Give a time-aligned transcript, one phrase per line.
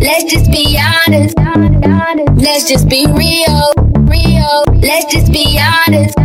[0.00, 1.36] Let's just be honest.
[2.36, 3.72] Let's just be real.
[4.06, 4.64] Real.
[4.80, 6.16] Let's just be honest.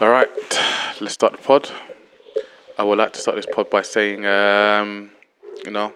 [0.00, 0.28] All right,
[1.00, 1.70] let's start the pod.
[2.78, 5.10] I would like to start this pod by saying, um,
[5.64, 5.92] you know,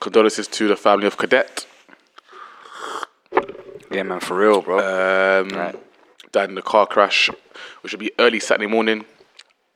[0.00, 1.66] condolences to the family of Cadet.
[3.90, 4.78] Yeah, man, for real, bro.
[4.78, 5.76] Um, Right.
[6.32, 7.30] Died in a car crash,
[7.82, 9.04] which would be early Saturday morning.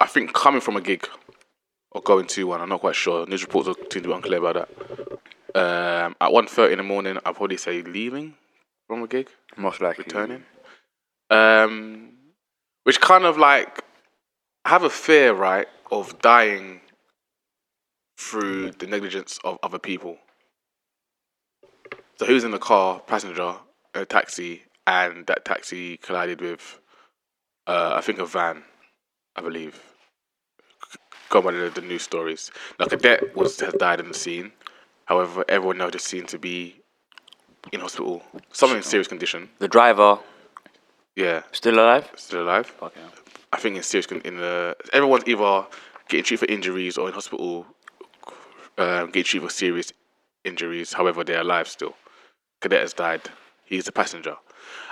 [0.01, 1.09] I think coming from a gig
[1.91, 2.61] or going to one.
[2.61, 3.27] I'm not quite sure.
[3.27, 5.19] News reports seem to be unclear about that.
[5.55, 8.35] Um, at 1.30 in the morning, I'll probably say leaving
[8.87, 9.29] from a gig.
[9.57, 10.05] Most likely.
[10.05, 10.45] returning.
[11.31, 12.11] Um,
[12.85, 13.83] which kind of like
[14.65, 16.81] I have a fear, right, of dying
[18.19, 20.19] through the negligence of other people.
[22.19, 23.57] So who's in the car, passenger,
[23.95, 26.81] a taxi, and that taxi collided with,
[27.67, 28.65] uh, I think a van,
[29.37, 29.88] I believe.
[31.31, 32.51] Go by the, the news stories.
[32.79, 34.53] Now, cadet was has died in the scene.
[35.07, 36.81] However, everyone knows the scene to be
[37.73, 39.49] in hospital, someone in serious condition.
[39.59, 40.19] The driver
[41.17, 42.09] Yeah, still alive?
[42.17, 42.73] still alive.
[42.83, 43.01] Okay.
[43.53, 45.67] I think in serious con- in the everyone's either
[46.09, 47.67] getting treated for injuries or in hospital,
[48.79, 49.93] um, getting treated for serious
[50.45, 50.93] injuries.
[50.93, 51.95] However, they're alive still.
[52.61, 53.23] Cadet has died.
[53.65, 54.37] He's the passenger,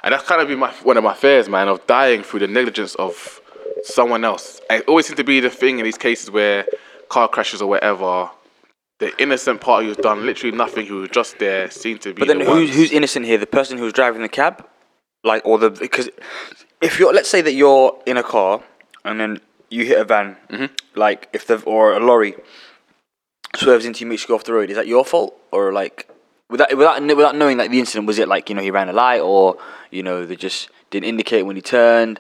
[0.03, 2.48] and that's kind of been my one of my fears, man, of dying through the
[2.48, 3.41] negligence of
[3.87, 4.61] someone else.
[4.70, 6.67] It always seems to be the thing in these cases where
[7.09, 8.31] car crashes or whatever.
[8.98, 12.20] The innocent party who's done literally nothing, who was just there, seemed to be.
[12.20, 13.37] But then the who's who's innocent here?
[13.37, 14.67] The person who's driving the cab,
[15.23, 16.09] like, or the because
[16.81, 18.62] if you're let's say that you're in a car
[19.05, 20.73] and then you hit a van, mm-hmm.
[20.95, 22.37] like if the or a lorry
[23.55, 24.71] swerves into you, makes you go off the road.
[24.71, 26.09] Is that your fault or like
[26.48, 28.06] without without without knowing like the incident?
[28.06, 29.59] Was it like you know he ran a light or
[29.91, 32.19] you know they just didn't indicate when he turned?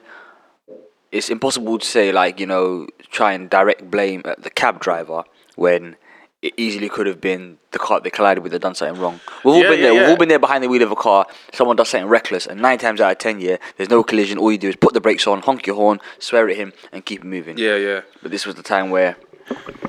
[1.12, 5.24] It's impossible to say like you know try and direct blame at the cab driver
[5.56, 5.96] when.
[6.42, 9.20] It easily could have been the car they collided with that done something wrong.
[9.42, 10.00] We've all Yeah, been yeah, there.
[10.00, 11.26] We've all been there behind the wheel of a car.
[11.52, 14.36] Someone does something reckless, and nine times out of ten, yeah, there's no collision.
[14.38, 17.04] All you do is put the brakes on, honk your horn, swear at him, and
[17.04, 17.56] keep moving.
[17.56, 18.02] Yeah, yeah.
[18.22, 19.16] But this was the time where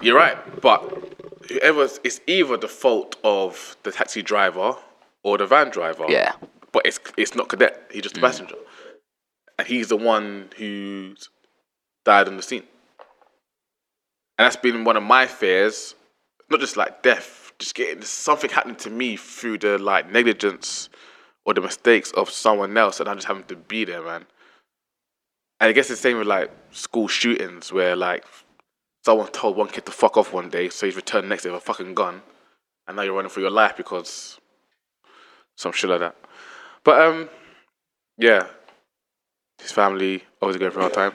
[0.01, 0.79] You're right, but
[1.49, 4.75] whoever it's either the fault of the taxi driver
[5.23, 6.05] or the van driver.
[6.07, 6.31] Yeah.
[6.71, 7.89] But it's it's not cadet.
[7.91, 8.23] He's just a mm.
[8.23, 8.55] passenger,
[9.57, 11.29] and he's the one who's
[12.05, 12.63] died on the scene.
[14.37, 15.95] And that's been one of my fears,
[16.49, 20.89] not just like death, just getting something happening to me through the like negligence
[21.45, 24.25] or the mistakes of someone else, and I'm just having to be there, man.
[25.59, 28.25] And I guess the same with like school shootings, where like
[29.05, 31.61] someone told one kid to fuck off one day, so he's returned next day with
[31.61, 32.21] a fucking gun,
[32.87, 34.39] and now you're running for your life because
[35.55, 36.15] some shit like that.
[36.83, 37.29] But um,
[38.17, 38.47] yeah,
[39.61, 41.13] his family obviously going through a hard time,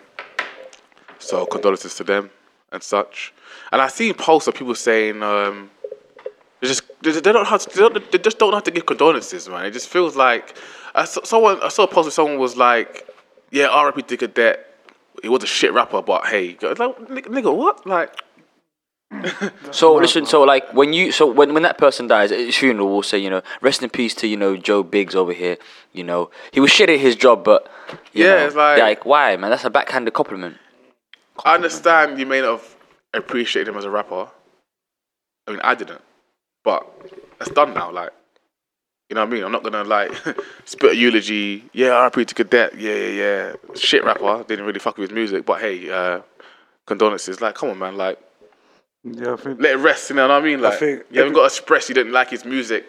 [1.19, 2.31] so condolences to them
[2.73, 3.33] and such.
[3.71, 5.71] And I seen posts of people saying um,
[6.61, 9.49] they just they, don't have to, they, don't, they just don't have to give condolences,
[9.49, 9.67] man.
[9.67, 10.57] It just feels like
[10.95, 13.09] I saw, someone I saw a post where someone was like,
[13.51, 14.03] "Yeah, R.I.P.
[14.03, 14.69] to Cadet.
[15.23, 17.87] He was a shit rapper, but hey, like nigga, what?
[17.87, 18.23] Like,
[19.73, 22.89] So listen, so like when you, so when when that person dies at his funeral,
[22.91, 25.57] we'll say, you know, rest in peace to you know Joe Biggs over here.
[25.93, 27.71] You know, he was shit at his job, but
[28.13, 29.51] you Yeah, know, it's like- why, man?
[29.51, 30.57] That's a backhanded compliment.
[31.45, 32.77] I understand you may not have
[33.15, 34.29] appreciated him as a rapper.
[35.47, 36.01] I mean, I didn't,
[36.65, 36.87] but
[37.41, 37.91] it's done now.
[37.91, 38.11] Like,
[39.09, 39.45] you know what I mean?
[39.45, 40.13] I'm not gonna like
[40.65, 41.65] spit a eulogy.
[41.73, 42.25] Yeah, R.I.P.
[42.27, 42.79] to Cadet.
[42.79, 43.53] Yeah, yeah, yeah.
[43.75, 44.45] Shit rapper.
[44.47, 46.21] Didn't really fuck with his music, but hey, uh,
[46.87, 47.41] condolences.
[47.41, 47.97] Like, come on, man.
[47.97, 48.19] Like,
[49.05, 50.11] Yeah, I think let it rest.
[50.11, 50.61] You know what I mean?
[50.61, 52.85] Like, think you haven't got to express you didn't like his music.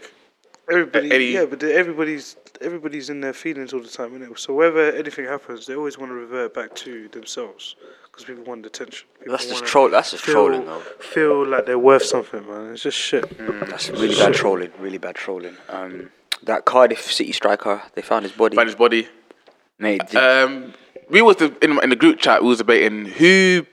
[0.69, 1.11] everybody.
[1.11, 4.37] Eddie- Yeah, but everybody's everybody's in their feelings all the time, innit?
[4.39, 7.75] So wherever anything happens, they always want to revert back to themselves
[8.05, 9.07] because people want attention.
[9.19, 9.89] People That's just wanna troll.
[9.89, 10.79] That's just feel, trolling, though.
[10.99, 12.73] Feel like they're worth something, man.
[12.73, 13.25] It's just shit.
[13.67, 14.71] That's really bad trolling.
[14.79, 15.57] Really bad trolling.
[15.67, 16.11] Um,
[16.43, 18.55] that Cardiff City striker, they found his body.
[18.55, 19.07] Found his body.
[19.79, 20.73] Mate, did- Um,
[21.09, 22.43] we was the, in, in the group chat.
[22.43, 23.65] We was debating who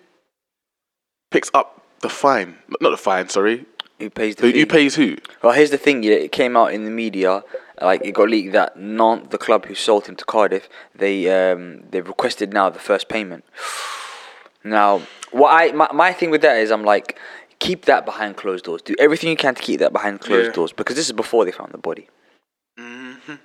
[1.31, 2.57] picks up the fine.
[2.81, 3.29] Not the fine.
[3.29, 3.67] Sorry.
[3.99, 5.17] who pays the Who, who pays who?
[5.43, 6.03] Well, here's the thing.
[6.03, 7.43] Yeah, it came out in the media,
[7.81, 11.83] like it got leaked that Nantes, the club who sold him to Cardiff, they um
[11.91, 13.45] they've requested now the first payment.
[14.63, 15.01] Now,
[15.33, 17.19] what I my, my thing with that is, I'm like,
[17.61, 18.83] keep that behind closed doors.
[18.83, 20.53] Do everything you can to keep that behind closed Yeah.
[20.53, 22.09] doors because this is before they found the body.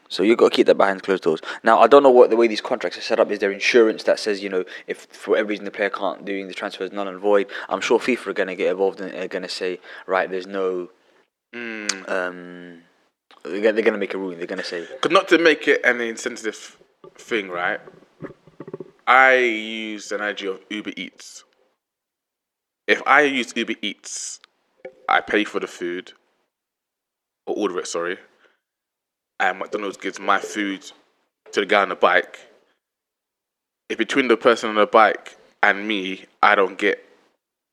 [0.10, 1.42] So you've got to keep that behind closed doors.
[1.64, 3.32] Now I don't know what the way these contracts are set up.
[3.32, 6.48] Is there insurance that says you know if for whatever reason the player can't do
[6.48, 7.48] the transfer is null and void?
[7.70, 10.48] I'm sure FIFA are going to get involved and are going to say right, there's
[10.48, 10.90] no
[12.08, 12.82] um,
[13.44, 14.38] they're they're gonna make a ruling.
[14.38, 16.78] They're gonna say, Because not to make it an insensitive
[17.18, 17.80] thing, right?
[19.08, 21.44] I use an IG of Uber Eats.
[22.88, 24.40] if I use Uber Eats,
[25.08, 26.14] I pay for the food
[27.46, 27.88] or order it.
[27.88, 28.18] Sorry,
[29.40, 30.90] and McDonald's gives my food
[31.52, 32.40] to the guy on the bike.
[33.90, 37.04] If between the person on the bike and me, I don't get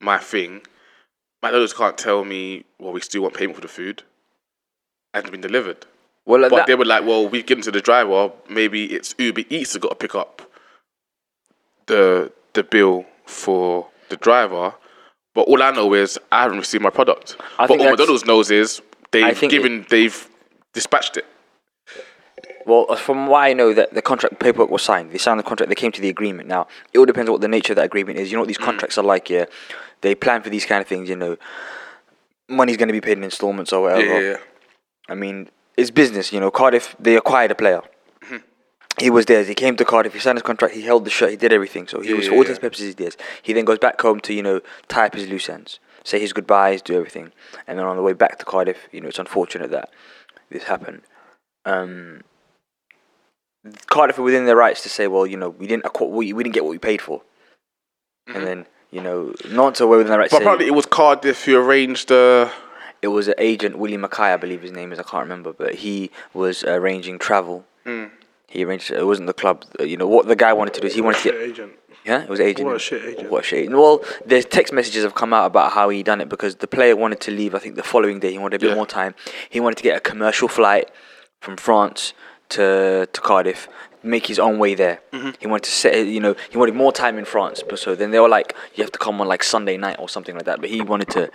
[0.00, 0.62] my thing,
[1.42, 4.00] McDonald's can't tell me, well, we still want payment for the food.
[4.00, 4.04] It
[5.14, 5.86] hasn't been delivered.
[6.24, 8.30] Well, But that, they were like, well, we've given to the driver.
[8.48, 10.42] Maybe it's Uber Eats that got to pick up
[11.86, 14.74] the the bill for the driver.
[15.34, 17.36] But all I know is I haven't received my product.
[17.58, 20.28] I but all McDonald's knows is they've given, they've
[20.74, 21.26] dispatched it.
[22.66, 25.10] Well, from what I know, that the contract paperwork was signed.
[25.12, 25.68] They signed the contract.
[25.68, 26.48] They came to the agreement.
[26.48, 28.30] Now, it all depends on what the nature of that agreement is.
[28.30, 28.64] You know what these Mm.
[28.64, 29.28] contracts are like.
[29.30, 29.46] Yeah,
[30.00, 31.08] they plan for these kind of things.
[31.08, 31.36] You know,
[32.48, 34.22] money's going to be paid in installments or whatever.
[34.22, 34.36] Yeah, yeah.
[35.08, 36.32] I mean, it's business.
[36.32, 37.82] You know, Cardiff they acquired a player.
[38.24, 38.36] Mm-hmm.
[38.98, 39.48] He was theirs.
[39.48, 40.12] He came to Cardiff.
[40.12, 40.74] He signed his contract.
[40.74, 41.30] He held the shirt.
[41.30, 41.88] He did everything.
[41.88, 42.50] So he Yeah, was, yeah, for all yeah.
[42.50, 43.16] intents purposes, theirs.
[43.42, 46.32] He then goes back home to you know tie up his loose ends, say his
[46.32, 47.32] goodbyes, do everything,
[47.66, 49.90] and then on the way back to Cardiff, you know, it's unfortunate that
[50.50, 51.02] this happened.
[51.64, 52.22] Um,
[53.86, 56.42] Cardiff are within their rights to say, well, you know, we didn't acqu- we, we
[56.42, 57.22] didn't get what we paid for,
[58.26, 60.34] and then you know, not so well within their rights.
[60.34, 60.44] Mm-hmm.
[60.44, 62.50] But to say, it was Cardiff who arranged the.
[63.00, 64.98] it was an agent, Willie McKay, I believe his name is.
[64.98, 67.64] I can't remember, but he was arranging travel.
[67.84, 68.06] Hmm.
[68.48, 68.90] He arranged.
[68.90, 69.64] It wasn't the club.
[69.80, 71.40] uh, You know what the guy wanted to do is he wanted to get.
[71.40, 71.72] agent.
[72.04, 72.66] Yeah, it was agent.
[72.66, 73.30] What a shit agent.
[73.30, 73.58] What a shit.
[73.60, 73.76] agent.
[73.76, 76.96] Well, there's text messages have come out about how he done it because the player
[76.96, 77.54] wanted to leave.
[77.54, 78.74] I think the following day he wanted a bit Yeah.
[78.74, 79.14] more time.
[79.48, 80.90] He wanted to get a commercial flight
[81.40, 82.12] from France
[82.52, 83.68] to to Cardiff,
[84.02, 85.00] make his own way there.
[85.12, 85.30] Mm-hmm.
[85.40, 86.06] He wanted to set.
[86.06, 87.62] You know, he wanted more time in France.
[87.68, 90.08] But so then they were like, you have to come on like Sunday night or
[90.08, 90.60] something like that.
[90.60, 91.30] But he wanted to.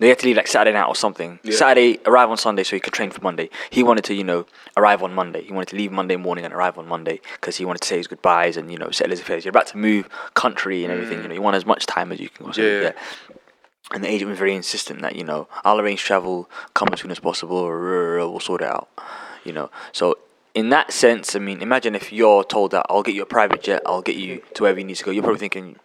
[0.00, 1.40] They had to leave like Saturday night or something.
[1.50, 3.50] Saturday, arrive on Sunday so he could train for Monday.
[3.70, 5.42] He wanted to, you know, arrive on Monday.
[5.42, 7.96] He wanted to leave Monday morning and arrive on Monday because he wanted to say
[7.96, 9.44] his goodbyes and, you know, settle his affairs.
[9.44, 11.20] You're about to move country and everything.
[11.22, 12.80] You know, you want as much time as you can possibly Yeah.
[12.80, 12.96] get.
[13.92, 17.10] And the agent was very insistent that, you know, I'll arrange travel, come as soon
[17.10, 18.88] as possible, or we'll sort it out.
[19.42, 20.16] You know, so
[20.58, 23.62] in that sense, I mean, imagine if you're told that I'll get you a private
[23.62, 25.12] jet, I'll get you to wherever you need to go.
[25.12, 25.76] You're probably thinking,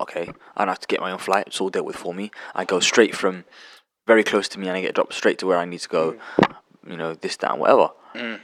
[0.00, 1.44] okay, I don't have to get my own flight.
[1.46, 2.32] It's all dealt with for me.
[2.54, 3.44] I go straight from
[4.08, 6.16] very close to me and I get dropped straight to where I need to go.
[6.84, 7.90] You know, this, that, and whatever.
[8.16, 8.40] Mm.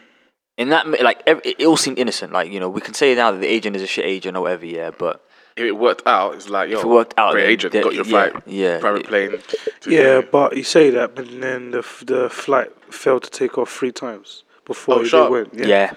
[0.56, 2.32] In that, like, it, it all seemed innocent.
[2.32, 4.42] Like, you know, we can say now that the agent is a shit agent or
[4.42, 5.26] whatever, yeah, but
[5.56, 8.34] If it worked out, it's like, yo, it worked out, great agent, got your flight,
[8.46, 9.32] yeah, private plane.
[9.80, 13.58] to- Yeah, but you say that, but then the f- the flight failed to take
[13.58, 15.30] off three times before Oh, they sharp.
[15.30, 15.54] went.
[15.54, 15.92] yeah.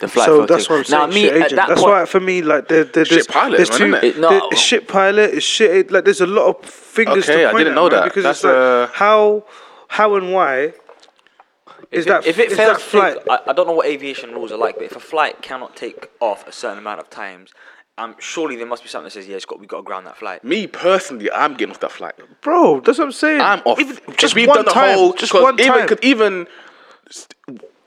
[0.00, 1.00] The flight So failed that's to- what I'm saying.
[1.00, 1.56] Now, me, shit at agent.
[1.56, 3.84] that That's point, why for me, like there, there, there's, pilot, there's man, two.
[3.86, 4.04] isn't it?
[4.04, 4.28] It- no.
[4.30, 5.34] there- it's shit pilot.
[5.34, 5.90] It's shit.
[5.90, 8.04] Like there's a lot of fingers Okay, to I didn't at, know man, that.
[8.04, 9.44] because That's, it's like uh, how,
[9.88, 10.72] how and why
[11.90, 13.16] is if that it, if it is fails flight?
[13.18, 15.74] take, I, I don't know what aviation rules are like, but if a flight cannot
[15.74, 17.50] take off a certain amount of times,
[17.96, 20.06] um, surely there must be something that says, yeah, it's got, we got to ground
[20.06, 20.44] that flight.
[20.44, 22.14] Me personally, I'm getting off that flight.
[22.42, 23.40] Bro, that's what I'm saying.
[23.40, 23.80] I'm off.
[23.80, 24.96] Even, Just just we've one done the time.
[24.96, 25.12] whole.
[25.14, 25.88] just 'cause one even, time.
[25.88, 26.46] 'cause even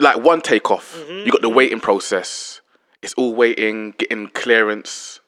[0.02, 1.26] like one takeoff, Mm-hmm.
[1.26, 2.62] you got the waiting process.
[3.02, 5.20] It's all waiting, getting clearance,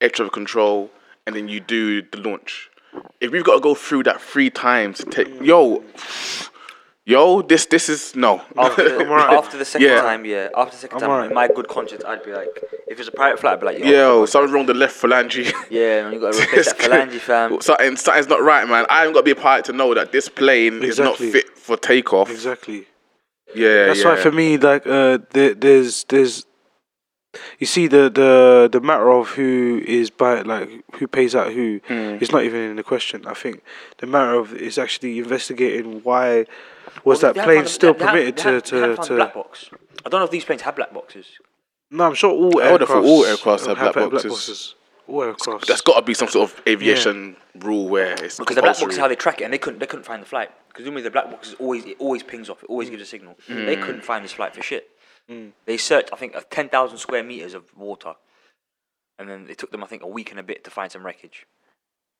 [0.00, 0.90] air traffic control,
[1.26, 2.70] and then you do the launch.
[3.20, 5.84] If we've got to go through that three times to take, yo,
[7.04, 8.42] yo, this this is no.
[8.56, 9.32] After, the, alright.
[9.36, 10.00] after the second Yeah.
[10.00, 11.28] time, yeah, after the second I'm time, alright.
[11.30, 12.48] in my good conscience, I'd be like,
[12.88, 15.00] if it's a private flight, I'd be like, yo, Yo, something's wrong with the left
[15.00, 15.52] phalange.
[15.70, 17.60] yeah, man, you got to replace that phalange, fam.
[17.60, 18.86] Something, something's not right, man.
[18.88, 21.56] I haven't got to be a pilot to know that this plane is not fit
[21.56, 22.30] for takeoff.
[22.30, 22.86] exactly.
[23.54, 24.08] Yeah, That's yeah.
[24.10, 26.46] why for me, like, uh, there, there's, there's,
[27.60, 31.80] you see the the the matter of who is by like who pays out who
[31.86, 32.18] Hmm.
[32.20, 33.24] is not even in the question.
[33.26, 33.62] I think
[33.98, 36.46] the matter of is actually investigating why
[37.04, 39.14] was Well, that plane found still they permitted they to they have to found to.
[39.16, 39.70] black box.
[40.04, 41.26] I don't know if these planes have black boxes.
[41.92, 44.32] No, I'm sure all I would've thought aircrafts all aircrafts have black boxes.
[44.32, 44.74] boxes.
[45.06, 45.66] All aircrafts.
[45.66, 48.92] That's got to be some sort of aviation rule where it's Because the black box
[48.94, 50.50] is how they track it, and they couldn't they couldn't find the flight.
[50.70, 52.62] Because normally the black box is always it always pings off.
[52.62, 53.36] It always gives a signal.
[53.48, 53.82] They Hmm.
[53.82, 54.90] couldn't find this flight for shit.
[55.66, 58.14] They searched I think of ten thousand square meters of water,
[59.18, 61.04] and then it took them I think a week and a bit to find some
[61.06, 61.46] wreckage,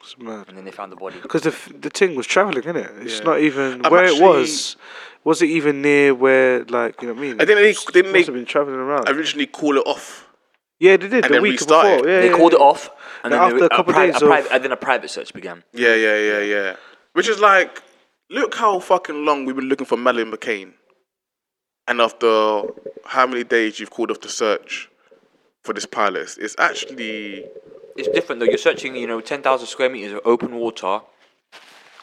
[0.00, 0.46] It's mad.
[0.48, 1.18] and then they found the body.
[1.20, 2.90] Because the f- the thing was traveling, in it.
[3.00, 3.24] It's Yeah.
[3.24, 4.76] not even I'm where it was.
[5.24, 7.40] Was it even near where, like, you know what I mean?
[7.40, 9.08] I didn't they- It didn't must they- have been traveling around?
[9.08, 10.26] originally call it off.
[10.78, 11.12] yeah, they did.
[11.12, 11.96] and the then week restart it.
[11.98, 12.10] before.
[12.10, 12.58] Yeah, they yeah, called yeah.
[12.58, 12.90] it off,
[13.24, 15.10] and Then then after a couple pri- days a private, of- and then a private
[15.10, 15.62] search began.
[15.72, 16.76] Yeah, yeah, yeah, yeah.
[17.12, 17.82] Which is like,
[18.30, 20.72] look how fucking long we've been looking for Madeleine McCann.
[21.88, 22.62] And after
[23.04, 24.88] how many days you've called off the search
[25.64, 27.44] for this pilot, it's actually
[27.96, 28.46] It's different though.
[28.46, 31.00] You're searching, you know, ten thousand square meters of open water.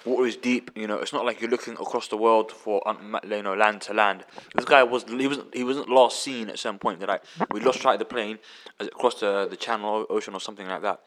[0.05, 0.71] Water is deep.
[0.75, 2.81] You know, it's not like you're looking across the world for
[3.29, 4.25] you know land to land.
[4.55, 6.99] This guy was he wasn't he wasn't last seen at some point.
[6.99, 7.19] That I
[7.51, 8.39] we lost track of the plane
[8.79, 11.01] as it crossed the the Channel Ocean or something like that.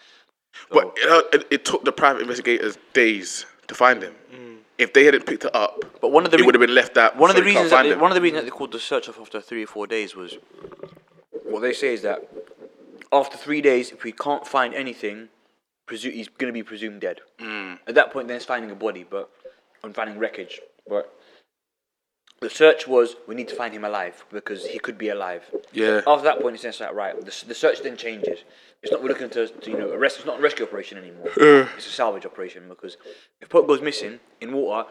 [0.70, 4.14] But it, it took the private investigators days to find him.
[4.34, 4.49] Mm.
[4.80, 6.74] If they hadn't picked it up, But one of the it re- would have been
[6.74, 7.16] left out.
[7.16, 9.08] One of the reasons that they, one of the reasons that they called the search
[9.08, 10.38] off after three or four days was
[11.44, 12.28] what they say is that
[13.12, 15.28] after three days, if we can't find anything,
[15.86, 17.20] presu- he's going to be presumed dead.
[17.38, 17.78] Mm.
[17.86, 19.30] At that point, then it's finding a body, but
[19.82, 20.60] and finding wreckage.
[20.88, 21.12] But
[22.40, 25.44] the search was we need to find him alive because he could be alive.
[25.72, 26.00] Yeah.
[26.06, 27.14] After that point, it's just like right.
[27.18, 28.40] The, the search then changes.
[28.82, 30.16] It's not we're looking to, to you know arrest.
[30.18, 31.28] It's not a rescue operation anymore.
[31.36, 32.96] It's a salvage operation because
[33.40, 34.88] if Pope goes missing in water,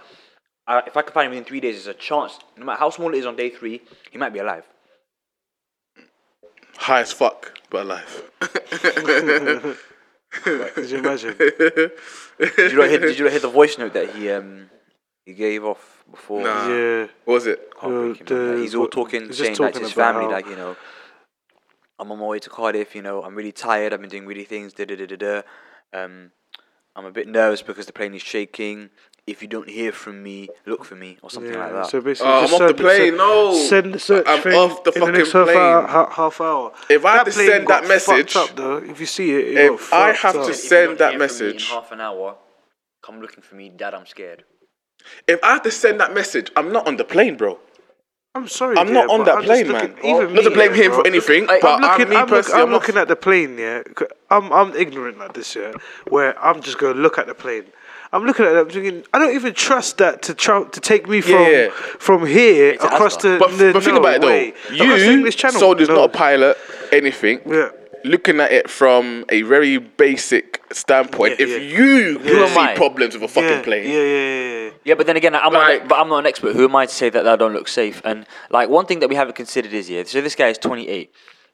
[0.67, 2.37] uh, if I can find him within three days, there's a chance.
[2.55, 3.81] No matter how small it is on day three,
[4.11, 4.63] he might be alive.
[6.77, 8.31] High as fuck, but alive.
[10.31, 11.35] Could you imagine?
[11.37, 14.69] Did you not hear, did you not hear the voice note that he um
[15.25, 16.43] he gave off before?
[16.43, 16.67] Nah.
[16.69, 17.07] yeah.
[17.25, 17.69] what was it?
[17.75, 18.45] Heartbreaking, Uh, man.
[18.45, 20.31] the- Like, he's all talking, he's just saying like to talking his about family, how-
[20.31, 20.75] like you know,
[21.99, 22.95] I'm on my way to Cardiff.
[22.95, 23.93] You know, I'm really tired.
[23.93, 24.73] I've been doing really things.
[24.73, 25.41] Da da da da da.
[25.93, 26.31] Um,
[26.95, 28.89] I'm a bit nervous because the plane is shaking.
[29.27, 31.85] If you don't hear from me, look for me or something like that.
[31.87, 33.53] So basically, Oh, just I'm off the send- plane, Send, no.
[33.53, 35.83] send the search I'm thing off the in the next fucking half hour.
[36.05, 36.11] plane.
[36.15, 36.73] Half hour.
[36.89, 39.93] If I had to send that message- up, though, if you see it, it If
[39.93, 40.43] I have to up.
[40.43, 42.37] If you send that hear me message- in half an hour,
[43.03, 43.93] come looking for me, Dad.
[43.93, 44.45] I'm scared.
[45.27, 47.59] If I had to send that message, I'm not on the plane, bro.
[48.35, 50.05] I'm sorry, I'm not dear, on but that I'm just plane, looking- man.
[50.23, 50.99] Even not to me, blame yeah, him bro.
[51.01, 52.81] for anything, Look, but I'm looking, I'm, me look, personally, I'm I'm off.
[52.81, 53.81] looking at the plane, yeah.
[53.97, 55.71] c- I'm, I'm ignorant like this, yeah.
[56.09, 57.65] Where I'm just gonna look at the plane.
[58.13, 58.57] I'm looking at it.
[58.59, 61.69] I'm thinking, I don't even trust that to try, to take me from Yeah.
[61.71, 63.21] from here to across Ascot.
[63.23, 63.37] the.
[63.39, 64.51] But, the but think no about it way.
[64.51, 64.75] though.
[64.75, 65.59] Across the You, English Channel.
[65.59, 65.95] soldiers, no.
[65.95, 66.57] not a pilot,
[66.91, 67.41] anything.
[67.47, 67.69] Yeah.
[68.03, 71.77] Looking at it from a very basic standpoint, Yeah, if yeah.
[71.77, 72.75] you Who am see I?
[72.75, 74.69] problems with a fucking yeah, plane, Yeah, yeah, yeah, yeah.
[74.85, 76.55] Yeah, but then again, I'm not, Like- an, but I'm not an expert.
[76.55, 78.01] Who am I to say that I don't look safe?
[78.05, 80.03] And like one thing that we haven't considered is yeah.
[80.05, 81.11] So this guy is 28.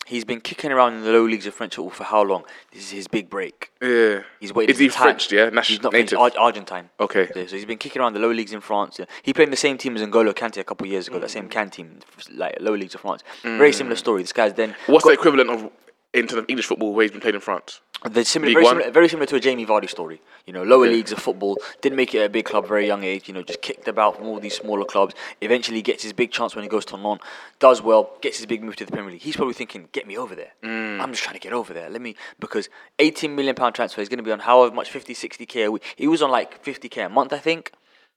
[0.08, 2.44] He's been kicking around in the low leagues of French football for how long?
[2.72, 3.72] This is his big break.
[3.82, 4.20] yeah.
[4.40, 4.74] He's waited.
[4.74, 5.04] Is he time.
[5.04, 5.32] French?
[5.32, 6.20] Yeah, He's national not French, native.
[6.20, 6.90] Ar- Argentine.
[7.00, 7.28] Okay.
[7.34, 9.00] So he's been kicking around the low leagues in France.
[9.00, 9.06] Yeah.
[9.24, 11.18] He played in the same team as N'Golo Kante a couple of years ago.
[11.18, 11.52] That same mm.
[11.52, 12.00] Can team,
[12.36, 13.24] like low leagues of France.
[13.42, 13.58] Mm.
[13.58, 14.22] Very similar story.
[14.22, 15.72] This guy's then What's got- the equivalent of
[16.16, 17.82] in terms of English football where he's been played in France?
[18.04, 20.22] the similar, very, similar, very similar to a Jamie Vardy story.
[20.46, 20.94] You know, lower Okay.
[20.96, 23.28] leagues of football, didn't make it at a big club very young age.
[23.28, 25.16] You know, just kicked about from all these smaller clubs.
[25.42, 27.26] Eventually gets his big chance when he goes to Nantes,
[27.60, 29.22] does well, gets his big move to the Premier League.
[29.24, 30.52] He's probably thinking, get me over there.
[30.62, 31.02] Mm.
[31.02, 31.90] I'm just trying to get over there.
[31.90, 32.70] Let me because
[33.00, 35.72] 18 million pound transfer is going to be on however much 50, 60 k a
[35.72, 35.84] week.
[35.96, 37.72] He was on like 50 k a month, I think.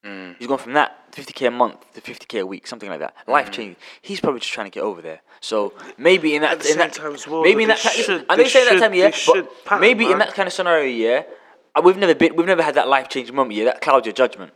[0.04, 0.36] Mm.
[0.38, 3.14] He's gone from that 50k a month to 50k a week, something like that.
[3.26, 3.32] Mm.
[3.32, 3.76] Life changing.
[4.00, 5.20] He's probably just trying to get over there.
[5.40, 8.48] So maybe in that, in that well, maybe in that they time, I they know
[8.48, 11.22] saying that time, yeah, but pattern, maybe in that kind of scenario, yeah,
[11.74, 14.12] uh, we've never been, we've never had that life changing moment, yeah, that clouds your
[14.12, 14.52] judgment.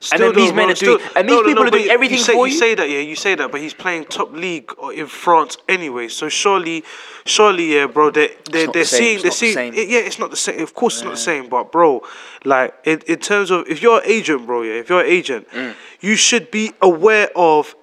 [0.00, 2.32] Still then these men are doing- still- and these people are doing everything you say,
[2.34, 2.58] for you you?
[2.58, 6.08] say that, yeah, you say that, but he's playing top league or in France anyway.
[6.08, 6.84] So surely,
[7.24, 9.74] surely, yeah, bro, they they not they're the seeing they're not the seeing.
[9.74, 10.60] it- yeah, it's not the same.
[10.60, 11.48] Of course, it's not the same.
[11.48, 12.02] But bro,
[12.44, 15.48] like in, in terms of if you're an agent, bro, yeah, if you're an agent,
[15.52, 15.74] Mm.
[16.00, 17.74] you should be aware of.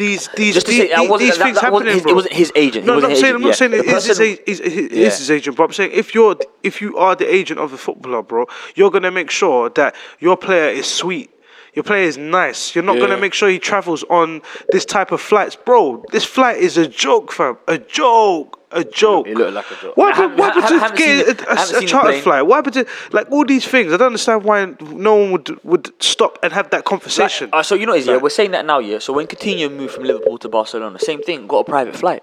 [0.00, 2.00] These these Just to these, say, these, wasn't- these that- things that wasn't happening, his-
[2.00, 2.14] it bro.
[2.14, 3.54] wasn't his agent, he No, wasn't I'm his saying I'm not yeah.
[3.54, 5.04] saying it is his, person- a- is, is, is Yeah.
[5.04, 8.22] his agent, but I'm saying if you're if you are the agent of the footballer,
[8.22, 11.28] bro, you're gonna make sure that your player is sweet.
[11.74, 12.74] Your player is nice.
[12.74, 13.02] You're not Yeah.
[13.02, 14.40] gonna make sure he travels on
[14.72, 16.02] this type of flights, bro.
[16.12, 17.58] This flight is a joke, fam.
[17.68, 18.58] A joke.
[18.72, 19.26] A joke.
[19.26, 19.96] It looked like a joke.
[19.96, 21.86] What I happened, haven't- what happened to seen get it- I a, haven't a, a
[21.88, 22.46] charter flight?
[22.46, 23.92] What happened to like all these things?
[23.92, 27.50] I don't understand why no one would would stop and have that conversation.
[27.52, 28.98] Uh, so you know, is yeah, Like- we're saying that now, yeah.
[29.00, 32.22] So when Coutinho moved from Liverpool to Barcelona, same thing, got a private flight.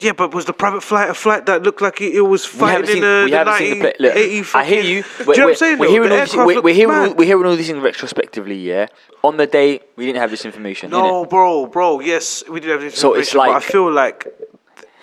[0.00, 2.58] yeah, but was the private flight a flight that looked like it, it was We
[2.60, 3.94] fighting seen, in the, we the haven't seen the.
[4.00, 5.04] Look, I hear you.
[5.24, 5.78] We're, Do you know what we're- I'm saying?
[5.78, 8.86] We're hearing, all these, we're, we're, hearing all, we're hearing all these things retrospectively, yeah.
[9.22, 10.90] On the day, we didn't have this information.
[10.90, 12.00] No, bro, bro.
[12.00, 14.26] Yes, we did have this So it's information, but I like- feel like.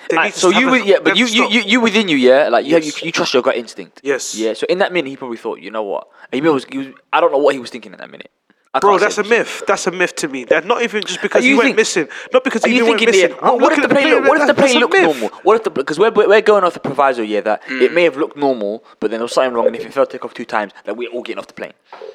[0.10, 2.17] They Alright, need to so you, would- yeah, but you, you, you, you within you,
[2.17, 3.01] yeah, like you, have, Yes.
[3.01, 4.01] you, you trust your gut instinct.
[4.03, 4.36] Yes.
[4.36, 4.53] Yeah.
[4.53, 6.07] So in that minute, he probably thought, you know what?
[6.31, 8.31] He was, he was, I don't know what he was thinking in that minute.
[8.75, 9.62] I Bro, that's a myth.
[9.68, 10.46] That's a myth to me.
[10.46, 12.08] That not even just because Are you he went think- missing.
[12.34, 13.38] Not because Are he you went thinking, missing.
[13.38, 15.30] what, what if the plane, look, what if the plane looked normal?
[15.44, 18.18] What if the because we're we're going off the proviso, yeah, that it may have
[18.18, 20.44] looked normal, but then there was something wrong, and if it fell take off two
[20.46, 21.74] times, that we're all getting off the plane.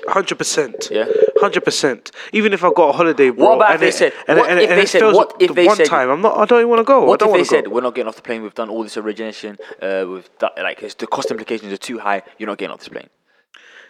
[0.09, 0.89] Hundred percent.
[0.91, 1.05] Yeah.
[1.37, 2.11] Hundred percent.
[2.33, 3.51] Even if I got a holiday, bro.
[3.51, 5.01] What about if and they it- said- And, what and, if and they it said-
[5.03, 6.11] fails what if the they one said- time?
[6.11, 6.37] I'm not.
[6.39, 7.05] I don't even want to go.
[7.05, 7.71] I What don't if they wanna said go.
[7.71, 8.43] we're not getting off the plane?
[8.43, 9.59] We've done all this origination.
[9.81, 12.23] Uh, that, like it's, the cost implications are too high.
[12.39, 13.09] You're not getting off this plane.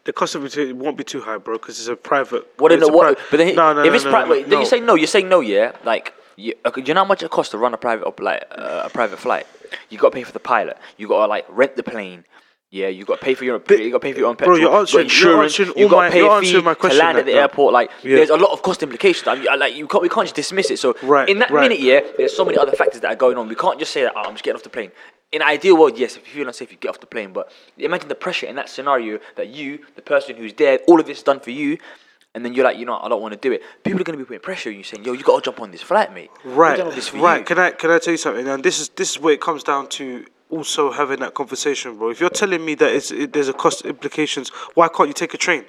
[0.09, 2.43] The cost of it won't be too high, bro, because it's a private.
[2.57, 3.19] What in the what?
[3.19, 4.95] pri- but then no, no, if no, it's no, private, wait, then you say no.
[4.95, 5.73] You're saying no, yeah.
[5.85, 8.43] Like, you, okay, do you know how much it costs to run a private like
[8.53, 9.47] uh, a private flight?
[9.91, 10.79] You got to pay for the pilot.
[10.97, 12.25] You got to like rent the plane.
[12.71, 13.63] Yeah, you got to pay for your own.
[13.71, 14.59] you got to pay for your own Bro, petrol.
[14.61, 17.25] you're answering- you're answering You got to pay a fee my to question land at
[17.25, 17.39] the now.
[17.41, 17.73] airport.
[17.73, 18.17] Like, Yeah.
[18.17, 19.27] there's a lot of cost implications.
[19.27, 20.79] I mean, like, you can't we can't just dismiss it.
[20.79, 21.63] So, Right, in that right.
[21.63, 23.49] minute, yeah, there's so many other factors that are going on.
[23.49, 24.93] We can't just say that oh, I'm just getting off the plane.
[25.33, 27.33] In an ideal world, yes, if you feel unsafe, you get off the plane.
[27.33, 31.07] But imagine the pressure in that scenario that you, the person who's there, all of
[31.07, 31.79] this is done for you.
[32.35, 33.63] And then you're like, you know, I don't want to do it.
[33.83, 35.81] People are gonna be putting pressure on you, saying, "Yo, you gotta jump on this
[35.83, 37.39] flight, mate." Right, right.
[37.39, 37.45] you.
[37.45, 38.47] Can I can I tell you something?
[38.47, 42.11] And this is this is where it comes down to also having that conversation, bro.
[42.11, 45.35] If you're telling me that it's, it, there's a cost implications, why can't you take
[45.35, 45.65] a train?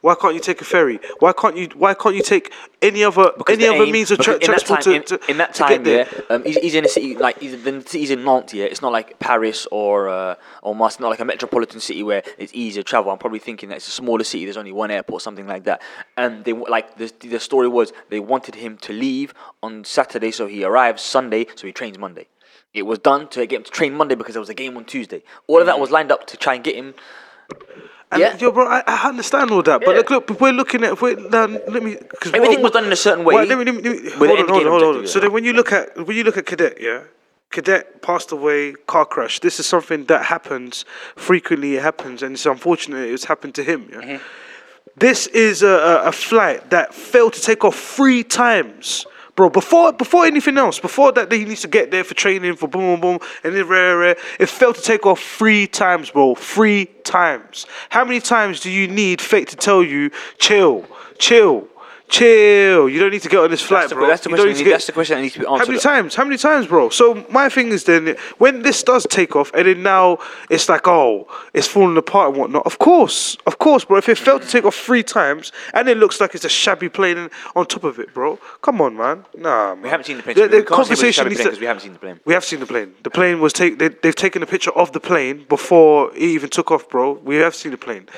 [0.00, 1.00] Why can't you take a ferry?
[1.18, 4.20] Why can't you Why can't you take any other Because any other aim- means of
[4.20, 6.36] tra- in that transport time, to, in, to, in that to time, get yeah, there?
[6.36, 8.66] um, he's, he's in a city like he's, the city's in Nantes, yeah.
[8.66, 12.54] It's not like Paris or uh, or Marseille, not like a metropolitan city where it's
[12.54, 13.10] easier to travel.
[13.10, 14.44] I'm probably thinking that it's a smaller city.
[14.44, 15.82] There's only one airport, something like that.
[16.16, 19.34] And they like the the story was they wanted him to leave
[19.64, 22.28] on Saturday, so he arrives Sunday, so he trains Monday.
[22.74, 24.84] It was done to get him to train Monday because there was a game on
[24.84, 25.22] Tuesday.
[25.46, 26.94] All of that was lined up to try and get him.
[28.10, 28.36] And Yeah.
[28.38, 29.96] yo, bro, I, I understand all that, but Yeah.
[29.98, 32.84] look, look, if we're looking at, if we're, now, let me, because Everything was done
[32.84, 34.82] in a certain way let me, let me, let me, hold on, hold on, hold
[34.82, 34.88] on.
[34.88, 37.02] objective, So then, when you look at when you look at Cadet, yeah,
[37.50, 39.40] Cadet passed away, car crash.
[39.40, 40.84] This is something that happens
[41.16, 41.76] frequently.
[41.76, 43.88] It happens, and it's unfortunate it's happened to him.
[43.90, 44.00] Yeah.
[44.00, 44.24] Mm-hmm.
[44.96, 49.06] This is a, a, a flight that failed to take off three times.
[49.38, 52.66] Bro, before before anything else, before that he needs to get there for training for
[52.66, 56.34] boom boom boom and then rare rare, it failed to take off three times, bro.
[56.34, 57.64] Three times.
[57.88, 60.84] How many times do you need fate to tell you, chill,
[61.20, 61.68] chill,
[62.08, 62.88] chill?
[62.88, 64.06] You don't need to get on this flight, That's the, bro.
[64.08, 64.52] that's the You don't question.
[64.58, 65.58] need to get- That's the question that needs to be answered.
[65.66, 66.14] how many times?
[66.14, 66.88] How many times, bro?
[66.90, 70.18] So my thing is then when this does take off, and then now
[70.50, 72.64] it's like, oh, it's falling apart and whatnot.
[72.66, 73.98] Of course, of course, bro.
[73.98, 76.88] If it failed to take off three times, and it looks like it's a shabby
[76.88, 78.38] plane on top of it, bro.
[78.62, 79.24] Come on, man.
[79.36, 79.82] Nah, man.
[79.82, 80.36] We haven't seen the plane.
[80.36, 81.50] The, the we can't say it was a conversation shabby needs plane to.
[81.52, 82.20] 'cause we haven't seen the plane.
[82.24, 82.94] We have seen the plane.
[83.02, 83.78] The plane was take.
[83.78, 87.12] They, they've taken a picture of the plane before it even took off, bro.
[87.24, 88.08] We have seen the plane.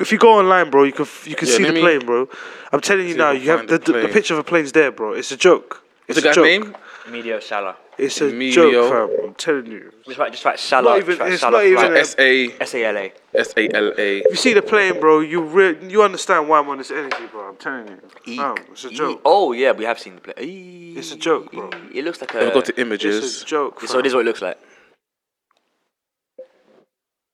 [0.00, 2.28] If you go online, bro, you can you can Yeah, see the me- plane, bro.
[2.72, 3.30] I'm telling you now.
[3.32, 5.12] You have the, the the, the picture of a plane's there, bro.
[5.12, 5.82] It's a joke.
[6.08, 6.44] It's the a guy's joke.
[6.44, 6.76] name?
[7.06, 7.76] Emilio Sala.
[7.98, 8.52] It's a Emilio-
[8.88, 9.26] joke, fam.
[9.28, 9.92] I'm telling you.
[10.06, 10.90] Just like just like Salah.
[10.90, 11.92] Not even- just like it's Salah not even flight.
[11.92, 13.12] a- S A S A L A.
[13.34, 14.18] S A L A.
[14.18, 17.26] If you see the plane, bro, you re- you understand why I'm on this energy,
[17.30, 17.48] bro.
[17.48, 17.88] I'm telling
[18.26, 18.36] you.
[18.36, 19.20] Fam, it's a joke.
[19.24, 20.36] Oh yeah, we have seen the plane.
[20.48, 20.98] Eek.
[20.98, 21.70] It's a joke, bro.
[21.92, 22.54] It looks like Let me a.
[22.54, 23.80] go to It's a joke.
[23.86, 24.58] so this is what it looks like.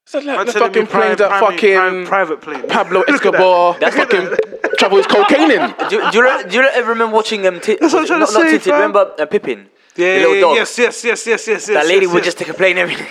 [0.09, 2.69] It's like the fucking you, plane that private- fucking private- private plane.
[2.69, 3.35] Pablo Look at that.
[3.35, 4.29] Escobar That's fucking
[4.79, 5.75] travels cocaine in.
[5.91, 7.61] Do, you- do you do you ever remember watching um?
[7.61, 8.63] T- That's what I'm trying not, to not say, Tinted.
[8.65, 8.75] fam.
[8.75, 9.69] Remember uh, Pippin?
[9.97, 10.57] Yeah, the little yeah, dog.
[10.57, 11.77] yes, yes, yes, yes, yes, yes.
[11.77, 12.35] That lady yes, would yes.
[12.35, 13.09] just take a plane every day.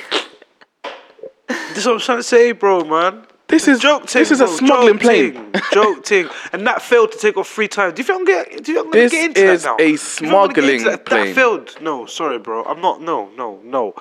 [1.47, 3.25] That's what I'm trying to say, bro, man.
[3.47, 4.55] This is Joke ting, this is a bro.
[4.55, 5.33] smuggling Joke plane.
[5.33, 5.61] ting.
[5.73, 6.29] Joke ting.
[6.53, 7.93] And that failed to take off three times.
[7.93, 8.63] Do you think I'm getting?
[8.63, 9.75] Do you think I'm gonna get into is that now?
[9.75, 11.05] a Do you think I'm gonna get into smuggling that?
[11.05, 11.25] plane.
[11.27, 11.77] That failed.
[11.81, 12.63] No, sorry, bro.
[12.63, 13.01] I'm not.
[13.01, 13.93] No, no, no.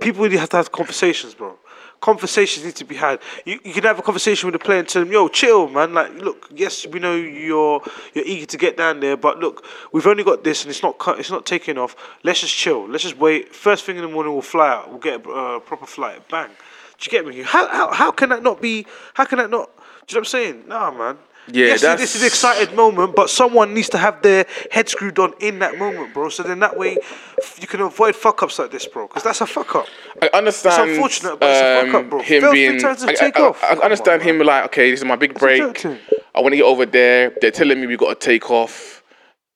[0.00, 1.56] People really have to have conversations, bro.
[2.02, 3.20] Conversations need to be had.
[3.46, 5.94] You, you can have a conversation with the player and tell them, "Yo, chill, man.
[5.94, 7.80] Like, look, yes, we know you're
[8.12, 10.98] you're eager to get down there, but look, we've only got this, and it's not
[10.98, 11.94] cut, it's not taking off.
[12.24, 12.88] Let's just chill.
[12.88, 13.54] Let's just wait.
[13.54, 14.90] First thing in the morning, we'll fly out.
[14.90, 16.28] We'll get a uh, proper flight.
[16.28, 16.48] Bang.
[16.48, 16.54] Do
[17.02, 17.40] you get me?
[17.42, 18.84] How, how how can that not be?
[19.14, 19.70] How can that not?
[19.76, 20.64] Do you know what I'm saying?
[20.66, 21.18] Nah, man.
[21.48, 24.88] Yeah, yes, that's- this is an excited moment, but someone needs to have their head
[24.88, 26.28] screwed on in that moment, bro.
[26.28, 26.98] So then that way,
[27.60, 29.08] you can avoid fuck ups like this, bro.
[29.08, 29.86] Because that's a fuck up.
[30.22, 30.90] I understand.
[30.90, 32.22] It's unfortunate, but it's a fuck um, up, bro.
[32.22, 33.62] Him Fail being, times I, I- off.
[33.62, 35.58] I, Come on, understand him like, okay, this is my big a break.
[35.58, 35.98] joke to him.
[36.34, 37.32] I want to get over there.
[37.40, 39.01] They're telling me we got to take off.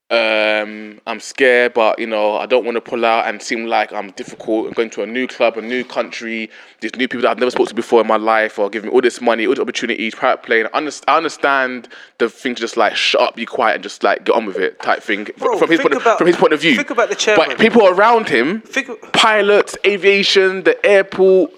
[0.09, 3.92] Um, I'm scared, but you know, I don't want to pull out and seem like
[3.92, 4.69] I'm difficult.
[4.69, 6.49] I'm going to a new club, a new country.
[6.81, 8.95] There's new people that I've never spoken to before in my life, or giving me
[8.95, 10.66] all this money, all the opportunities, private plane.
[10.73, 10.79] I
[11.16, 11.88] understand,
[12.19, 14.59] the thing to just like shut up, be quiet, and just like get on with
[14.59, 15.27] it, type thing.
[15.38, 16.77] Bro, from his point, about- of, from his point of view.
[16.77, 17.49] think about the chairman.
[17.49, 21.51] But people around him, Think- pilots, aviation, the airport,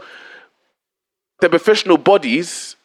[1.41, 2.77] the professional bodies.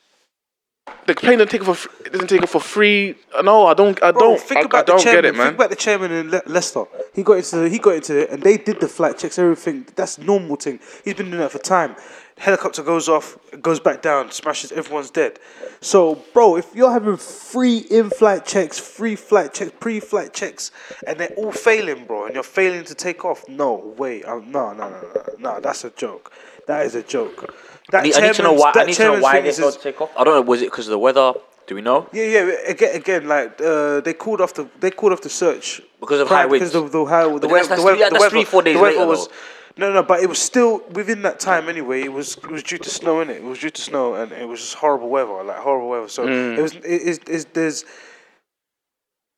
[1.06, 3.15] The plane doesn't take it for doesn't take it for free.
[3.41, 4.02] No, I don't.
[4.04, 4.39] I Bro, don't.
[4.39, 5.22] think I, about I don't the chairman.
[5.24, 5.46] get it, man.
[5.48, 6.84] Think about the chairman in Le- Leicester.
[7.13, 9.86] He got into he got into it, and they did the flight checks, everything.
[9.96, 10.80] That's normal thing.
[11.06, 11.96] He's been doing that for time.
[12.38, 14.72] Helicopter goes off, goes back down, smashes.
[14.72, 15.39] Everyone's dead.
[15.82, 20.72] So, bro, if you're having free in-flight checks, free flight checks, pre-flight checks,
[21.06, 24.24] and they're all failing, bro, and you're failing to take off, no way.
[24.24, 25.60] Um, no, no, no, no, no.
[25.60, 26.32] That's a joke.
[26.67, 27.54] That is a joke.
[27.91, 28.72] That I need, I need to know why.
[28.76, 30.10] I need to know why they failed to take off.
[30.17, 30.41] I don't know.
[30.41, 31.34] Was it because of the weather?
[31.65, 32.10] Do we know?
[32.12, 32.52] yeah, yeah.
[32.67, 36.28] Again, again, like uh, they called off the they called off the search Because of
[36.28, 36.72] high winds.
[36.72, 38.82] Because of the high, the, that's- the, weather, the weather, that's three, four days the
[38.82, 39.28] weather later, was.
[39.28, 39.34] though.
[39.76, 42.02] No, no, but it was still within that time anyway.
[42.04, 43.38] It was it was due to snow in it.
[43.38, 46.08] It was due to snow, and it was just horrible weather, like horrible weather.
[46.10, 46.58] So Mm.
[46.58, 47.84] it was it is there's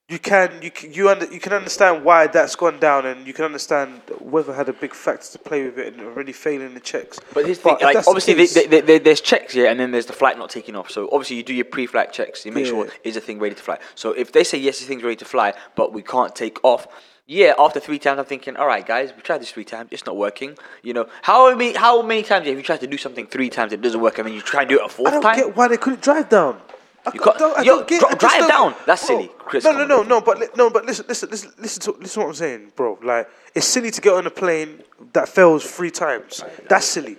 [0.08, 3.32] you can you can, you under, you can understand why that's gone down, and you
[3.32, 6.80] can understand whether had a big factor to play with it and already failing the
[6.80, 7.18] checks.
[7.34, 9.80] But here's the thing, like the obviously case- they, they, they, there's checks here, and
[9.80, 10.90] then there's the flight not taking off.
[10.92, 12.46] So obviously you do your pre-flight checks.
[12.46, 12.92] You make sure Yeah.
[13.02, 13.78] is the thing ready to fly.
[13.96, 16.86] So if they say yes, the thing's ready to fly, but we can't take off.
[17.28, 20.06] Yeah, after three times, I'm thinking, all right, guys, we tried this three times, it's
[20.06, 20.56] not working.
[20.84, 23.72] You know, how many how many times have you tried to do something three times,
[23.72, 25.36] it doesn't work, and then you try and do it a I fourth don't time?
[25.36, 26.60] get why they couldn't drive down.
[27.06, 28.04] I, You can't- don't, I yo, don't get.
[28.04, 28.74] I drive don't- down.
[28.86, 29.30] That's Bro, silly.
[29.38, 30.20] Chris, no, no, no, no.
[30.20, 32.98] But li- no, but listen, listen, listen, listen to listen to what I'm saying, bro.
[33.02, 36.42] Like it's silly to get on a plane that fails three times.
[36.68, 37.16] That's silly.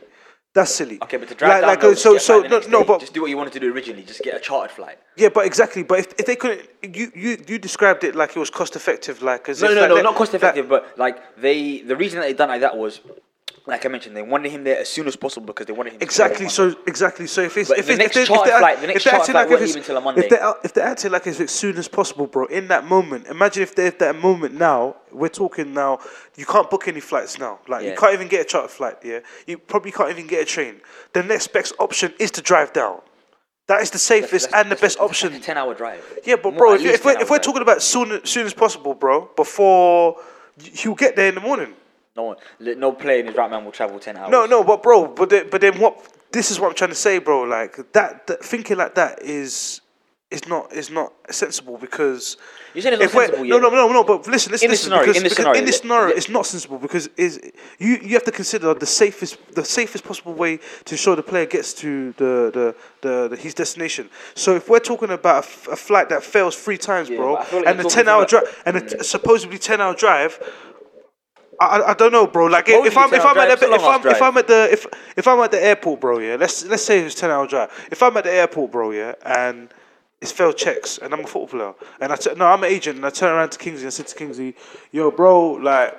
[0.54, 0.98] That's silly.
[1.04, 2.88] Okay, but to drive like, down, like, no, uh, so, so no, no, day.
[2.88, 4.02] but just do what you wanted to do originally.
[4.02, 4.98] Just get a chartered flight.
[5.16, 5.84] yeah, but exactly.
[5.84, 9.22] But if, if they couldn't, you, you, you described it like it was cost effective,
[9.22, 11.82] like as No, if no, like no, they- not cost like- effective, but like they,
[11.82, 13.02] the reason that they done like that was,
[13.68, 16.02] like I mentioned, they wanted him there as soon as possible because they wanted him.
[16.02, 16.48] Exactly.
[16.48, 17.28] So exactly.
[17.28, 19.32] So if it's But if the it's next if charter if flight- the next charter
[19.34, 20.22] flight like wasn't even Monday.
[20.22, 23.28] if they're if they're acting like it's as soon as possible, bro, in that moment,
[23.28, 24.96] imagine if they're at that moment now.
[25.12, 26.00] We're talking now.
[26.38, 27.60] You can't book any flights now.
[27.68, 28.98] Like you can't even get a charter flight.
[29.04, 30.80] Yeah, you probably can't even get a train.
[31.14, 33.02] The next best option is to drive down.
[33.68, 35.34] That is the safest and the best option.
[35.34, 36.02] A ten-hour drive.
[36.24, 38.94] Yeah, but bro, at if, if we're if we're talking about soon soon as possible,
[38.94, 40.16] bro, before
[40.74, 41.74] he'll get there in the morning.
[42.18, 44.32] No one, no player in his right man will travel ten hours.
[44.32, 45.94] No, no, but bro, but then, but then what?
[46.32, 47.44] This is what I'm trying to say, bro.
[47.44, 49.80] Like that, that thinking like that is
[50.30, 52.36] is not is not sensible because
[52.74, 53.62] You're saying it's not sensible, no, yeah.
[53.62, 54.04] no, no, no.
[54.04, 54.90] But listen, listen, In this listen.
[54.90, 57.40] scenario, because, in this scenario, in this scenario, it's not sensible because is
[57.80, 61.46] you you have to consider the safest the safest possible way to ensure the player
[61.46, 64.10] gets to the the, the, the his destination.
[64.36, 67.36] So if we're talking about a, f- a flight that fails three times, Yeah, bro,
[67.36, 69.94] but I feel like and a ten hour drive and a t- supposedly ten hour
[69.96, 70.34] drive.
[71.60, 72.46] I, I- I don't know, bro.
[72.46, 74.38] Like if, if I'm if I'm at the, if it's a long I'm if I'm
[74.38, 74.86] at the if
[75.18, 76.36] if I'm at the airport, bro, yeah.
[76.36, 77.72] Let's let's say it's ten hour drive.
[77.92, 79.70] If I'm at the airport, bro, yeah, and
[80.22, 82.98] it's failed checks, and I'm a football player, and I t- no, I'm an agent,
[82.98, 84.56] and I turn around to Kingsley and said to Kingsley,
[84.92, 85.94] "Yo, bro, like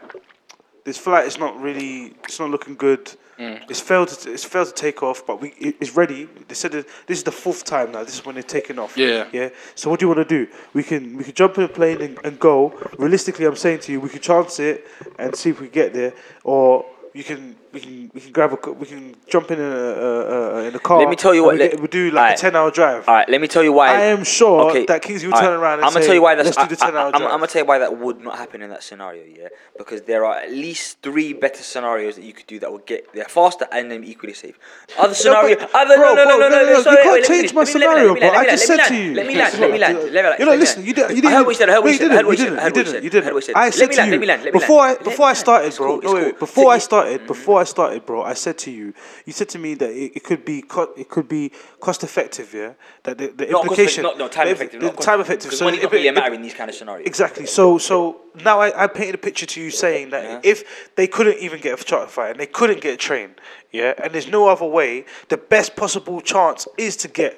[0.84, 3.12] this flight is not really, it's not looking good.
[3.38, 3.70] Mm.
[3.70, 4.08] It's failed.
[4.08, 6.28] To, it's failed to take off, but we it's ready.
[6.48, 8.02] They said that this is the fourth time now.
[8.02, 8.96] This is when they're taking off.
[8.96, 9.28] Yeah.
[9.32, 9.50] yeah.
[9.76, 10.50] So what do you want to do?
[10.72, 12.70] We can we can jump in a plane and, and go.
[12.98, 14.86] Realistically, I'm saying to you, we can chance it
[15.18, 18.72] and see if we get there, or you can we can we can grab a
[18.72, 20.98] we can jump in a, a, a in a car.
[21.00, 22.38] Let me tell you what, we, let- get, we do like Alright.
[22.38, 23.08] a ten hour drive.
[23.08, 23.88] All right, let me tell you why.
[23.88, 26.14] I am sure Okay, that Kingsley will alright, turn around and I'm gonna say, tell
[26.14, 26.56] you why that's.
[26.56, 27.22] "Let's do the I- 10 hour I, I'm.
[27.22, 29.22] I'm gonna tell you why that would not happen in that scenario.
[29.24, 32.86] Yeah, because there are at least three better scenarios that you could do that would
[32.86, 34.58] get there faster and then equally safe.
[34.98, 36.76] Other scenario, but- other bro, no no bro, no no no, no, no.
[36.78, 38.20] you sorry, can't wait, let me change my let me- let me- scenario, let me
[38.20, 38.28] bro.
[38.28, 39.14] land, I just said to you.
[39.14, 39.58] Let me land.
[39.58, 39.98] Let me land.
[39.98, 40.36] Let me land.
[40.38, 40.88] You know, let me listen, land.
[40.88, 41.68] you didn't- you I didn't- heard what he said.
[41.68, 42.10] I heard what you said.
[42.10, 43.42] I heard what he didn't, you heard what he didn't, you didn't, I heard what
[43.42, 43.56] he said.
[43.56, 44.42] I Let said me to you Let me land.
[44.44, 45.94] Let me before I before I started, bro.
[45.96, 46.38] It's No, cool, wait, it's wait.
[46.38, 46.46] cool.
[46.46, 48.94] Before I started, before I started, bro, I said to you,
[49.26, 52.52] you said to me that it, it could be co- it could be cost effective,
[52.54, 52.72] yeah.
[53.04, 54.80] That the, the Not implication, effective, not no time the, effective.
[54.80, 55.52] the not cost time effective.
[55.52, 57.06] So money if don't really matter in these kind of scenarios.
[57.06, 57.46] Exactly.
[57.46, 60.40] So so now I, I painted a picture to you saying that Yeah.
[60.52, 63.30] if they couldn't even get a charter flight and they couldn't get a train,
[63.72, 67.32] yeah, and there's no other way, the best possible chance is to get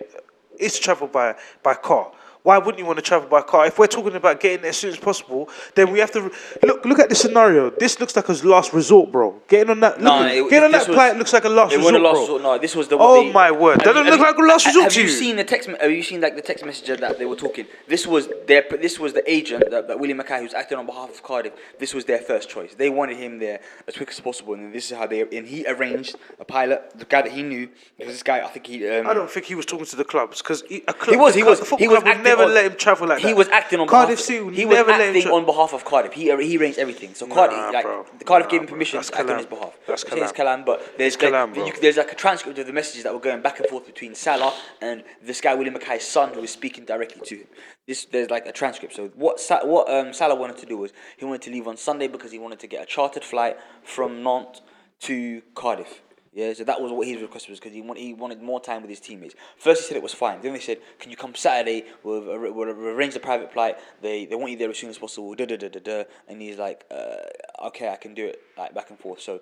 [0.58, 2.12] is to travel by by car.
[2.42, 3.66] Why wouldn't you want to travel by car?
[3.66, 6.30] If we're talking about getting there as soon as possible, then we have to
[6.62, 6.84] look.
[6.86, 7.68] Look at the scenario.
[7.70, 9.40] This looks like a last resort, bro.
[9.46, 11.48] Getting on that, No, look, it- getting on this that was- flight looks like a
[11.50, 12.20] last It resort, a last bro.
[12.22, 12.42] resort.
[12.42, 12.96] No, this was the.
[12.98, 13.80] Oh the- my word.
[13.80, 15.12] That you- look have like a last you- resort Have to you you.
[15.12, 15.68] seen the text?
[15.68, 17.66] Have you seen like the text message that they were talking?
[17.88, 18.64] This was their.
[18.80, 21.52] This was the agent that, that William McKay, who's acting on behalf of Cardiff.
[21.78, 22.74] This was their first choice.
[22.74, 25.20] They wanted him there as quick as possible, and this is how they.
[25.20, 27.68] And he arranged a pilot, the guy that he knew.
[27.98, 28.88] Because this guy, I think he.
[28.88, 31.34] Um, I don't think he was talking to the clubs because a club, He was.
[31.34, 31.68] He club- was.
[31.78, 33.28] He was acting never on, let him travel like that.
[33.28, 34.26] He was acting on Cardiff behalf.
[34.26, 36.12] City he was never acting tra- on behalf of Cardiff.
[36.12, 37.14] He he arranged everything.
[37.14, 38.04] So Cardiff, Nah, like bro.
[38.24, 39.76] Cardiff Nah, gave him permission to act on his behalf.
[39.86, 40.64] That's I'm it's Kalam.
[40.64, 43.42] But there's Kalam, the- you- there's like a transcript of the messages that were going
[43.42, 47.20] back and forth between Sala and this guy William McKay's son, who was speaking directly
[47.26, 47.46] to him.
[47.86, 48.94] This there's like a transcript.
[48.94, 51.76] So what Sa- what um, Sala wanted to do was he wanted to leave on
[51.76, 54.62] Sunday because he wanted to get a chartered flight from Nantes
[55.00, 56.02] to Cardiff.
[56.32, 58.82] Yeah, so that was what his request was because he, want, he wanted more time
[58.82, 59.34] with his teammates.
[59.56, 60.40] First, he said it was fine.
[60.40, 61.86] Then they said, "Can you come Saturday?
[62.04, 63.78] We'll, we'll arrange the private flight.
[64.00, 66.04] They they want you there as soon as possible." Da da da da da.
[66.28, 69.20] And he's like, uh, "Okay, I can do it." Like back and forth.
[69.20, 69.40] So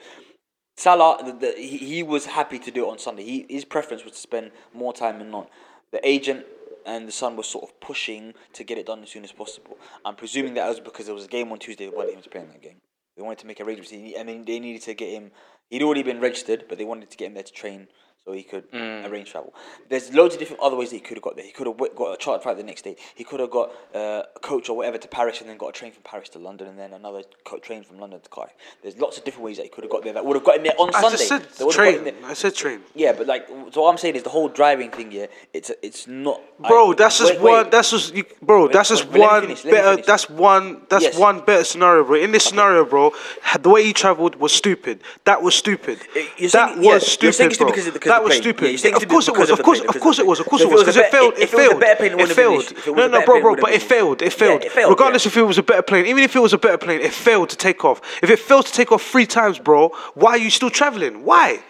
[0.78, 3.24] Sala, the, the, he, he was happy to do it on Sunday.
[3.24, 5.50] He, his preference was to spend more time in Nantes.
[5.90, 6.46] The agent
[6.86, 9.76] and the son was sort of pushing to get it done as soon as possible.
[10.04, 11.90] I'm presuming that was because there was a game on Tuesday.
[11.90, 12.76] They wanted him to play in that game.
[13.16, 13.92] They wanted to make arrangements.
[13.92, 15.32] I mean, they needed to get him.
[15.68, 17.88] He'd already been registered, but they wanted to get him there to train.
[18.28, 19.08] So he could Mm.
[19.10, 19.54] arrange travel.
[19.88, 21.46] There's loads of different other ways that he could have got there.
[21.46, 22.94] He could have got a charter flight the next day.
[23.14, 25.72] He could have got uh, a coach or whatever to Paris and then got a
[25.72, 28.54] train from Paris to London and then another co- train from London to Cardiff.
[28.82, 30.56] There's lots of different ways that he could have got there that would have got
[30.56, 31.16] him there on I Sunday.
[31.16, 32.24] just said That would have got him train.
[32.30, 32.80] I said train.
[32.94, 35.10] Yeah, but like, so what I'm saying is the whole driving thing.
[35.10, 36.40] Yeah, it's it's not.
[36.58, 37.50] Bro, I- that's just wait, wait.
[37.52, 37.70] one.
[37.70, 38.68] That's just you, bro.
[38.68, 40.02] that's just wait, one finish, better.
[40.02, 40.82] That's one.
[40.90, 41.18] That's Yes.
[41.18, 42.16] one better scenario, bro.
[42.16, 43.12] In this scenario, bro,
[43.58, 45.00] the way he travelled was stupid.
[45.24, 45.98] That was stupid.
[46.12, 47.66] Saying- that yeah, was you're stupid, saying it's bro.
[47.68, 48.84] because of the- because that the was stupid.
[48.84, 49.50] Yeah, of course it was.
[49.50, 50.40] of course, of course it was.
[50.40, 50.82] Of course it was.
[50.82, 51.34] it was a Because it failed.
[51.34, 51.82] It it was a failed.
[51.82, 52.60] it It wouldn't have been failed.
[52.60, 52.76] an issue.
[52.78, 53.56] If it was No, no, bro, bro.
[53.56, 54.22] But it failed.
[54.22, 54.62] It failed.
[54.64, 56.78] It failed, Regardless if it was a better plane, even if it was a better
[56.78, 58.00] plane, it failed to take off.
[58.22, 61.24] If it failed to take off three times, bro, why are you still traveling?
[61.24, 61.60] Why?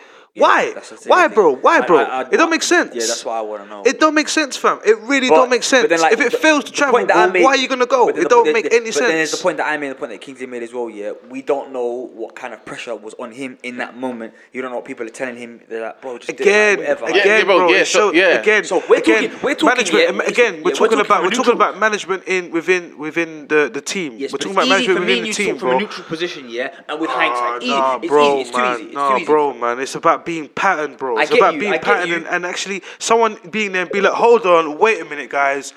[0.41, 0.73] Why?
[0.75, 1.57] that's the thing, Why, bro?
[1.57, 1.99] Why, bro?
[1.99, 2.95] I- I- it don't make sense.
[2.95, 3.83] Yeah, that's what I wanna know.
[3.85, 4.81] It don't make sense, fam.
[4.85, 5.89] It really But- don't make but sense.
[5.89, 7.57] then, like, if it the- fails to travel, point that I bro, made- why are
[7.57, 8.09] you gonna go?
[8.09, 9.07] It the- don't the- make the- any but sense.
[9.07, 10.89] then there's the point that I made, the point that Kingsley made as well.
[10.91, 14.33] Yeah, we don't know what kind of pressure was on him in that moment.
[14.53, 15.61] You don't know what people are telling him.
[15.69, 17.69] They're like, bro, just do it, Again, like, again, Yeah, yeah, bro, bro.
[17.71, 18.27] yeah, so- yeah.
[18.41, 20.03] Again, So we're again, talking- we're talking, management.
[20.05, 22.97] yeah, am- it's- again, we're we're talking talking about we're talking about management in within
[22.99, 24.19] within the the team.
[24.19, 25.79] We're talking about management me within the team, talk from a bro.
[25.81, 28.41] neutral position, yeah, and with Ah, hindsight, nah, it's bro, easy.
[28.41, 28.75] It's too man.
[28.75, 28.85] easy.
[28.87, 29.25] It's nah, too easy.
[29.27, 29.81] bro, man.
[29.81, 31.19] It's about being patterned, bro.
[31.19, 34.45] It's about you, being patterned and, and actually someone being there and be like, hold
[34.47, 35.73] on, wait a minute, guys.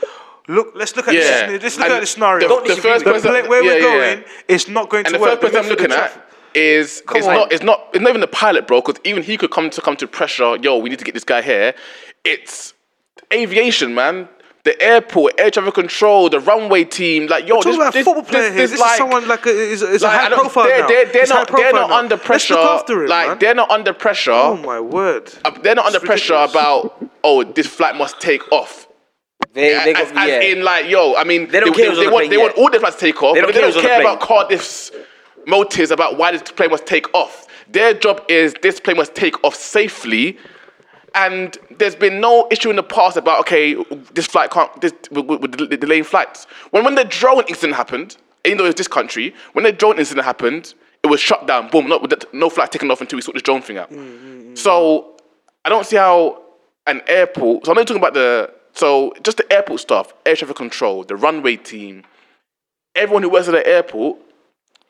[0.49, 1.47] Look, let's look at Yeah.
[1.47, 1.63] this.
[1.63, 2.47] Let's look And at the scenario.
[2.49, 5.17] the- the first The pla- where yeah, we're yeah, going, it's not going And to
[5.17, 5.39] the work.
[5.39, 6.11] first person I'm looking at
[6.53, 7.33] is Come it's on.
[7.35, 8.81] not it's not it's not even the pilot, bro.
[8.81, 10.57] Because even he could come to come to pressure.
[10.57, 11.73] Yo, we need to get this guy here.
[12.25, 12.73] It's
[13.31, 14.27] aviation, man.
[14.63, 17.25] The airport, air traffic control, the runway team.
[17.27, 18.61] Like, yo, We're this, about this, football player this, here.
[18.61, 20.63] this, This like, is someone like a, is, a- is like, a I high profile
[20.65, 20.87] they're, now.
[20.87, 21.47] They're, they're not.
[21.51, 21.97] They're not now.
[21.97, 22.53] under Let's pressure.
[22.53, 23.39] look after him, like, man.
[23.39, 24.31] they're not under pressure.
[24.31, 25.33] Oh my word.
[25.43, 28.87] Uh, They're not under It's pressure about oh this flight must take off.
[29.53, 30.41] They, they as, got, as yeah.
[30.51, 32.43] in like yo, I mean They don't care who's on the want they yet.
[32.43, 33.33] want all the flights to take off.
[33.35, 34.91] They but don't they care don't who's on the care about Cardiff's
[35.47, 37.47] motives about why this plane must take off.
[37.67, 40.37] Their job is this plane must take off safely.
[41.13, 43.75] And there's been no issue in the past about okay,
[44.13, 46.45] this flight can't this delaying flights.
[46.71, 50.25] When when the drone incident happened, even though it's this country, when the drone incident
[50.25, 51.69] happened, it was shut down.
[51.69, 53.91] Boom, no, no flight taken off until we sort the drone thing out.
[53.91, 55.17] Mm, mm, mm, so
[55.65, 56.41] I don't see how
[56.87, 57.65] an airport.
[57.65, 58.53] So I'm not talking about the.
[58.73, 62.03] So just the airport stuff, air traffic control, the runway team,
[62.95, 64.17] everyone who works at the airport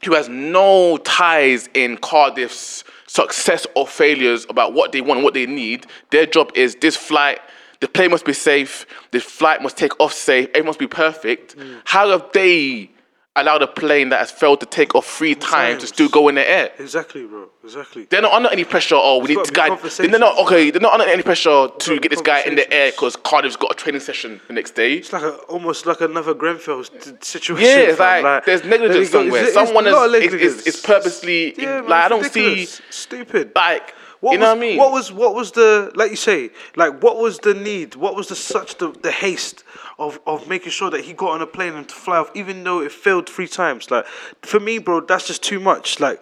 [0.05, 5.33] who has no ties in Cardiff's success or failures about what they want and what
[5.33, 5.85] they need.
[6.11, 7.39] Their job is this flight.
[7.81, 8.85] The plane must be safe.
[9.11, 10.47] The flight must take off safe.
[10.49, 11.57] Everything must be perfect.
[11.57, 11.81] Mm.
[11.83, 12.90] How have they
[13.37, 16.35] allowed a plane that has failed to take off three times to still go in
[16.35, 16.71] the air?
[16.79, 17.47] Exactly, bro.
[17.63, 18.05] Exactly.
[18.09, 18.95] They're not under any pressure.
[18.97, 19.69] Oh, we need gotta to be guide.
[19.69, 20.11] conversations.
[20.11, 20.69] They're not okay.
[20.71, 23.71] They're not under any pressure to get this guy in the air because Cardiff's got
[23.71, 24.95] a training session the next day.
[24.95, 26.83] It's like a, almost like another Grenfell
[27.21, 27.63] situation.
[27.65, 28.23] Yeah, it's fam.
[28.23, 29.41] like, there's negligence you somewhere.
[29.43, 32.69] It's- it's Someone is, is, is, purposely Yeah, man, like I don't ridiculous.
[32.75, 33.51] see Stupid.
[33.55, 34.77] like What you know was, what I mean.
[34.77, 37.95] What was what was the like you say like what was the need?
[37.95, 39.63] What was the such the, the haste
[40.01, 42.63] of, of making sure that he got on a plane and to fly off, even
[42.63, 43.89] though it failed three times?
[43.91, 44.05] Like
[44.41, 45.99] for me, bro, that's just too much.
[45.99, 46.21] Like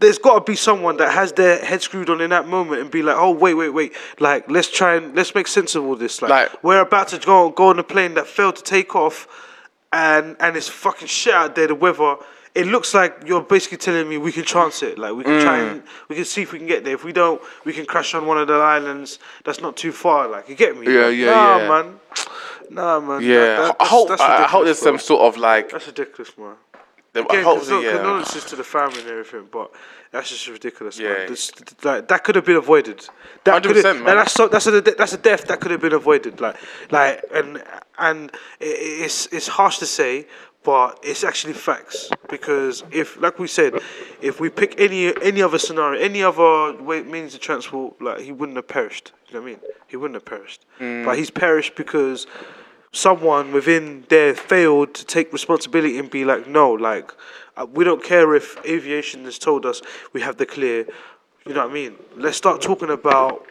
[0.00, 2.90] there's got to be someone that has their head screwed on in that moment and
[2.90, 5.96] be like, oh wait, wait, wait, like let's try and let's make sense of all
[5.96, 6.20] this.
[6.22, 9.26] Like, Like- we're about to go go on a plane that failed to take off,
[9.92, 11.66] and and it's fucking shit out there.
[11.68, 12.16] The weather.
[12.52, 14.98] It looks like you're basically telling me we can chance it.
[14.98, 15.70] Like we can try Mm.
[15.70, 16.94] and we can see if we can get there.
[16.94, 20.26] If we don't, we can crash on one of the islands that's not too far.
[20.26, 20.92] Like you get me?
[20.92, 21.68] Yeah, Like, yeah, nah, yeah.
[21.68, 22.00] man.
[22.70, 23.20] Nah, man.
[23.22, 24.92] yeah, That- that- I hope that's I I hope there's bro.
[24.92, 25.70] some sort of like.
[25.70, 26.54] That's ridiculous, man.
[27.12, 27.94] I Again, hope yeah.
[27.96, 29.72] condolences to the family and everything, but
[30.12, 31.08] that's just ridiculous, Yeah.
[31.14, 31.26] man.
[31.28, 31.50] This,
[31.82, 32.98] like, that could have been avoided.
[33.42, 34.08] That could 100%, have, man.
[34.10, 36.40] and that's so, that's a that's a death that could have been avoided.
[36.40, 36.56] Like
[36.92, 37.64] like and
[37.98, 38.30] and
[38.60, 40.28] it's it's harsh to say,
[40.62, 43.72] but it's actually facts because if like we said,
[44.20, 48.30] if we pick any any other scenario, any other way means of transport, like he
[48.30, 49.10] wouldn't have perished.
[49.26, 49.60] You know what I mean?
[49.88, 51.04] He wouldn't have perished, Mm.
[51.06, 52.28] but he's perished because
[52.92, 57.12] someone within there failed to take responsibility and be like, no, like,
[57.56, 59.80] uh, we don't care if aviation has told us
[60.12, 60.86] we have the clear.
[61.46, 61.96] You know what I mean?
[62.16, 63.46] Let's start talking about.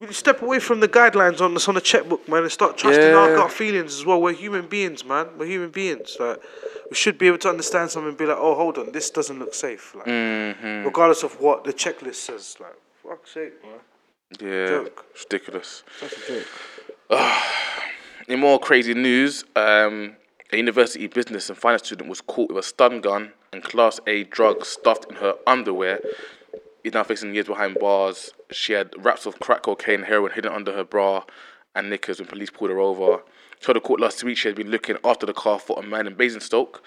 [0.00, 3.14] We step away from the guidelines on this on the checkbook, man, and start trusting
[3.14, 4.20] our gut feelings as well.
[4.20, 5.28] We're human beings, man.
[5.38, 6.16] We're human beings.
[6.18, 6.40] Like,
[6.90, 9.38] we should be able to understand something and be like, oh, hold on, this doesn't
[9.38, 9.94] look safe.
[9.94, 10.84] Like, Mm-hmm.
[10.86, 12.56] regardless of what the checklist says.
[12.60, 13.72] Like, fuck's sake, man.
[14.40, 15.04] Yeah, Joke.
[15.22, 15.84] ridiculous.
[16.00, 16.46] That's a joke.
[18.32, 20.16] In more crazy news, um,
[20.54, 24.24] a university business and finance student was caught with a stun gun and Class A
[24.24, 26.00] drugs stuffed in her underwear.
[26.82, 28.30] Is now facing years behind bars.
[28.50, 31.24] She had wraps of crack cocaine heroin hidden under her bra
[31.74, 33.22] and knickers when police pulled her over.
[33.60, 36.06] Told the court last week she had been looking after the car for a man
[36.06, 36.82] in Basingstoke.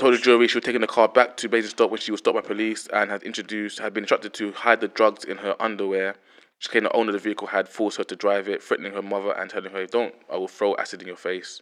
[0.00, 2.34] Told the jury she was taking the car back to Basingstoke when she was stopped
[2.34, 6.16] by police and had introduced had been instructed to hide the drugs in her underwear.
[6.58, 9.02] She claimed the owner of the vehicle had forced her to drive it, threatening her
[9.02, 11.60] mother and telling her, "Don't, I will throw acid in your face."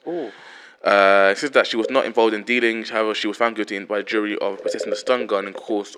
[0.84, 2.84] Uh, it says that she was not involved in dealing.
[2.84, 5.96] However, she was found guilty by a jury of possessing a stun gun in course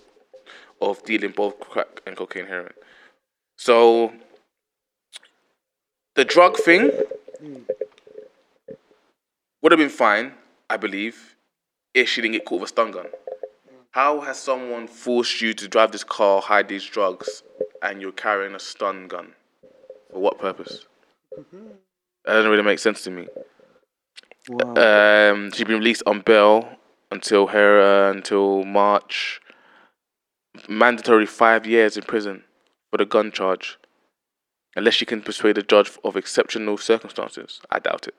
[0.81, 2.73] of dealing both crack and cocaine heroin.
[3.57, 4.13] So,
[6.15, 6.91] the drug thing
[9.63, 10.33] would have been fine,
[10.69, 11.37] I believe,
[11.95, 13.07] if she didn't get caught with a stun gun.
[13.93, 17.43] How has someone forced you to drive this car, hide these drugs,
[17.85, 19.35] and you're carrying a stun gun?
[20.11, 20.87] For what purpose?
[22.25, 23.29] That doesn't really make sense to me.
[24.77, 26.69] Um, she's been released on bail
[27.11, 29.41] until her uh, until March.
[30.69, 32.45] Mandatory five years in prison
[32.91, 33.77] for the gun charge,
[34.77, 37.61] unless she can persuade the judge of exceptional circumstances.
[37.73, 38.15] I doubt it.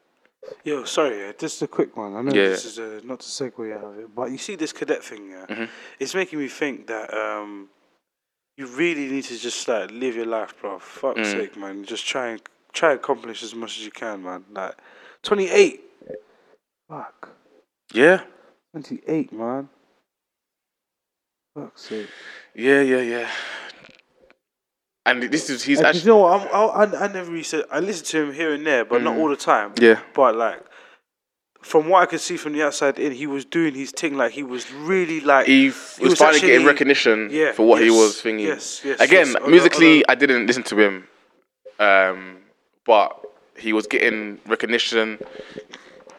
[0.66, 2.14] Yo, sorry, just a quick one.
[2.14, 2.50] I know Yeah.
[2.50, 5.30] this is uh, not to segue out of it, but you see this cadet thing,
[5.32, 7.70] yeah, it's making me think that um,
[8.58, 10.80] you really need to just like live your life, bro.
[10.80, 11.32] Fuck's Mm.
[11.32, 11.84] sake, man.
[11.84, 12.42] Just try and
[12.74, 14.46] try and accomplish as much as you can, man.
[14.52, 14.76] Like
[15.24, 15.82] twenty eight.
[16.90, 17.30] Fuck.
[17.94, 18.22] Yeah,
[18.72, 19.70] Twenty eight, man.
[21.56, 22.08] Fuck's sake.
[22.54, 23.30] yeah, yeah, yeah.
[25.08, 26.42] And this is he's And actually you know what?
[26.42, 26.48] I'm,
[26.92, 27.66] I, I, I never really said.
[27.72, 29.74] I listen to him here and there, but not all the time.
[29.80, 30.02] yeah.
[30.16, 30.62] But like,
[31.72, 34.16] from what I could see from the outside in, he was doing his thing.
[34.22, 37.64] Like he was really like He f- he was, was finally getting recognition yeah, for
[37.70, 38.46] what he was thinking.
[38.46, 39.48] yes, yes, Again, yes.
[39.48, 41.08] Musically, I didn't listen to him,
[41.80, 42.38] um,
[42.86, 43.10] but
[43.58, 45.18] he was getting recognition.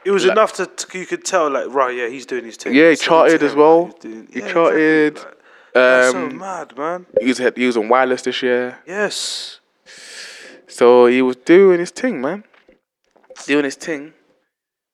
[0.05, 2.57] It was like- enough to, to you could tell like right, yeah, he's doing his
[2.57, 2.75] thing.
[2.75, 3.85] Yeah, he It's something to charted as well.
[3.87, 5.39] like, doing- He yeah, charted, Exactly, like,
[5.75, 7.07] that's so Um, mad, man.
[7.21, 9.61] he was he was on wireless this year, Yes.
[10.67, 12.43] so he was doing his thing, man,
[13.47, 14.13] doing his thing.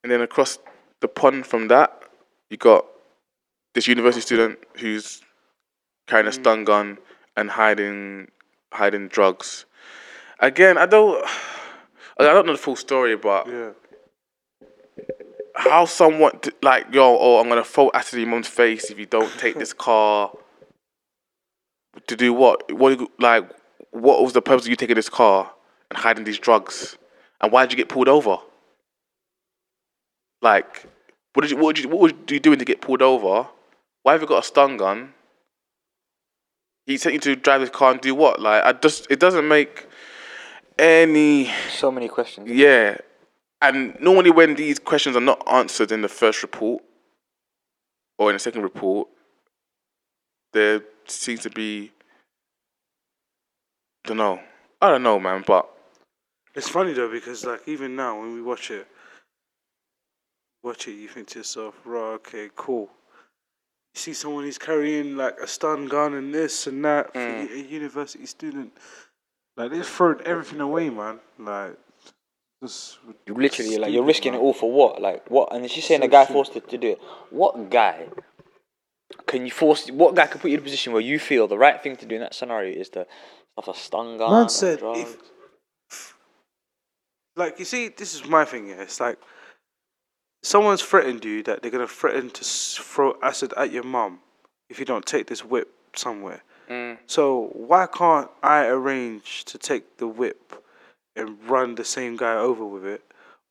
[0.03, 0.59] And then across
[1.01, 2.03] the pond from that,
[2.51, 2.85] you got
[3.75, 5.23] this university student who's
[6.07, 6.35] carrying a mm.
[6.35, 6.99] stun gun
[7.37, 8.29] and hiding
[8.73, 9.65] hiding drugs.
[10.41, 11.25] Again, I don't
[12.19, 13.71] I don't know the full story, but Yeah.
[15.57, 18.99] how someone t- like yo, oh, I'm gonna throw acid in your mum's face if
[18.99, 20.33] you don't take this car.
[22.07, 22.73] To do what?
[22.73, 23.51] What like?
[23.91, 25.53] What was the purpose of you taking this car
[25.91, 26.97] and hiding these drugs?
[27.41, 28.38] And why did you get pulled over?
[30.42, 30.87] Like,
[31.35, 33.48] what did you what did you what were you doing to get pulled over?
[34.02, 35.14] Why have you got a stun gun?
[36.87, 38.40] He sent you to drive this car and do what?
[38.40, 39.87] Like, I just it doesn't make
[40.78, 42.50] any So many questions.
[42.50, 42.98] yeah.
[43.61, 46.83] And normally when these questions are not answered in the first report
[48.18, 49.07] or in the second report,
[50.52, 51.92] there seems to be
[54.05, 54.40] don't know.
[54.81, 55.68] I don't know, man, but
[56.57, 58.88] It's funny though because like even now when we watch it,
[60.62, 62.88] watch it, you think to yourself, right, okay, cool.
[63.94, 67.51] You see someone who's carrying like a stun gun and this and that for Mm.
[67.51, 68.72] a university student,
[69.57, 71.20] like they've thrown everything away, man.
[71.38, 71.77] Like,
[72.62, 75.03] just You literally like you're risking it all for what?
[75.03, 75.53] Like what?
[75.53, 76.33] And she's saying So the guy shit.
[76.33, 77.01] forced it to do it.
[77.31, 78.07] What guy
[79.27, 79.90] can you force?
[79.90, 82.07] What guy can put you in a position where you feel the right thing to
[82.07, 83.07] do in that scenario is to
[83.59, 84.31] have a stun gun?
[84.31, 85.18] Man said if,
[87.37, 88.68] like you see, this is my thing.
[88.68, 89.18] Yeah, it's like
[90.42, 94.20] someone's threatened you that they're gonna threaten to throw acid at your mum
[94.68, 96.42] if you don't take this whip somewhere.
[96.68, 96.98] Mm.
[97.07, 100.64] So why can't I arrange to take the whip
[101.14, 103.02] and run the same guy over with it,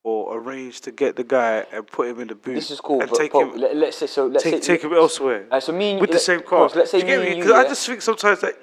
[0.04, 2.54] or arrange to get the guy and put him in the boot?
[2.54, 3.00] this is cool.
[3.00, 4.26] And But take Pop, him, let, us say so.
[4.26, 5.46] Let's take, say take him elsewhere.
[5.50, 6.58] Uh, so me and with you- the same let- car.
[6.68, 7.46] Pause, let's say Do you me get and me?
[7.46, 8.54] Because I just think sometimes that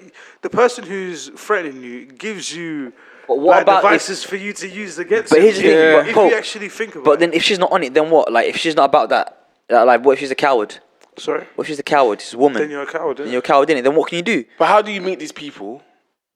[0.41, 2.91] the person who's threatening you gives you
[3.28, 5.71] But what like, about if- devices for you to use against But here's the thing,
[5.71, 7.84] if, but if Pope- you actually think about it But then if she's not on
[7.84, 8.32] it, then what?
[8.32, 10.78] Like if she's not about that, like what if she's a coward?
[11.17, 11.45] Sorry?
[11.56, 12.21] What if she's a coward?
[12.21, 12.62] She's a woman.
[12.62, 13.32] Then you're a coward, Then innit?
[13.32, 13.84] you're a coward, innit?
[13.84, 14.43] Then what can you do?
[14.58, 15.84] but how do you meet these people?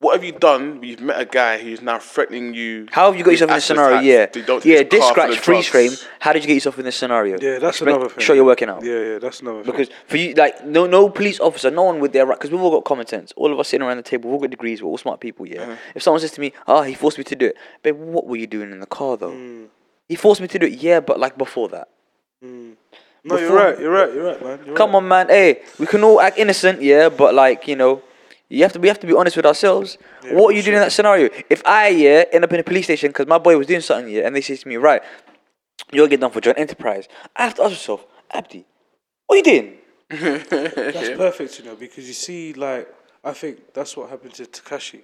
[0.03, 0.83] What have you done?
[0.83, 2.87] You've met a guy who's now threatening you.
[2.91, 3.99] How have you got yourself in this scenario?
[3.99, 4.35] attacks.
[4.35, 4.79] Yeah, don't yeah.
[4.79, 5.91] this This car full scratch of freeze frame.
[6.19, 7.37] How did you get yourself in this scenario?
[7.39, 8.19] Yeah, that's Make another thing.
[8.19, 8.83] Sure, you're working out.
[8.83, 9.97] Yeah, yeah, that's another Because thing.
[10.07, 12.71] for you, like, no, no police officer, no one with their right, because we've all
[12.71, 13.31] got common sense.
[13.37, 15.47] All of us sitting around the table, we've all got degrees, we're all smart people,
[15.47, 15.61] yeah.
[15.61, 15.75] Uh-huh.
[15.95, 18.35] If someone says to me, "Oh, he forced me to do it," but what were
[18.35, 19.31] you doing in the car though?
[19.31, 19.67] Mm.
[20.09, 21.87] He forced me to do it, yeah, but like before that.
[22.41, 24.59] No, you're right, you're right, you're right, man.
[24.65, 24.97] You're Come right.
[24.97, 25.29] on, man.
[25.29, 28.01] Hey, we can all act innocent, yeah, but like you know,
[28.53, 29.97] you have to we have to be honest with ourselves.
[30.31, 31.29] what are you doing in that scenario?
[31.49, 34.13] If I yeah end up in a police station because my boy was doing something
[34.13, 35.01] yeah, and they say to me, right,
[35.91, 37.07] you'll get done for joint enterprise.
[37.35, 38.65] I have to ask myself, Abdi,
[39.27, 39.77] what are you doing?
[40.09, 45.01] That's perfect, you know, because you see, like, I think that's what happened to Tekashi.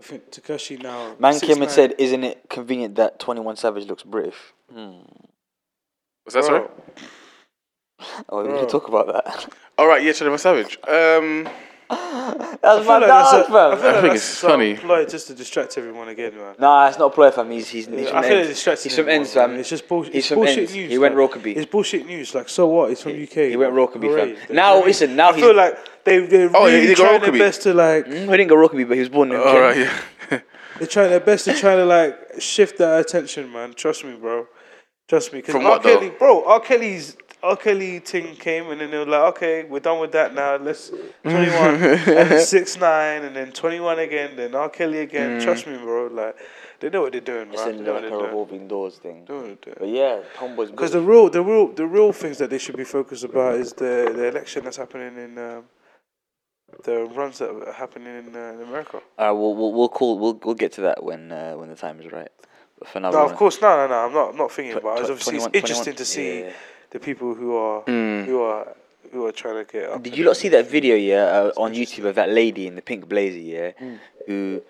[0.00, 1.16] I think Tekashi now.
[1.18, 4.36] Man came and said, "Isn't it convenient that Twenty One Savage looks British?"
[4.70, 6.66] Was that sorry?
[8.28, 8.52] Oh, we Bro.
[8.54, 9.52] need to talk about that.
[9.76, 10.78] All right, yeah, Chadema Savage.
[10.86, 11.48] Um,
[12.60, 13.72] That's I my like that's dog, a- fam.
[13.72, 14.76] I feel like think that's it's funny.
[14.76, 16.54] ploy just to distract everyone again, man.
[16.58, 17.50] Nah, it's not a ploy fam.
[17.50, 18.48] He's he's, he's from I feel ends.
[18.50, 18.82] it's distracting.
[18.90, 19.54] He's from everyone, ends, fam.
[19.54, 20.12] It's just bullshit.
[20.12, 20.74] He's it's from bullshit ends.
[20.74, 20.90] news.
[20.90, 21.56] He went like, Rokeby.
[21.56, 22.34] It's bullshit news.
[22.34, 22.90] Like, so what?
[22.90, 23.30] He's from UK.
[23.32, 23.86] he went man.
[23.86, 24.28] Rokeby, fam.
[24.28, 26.96] You Now, know what listen, now I he's- feel like they they're Oh, really did
[26.98, 28.04] go trying their best to like.
[28.06, 29.38] Mm, he didn't go Rokeby, but he was born in.
[29.38, 29.58] All Kent.
[29.60, 30.40] right, yeah.
[30.78, 33.72] They're trying their best to try to like shift that attention, man.
[33.74, 34.46] Trust me, bro.
[35.08, 35.38] Trust me.
[35.38, 35.70] Because From R.
[35.72, 35.82] what.
[35.82, 36.60] Kelly, bro, R.
[36.60, 37.56] Kelly's R.
[37.56, 40.56] Kelly thing came and then they were like, okay, we're done with that now.
[40.56, 40.90] Let's
[41.22, 44.68] 21 and 6 9 and then 21 again, then R.
[44.68, 45.40] Kelly again.
[45.40, 46.06] Trust me, bro.
[46.08, 46.36] Like,
[46.80, 47.70] they know what they're doing, It's man.
[47.70, 48.30] in They know like what a they're doing.
[48.30, 49.24] revolving doors thing.
[49.26, 52.38] They know what they're But yeah, Homeboy's Because the real, the real, the real things
[52.38, 55.64] that they should be focused about is the the election that's happening in um,
[56.84, 58.98] the runs that are happening in, uh, in America.
[59.18, 62.00] Uh, we'll, we'll we'll call we'll we'll get to that when uh, when the time
[62.00, 62.30] is right.
[62.78, 63.94] But for now, No, of course, no, no, no.
[64.06, 65.06] I'm not, I'm not thinking Tw- about it.
[65.06, 66.52] tw- Obviously, it's interesting to see yeah.
[66.90, 68.24] The people who are Mm.
[68.26, 68.74] who are
[69.12, 70.02] who are trying to get up.
[70.02, 72.82] Did you not see that video, yeah, uh, on YouTube of that lady in the
[72.82, 73.98] pink blazer, yeah, Mm.
[74.26, 74.62] who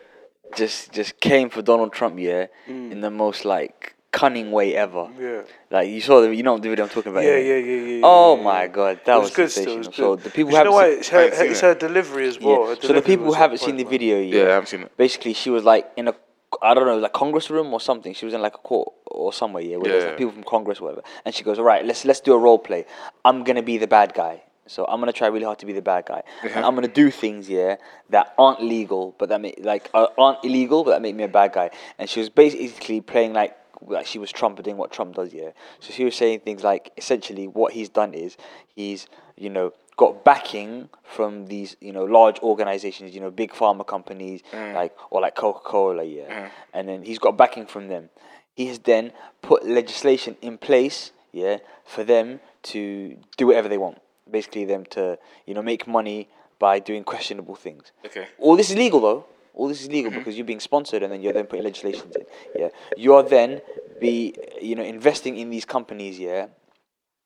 [0.56, 5.04] just just came for Donald Trump, yeah, in the most like cunning way ever.
[5.06, 5.20] Mm.
[5.20, 5.42] Yeah.
[5.70, 7.24] Like you saw the, you know the video I'm talking about.
[7.24, 7.48] Yeah, innit?
[7.48, 8.00] yeah, yeah, yeah.
[8.04, 9.50] Oh yeah, my god, that it was, was, good.
[9.50, 9.94] Still, it was good.
[9.96, 10.90] So the people you who know haven't why?
[10.90, 12.60] seen, It's her, I ain't seen it's her delivery as well.
[12.68, 12.74] yeah.
[12.76, 13.90] Her So the people who haven't seen the man.
[13.90, 14.96] video, Yeah, I haven't seen it.
[14.96, 16.14] basically she was like in a
[16.62, 18.14] I don't know, like Congress room or something.
[18.14, 20.80] She was in like a court or somewhere, yeah, where there's like people from Congress,
[20.80, 21.02] or whatever.
[21.24, 22.86] And she goes, "All right, let's let's do a role play.
[23.24, 24.42] I'm gonna be the bad guy.
[24.66, 27.10] So I'm gonna try really hard to be the bad guy, and I'm gonna do
[27.10, 27.76] things, yeah,
[28.10, 31.28] that aren't legal, but that make like uh, aren't illegal, but that make me a
[31.28, 35.32] bad guy." And she was basically playing like like she was trumpeting what Trump does,
[35.32, 35.50] yeah.
[35.80, 38.36] So she was saying things like essentially what he's done is
[38.74, 43.86] he's you know got backing from these you know large organizations, you know big pharma
[43.86, 44.74] companies mm.
[44.74, 46.50] like or like Coca Cola, yeah, mm.
[46.72, 48.08] and then he's got backing from them.
[48.54, 52.40] He has then put legislation in place, yeah, for them
[52.74, 53.98] to do whatever they want.
[54.30, 56.28] Basically, them to you know make money
[56.58, 57.92] by doing questionable things.
[58.06, 58.28] Okay.
[58.38, 59.26] All this is legal though.
[59.54, 60.20] All this is legal mm-hmm.
[60.20, 62.24] because you're being sponsored and then you're then putting legislations in.
[62.54, 62.68] Yeah.
[62.96, 63.60] You are then
[64.00, 66.46] be you know investing in these companies, yeah,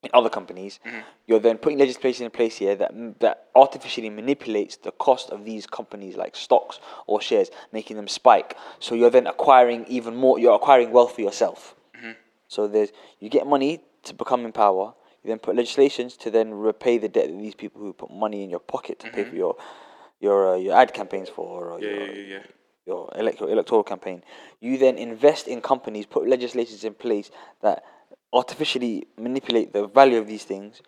[0.02, 0.80] in other companies.
[0.84, 0.98] Mm-hmm.
[1.26, 5.66] You're then putting legislation in place here that that artificially manipulates the cost of these
[5.66, 8.56] companies like stocks or shares, making them spike.
[8.80, 11.74] So you're then acquiring even more you're acquiring wealth for yourself.
[11.96, 12.12] Mm-hmm.
[12.48, 12.90] So there's
[13.20, 14.94] you get money to become in power.
[15.22, 18.42] You then put legislations to then repay the debt that these people who put money
[18.42, 19.30] in your pocket to pay mm-hmm.
[19.30, 19.56] for your
[20.20, 22.42] your uh, your ad campaigns for or Yeah, your, yeah, yeah, yeah.
[22.86, 24.24] your electoral campaign.
[24.60, 27.30] You then invest in companies, put legislations in place
[27.60, 27.84] that
[28.32, 30.82] artificially manipulate the value of these things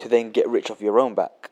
[0.00, 1.50] to then get rich off your own back.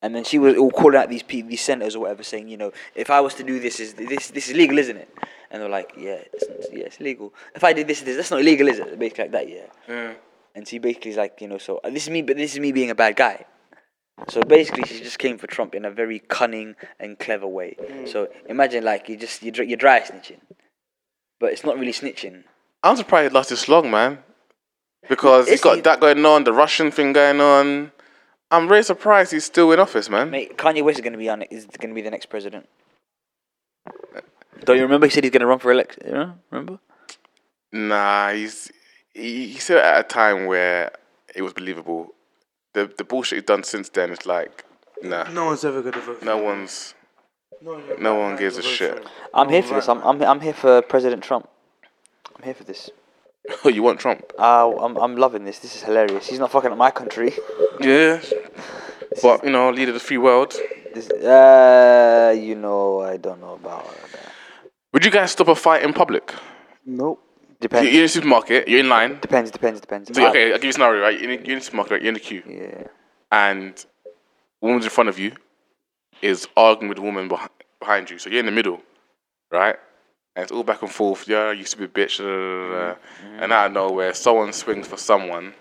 [0.00, 2.56] And then she was all calling out these pe- these senators or whatever, saying, you
[2.56, 5.12] know, if I was to do this, is this this is legal, isn't it?
[5.50, 7.34] And they're like, yeah, it's, yeah, it's legal.
[7.54, 8.96] If I did this, this, that's not illegal, is it?
[8.98, 9.66] Basically like that, yeah.
[9.88, 10.14] Yeah.
[10.54, 12.60] And she basically is like, you know, so uh, this is me, but this is
[12.60, 13.44] me being a bad guy.
[14.28, 17.76] So basically, she just came for Trump in a very cunning and clever way.
[18.06, 20.40] So imagine like you just you you're dry snitching,
[21.40, 22.44] but it's not really snitching.
[22.82, 24.18] I'm surprised it lasted this long, man.
[25.08, 27.92] Because he's got he- that going on, the Russian thing going on.
[28.50, 30.30] I'm very surprised he's still in office, man.
[30.30, 32.68] Mate, Kanye West is gonna be on is gonna be the next president.
[34.64, 35.06] Don't you remember?
[35.06, 36.02] He said he's gonna run for election.
[36.06, 36.78] You know, remember?
[37.72, 38.70] Nah, he's
[39.12, 40.92] he, he said it at a time where
[41.34, 42.14] it was believable.
[42.74, 44.64] The the bullshit he's done since then is like,
[45.02, 46.22] nah, No one's ever gonna vote.
[46.22, 46.44] No him.
[46.44, 46.94] one's.
[47.60, 49.04] No, no one gives a shit.
[49.34, 49.88] I'm here for this.
[49.88, 51.48] I'm I'm I'm here for President Trump.
[52.36, 52.90] I'm here for this.
[53.64, 54.32] Oh, you want Trump?
[54.38, 55.58] Uh, I'm I'm loving this.
[55.58, 56.26] This is hilarious.
[56.26, 57.32] He's not fucking up my country.
[57.80, 58.20] Yeah,
[59.22, 60.54] but you know, leader of the free world.
[60.94, 64.32] This, uh, you know, I don't know about that.
[64.92, 66.32] Would you guys stop a fight in public?
[66.84, 67.22] Nope.
[67.60, 67.90] Depends.
[67.90, 68.68] You're in a supermarket.
[68.68, 69.18] You're in line.
[69.20, 69.50] Depends.
[69.50, 69.80] Depends.
[69.80, 70.14] Depends.
[70.14, 71.20] So, okay, I'll give you a scenario, right?
[71.20, 72.02] You're in, you're in the supermarket, right?
[72.02, 72.84] You're in the queue, Yeah.
[73.32, 73.84] and
[74.62, 75.32] a woman's in front of you
[76.22, 77.28] is arguing with a woman
[77.80, 78.18] behind you.
[78.18, 78.80] So you're in the middle,
[79.50, 79.76] right?
[80.36, 81.26] And it's all back and forth.
[81.28, 82.18] Yeah, you stupid bitch.
[82.18, 82.94] da, da, da, da.
[82.94, 83.42] Mm-hmm.
[83.42, 85.54] And out of nowhere, someone swings for someone.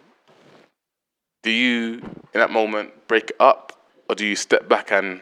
[1.44, 1.94] Do you,
[2.34, 3.74] in that moment, break it up,
[4.10, 5.22] or do you step back and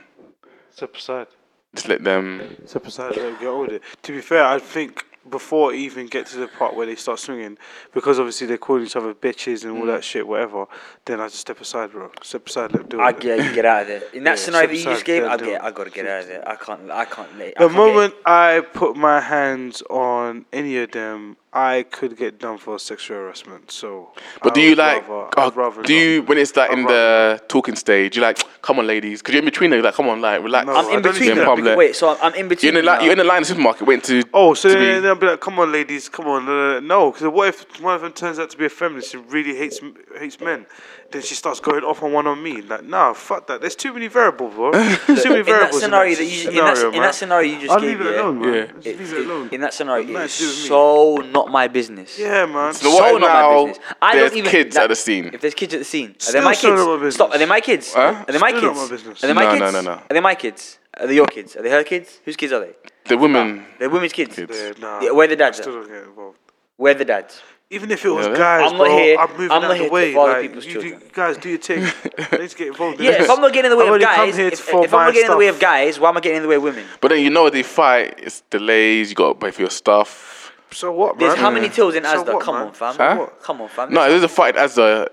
[0.71, 1.27] Step aside.
[1.73, 2.57] just let them?
[2.65, 3.15] Step aside.
[3.15, 3.81] Let them get on with it.
[4.03, 7.19] To be fair, I think before it even get to the part where they start
[7.19, 7.57] swinging,
[7.93, 10.03] because obviously they're calling each other bitches and all that mm.
[10.03, 10.65] shit, whatever.
[11.05, 12.11] Then I just step aside, bro.
[12.21, 12.73] Step aside.
[12.73, 13.19] Let them do I it.
[13.19, 14.01] get get out of there.
[14.13, 15.63] In that Yeah, scenario that you just gave, I get.
[15.63, 16.47] I gotta get out of there.
[16.47, 20.45] I can't I can't let I The can't get- moment I put my hands on
[20.53, 23.72] any of them, I could get done for sexual harassment.
[23.72, 24.10] So,
[24.43, 25.08] But I do you like?
[25.08, 25.89] rather- oh, do not.
[25.89, 28.18] you when it's like I'd in rather the talking stage?
[28.18, 29.70] You like, come on, ladies, because you're in between.
[29.70, 30.68] Them, you're like, come on, like, relax.
[30.68, 31.22] No, I'm in between.
[31.22, 31.78] need in that public.
[31.78, 32.74] Wait, so I'm, I'm in between.
[32.74, 32.97] You're in the now.
[32.97, 33.03] line.
[33.06, 34.30] You're in the line in the supermarket waiting to.
[34.34, 37.28] Oh, so to then I'll be like, "Come on, ladies, come on." Uh, no, because
[37.30, 39.80] what if one of them turns out to be a feminist and really hates
[40.20, 40.66] hates men?
[41.12, 42.62] Then she starts going off on one on me.
[42.62, 43.62] Like, nah, fuck that.
[43.62, 44.72] There's too many variables, bro.
[44.72, 45.82] There's too many in that variables.
[45.82, 48.22] scenario that you in that, in that scenario you just I'll gave, leave it yeah,
[48.22, 48.53] alone, man.
[48.53, 48.66] Yeah.
[48.66, 49.49] Just it- leave it alone.
[49.51, 50.68] in that scenario, Nothing it's to do with me.
[50.68, 52.20] so not my business.
[52.20, 52.74] Yeah, man.
[52.74, 53.86] So so if not now my business.
[54.01, 55.26] I there's don't even kids like, at the scene?
[55.34, 56.64] If there's kids at the scene, are they my kids?
[56.64, 57.16] not my business.
[57.16, 57.32] Stop.
[57.34, 57.93] Are they my kids?
[57.93, 58.26] Huh?
[58.28, 58.64] Are they my kids?
[58.64, 59.24] not my business.
[59.24, 59.60] Are they my kids?
[59.62, 59.91] no, no, no.
[59.91, 60.80] Are they my kids?
[60.97, 61.56] Are they your kids?
[61.56, 62.20] Are they her kids?
[62.26, 62.74] Whose kids are they?
[63.08, 63.66] The women.
[63.80, 64.36] They're women's kids.
[64.36, 64.51] Kids.
[64.58, 65.01] Yeah, nah.
[65.01, 66.39] Yeah, where the dads I still don't get involved.
[66.78, 67.41] Where the dads?
[67.72, 68.36] Even if it was Yeah.
[68.38, 70.13] guys, I'm not bro, here- I'm moving I'm out not here the to way.
[70.16, 71.01] Like, people's you, children.
[71.13, 71.84] guys, do your thing.
[72.32, 72.99] I need to get involved.
[72.99, 73.22] in Yeah, this.
[73.26, 74.86] if I'm not getting in the way I've of only come guys, here if, for
[74.86, 76.49] if I'm not getting in the way of guys, why am I getting in the
[76.49, 76.86] way of women?
[77.01, 78.20] But then you know they fight.
[78.20, 79.09] It's delays.
[79.09, 80.51] You got to pay for your stuff.
[80.72, 81.41] So what, There's man?
[81.41, 82.34] how many tills in So Asda?
[82.34, 82.68] what, Come man?
[82.68, 82.93] on, fam.
[82.93, 83.16] So Huh?
[83.16, 83.41] what?
[83.41, 83.93] Come on, fam.
[83.93, 85.09] No, there's a fight as a.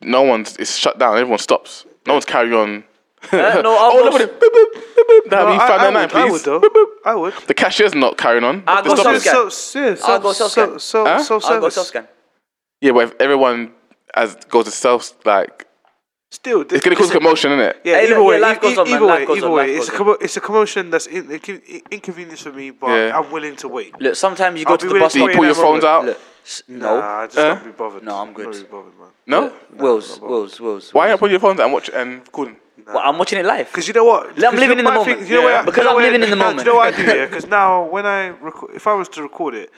[0.00, 0.56] No one's.
[0.58, 1.16] It's shut down.
[1.18, 1.86] Everyone stops.
[2.06, 2.84] No one's carrying on.
[3.32, 4.40] Uh, no, I'll oh, go look at it.
[4.40, 5.30] Boop, boop, boop, boop.
[5.30, 6.42] That'll No, be I, five I nine nine, would, I please.
[6.42, 6.60] though.
[6.60, 6.86] Boop, boop.
[7.04, 7.34] I would.
[7.46, 8.62] The cashier's not carrying on.
[8.66, 9.50] I'll The go stop- self-scan.
[9.50, 10.78] So, yeah, I'll go so, self-scan.
[10.78, 11.22] so, so, Huh?
[11.22, 11.74] so I'll go service.
[11.74, 12.08] self scan.
[12.80, 13.72] Yeah, but if everyone
[14.14, 15.66] as goes to self, like
[16.32, 17.80] Still, it's gonna cause commotion, isn't it?
[17.84, 19.26] Yeah, Hey, either look, way, yeah, life e- goes e- on, man, either life way,
[19.26, 21.82] goes either on, way, life it's a goes commo- it's a commotion that's in, in,
[21.90, 23.18] inconvenience for me, but Yeah.
[23.18, 24.00] I'm willing to wait.
[24.00, 25.36] Look, sometimes you go I'll to be the willing bus to Do you stop.
[25.36, 25.84] pull your that phones moment.
[25.84, 26.04] out?
[26.06, 27.54] Look, s- no, Nah, just Huh?
[27.54, 28.02] don't be bothered.
[28.04, 28.52] No, I'm Don't good.
[28.52, 29.08] be bothered, man.
[29.26, 29.52] No.
[29.76, 30.94] Wills, Wills, Wills.
[30.94, 32.32] Why not put your phones out and watch and
[32.80, 32.94] recording?
[32.94, 33.66] Well, I'm watching it live.
[33.68, 34.26] Because you know what?
[34.44, 35.18] I'm living in the moment.
[35.20, 35.56] Thing, you know Yeah.
[35.58, 35.66] what?
[35.66, 36.58] Because you know I'm what- living in the moment.
[36.64, 37.02] Do you know what I do?
[37.02, 37.26] Yeah.
[37.30, 39.70] Because now when I record, if I was to record it,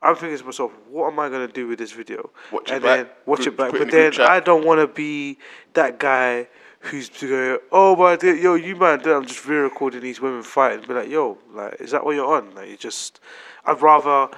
[0.00, 2.30] I'm thinking to myself, what am I gonna do with this video?
[2.50, 3.70] Watch it and back, then watch group- it back.
[3.70, 4.26] put it in But the then.
[4.28, 5.38] I don't want to be
[5.74, 6.48] that guy
[6.80, 10.84] who's to go, oh my, dear, yo, you man, I'm just re-recording these women fighting.
[10.88, 12.52] Be like, yo, like, is that what you're on?
[12.56, 13.20] Like, you just,
[13.64, 14.28] I'd rather,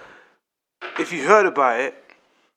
[0.99, 2.04] if you heard about it.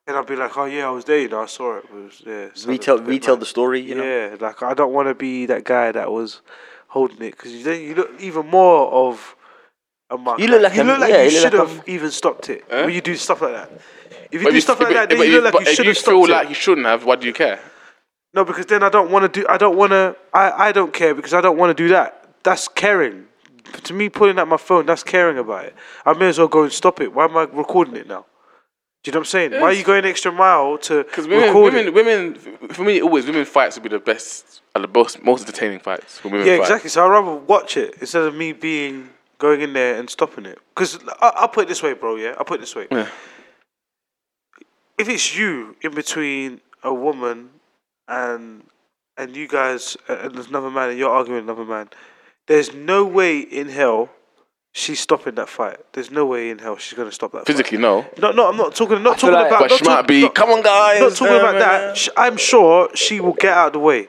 [0.07, 1.83] And I'd be like, oh yeah, I was there, you know, I saw it.
[1.85, 3.41] it was, yeah, it sounded Retell, retell mad.
[3.41, 3.81] the story.
[3.81, 4.03] You know.
[4.03, 6.41] Yeah, like I don't want to be that guy that was
[6.87, 9.35] holding it because then you look even more of
[10.09, 10.39] a mark.
[10.39, 12.49] You look like you look like yeah, you you look should like have even stopped
[12.49, 12.83] it Huh?
[12.85, 13.71] when you do stuff like that.
[14.31, 15.71] If you But do stuff like but- that, then but you look like but you
[15.71, 17.59] if you feel like you shouldn't have, why do you care?
[18.33, 19.45] No, because then I don't want to do.
[19.49, 20.15] I don't want to.
[20.33, 22.29] I I don't care because I don't want to do that.
[22.43, 23.25] That's caring.
[23.83, 25.75] To me, pulling out my phone, that's caring about it.
[26.05, 27.13] I may as well go and stop it.
[27.13, 28.25] Why am I recording it now?
[29.03, 29.51] Do you know what I'm saying?
[29.51, 32.35] Why are you going extra mile to Because women, women, women,
[32.71, 36.19] for me, always women fights would be the best, are the most, most entertaining fights.
[36.25, 36.59] Yeah, fight.
[36.59, 36.89] exactly.
[36.89, 40.59] So I'd rather watch it instead of me being going in there and stopping it.
[40.75, 42.15] Because I'll put it this way, bro.
[42.15, 42.87] Yeah, I'll put it this way.
[42.91, 43.07] Yeah.
[44.97, 47.49] If it's you in between a woman
[48.07, 48.63] and
[49.15, 51.89] and you guys and there's another man and you're arguing with another man,
[52.47, 54.09] there's no way in hell
[54.77, 55.77] she's stopping that fight.
[55.93, 57.45] There's no way in hell she's gonna stop that.
[57.47, 58.03] Physically, no.
[58.03, 58.19] Fight.
[58.21, 59.01] No, no, I'm not talking.
[59.01, 59.59] Not talking like- about.
[59.61, 60.99] But not she might talk- be, not- come on, guys.
[61.01, 61.97] not talking about that.
[61.97, 64.07] Sh- I'm sure she will get out of the way.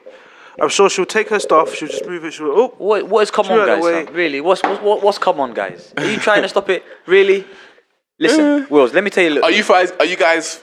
[0.60, 1.72] I'm sure she'll take her stuff.
[1.74, 2.32] She'll just move it.
[2.32, 3.78] She'll oh, What, what is come on, guys?
[3.82, 4.04] away.
[4.06, 4.40] Really?
[4.40, 5.94] What's, what's what's come on, guys?
[5.96, 6.82] Are you trying to stop it?
[7.06, 7.46] Really?
[8.18, 8.66] Listen, eh.
[8.68, 8.92] Wills.
[8.92, 9.30] Let me tell you.
[9.30, 9.92] Look, Are you guys?
[10.00, 10.60] Are you guys?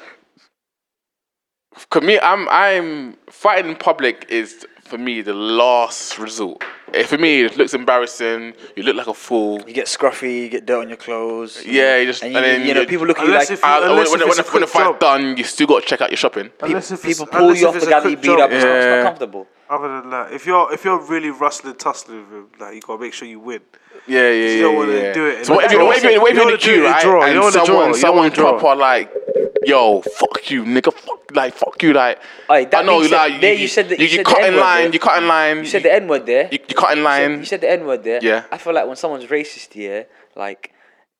[1.89, 6.64] Cause me, I'm I'm fighting in public is for me the last resort.
[6.94, 8.54] Eh, For me, it looks embarrassing.
[8.76, 9.62] You look like a fool.
[9.68, 11.64] You get scruffy, you get dirt on your clothes.
[11.66, 13.62] Yeah, you just- and, you, and then you know people look at you like if
[13.62, 15.00] you- Uh, when, unless when, if when, when the fight's job.
[15.00, 16.52] done, you still got to check out your shopping.
[16.62, 18.40] Unless if people pull unless you off the a guy that beat job.
[18.40, 18.52] up.
[18.52, 18.96] It's, not, it's Yeah.
[18.98, 19.48] not comfortable.
[19.68, 23.02] Other than that, if you're if you're really rustling, tussling with him, like you gotta
[23.02, 23.62] make sure you win.
[24.08, 24.49] Yeah, yeah, yeah.
[24.56, 25.14] You don't wanna yeah.
[25.14, 25.45] do it.
[25.45, 26.86] So what if You you're, what if you're, you in the wanna do it queue,
[26.86, 27.01] in right?
[27.03, 27.26] draw.
[27.26, 27.66] You And wanna draw.
[27.66, 28.60] someone, You someone wanna draw.
[28.60, 29.12] proper like,
[29.66, 32.20] yo, fuck you, nigga, fuck, like, fuck you, like.
[32.49, 34.26] Aye, that I know, being said, like, there you said that- you, you you said
[34.26, 35.58] cut the in line, you cut in line.
[35.60, 36.49] You said the N word there.
[36.51, 37.30] You, you cut in You line.
[37.32, 38.20] said, you said the N word there.
[38.22, 38.43] Yeah.
[38.51, 40.72] I feel like when someone's racist here, like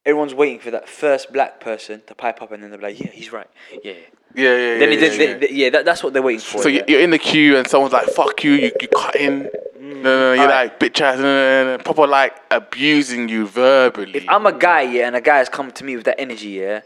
[0.06, 3.10] everyone's waiting for that first black person to pipe up, and then they're like, "Yeah,
[3.12, 3.48] he's right.
[3.84, 4.80] Yeah." yeah, yeah, yeah.
[4.80, 5.26] Then yeah, just, yeah.
[5.38, 6.62] they- they- yeah, that, that's what they're waiting for.
[6.62, 6.80] So yeah.
[6.88, 9.50] you- you're in the queue and someone's like, "Fuck you," you, you cut in.
[9.80, 10.72] No, no, no, you're Alright.
[10.72, 14.16] like bitch ass, no, no, no, no, proper like abusing you verbally.
[14.16, 16.50] if I'm a guy, yeah, and a guy has come to me with that energy,
[16.50, 16.82] yeah,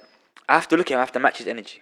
[0.48, 0.98] I have to look at him.
[0.98, 1.82] I have to match his energy.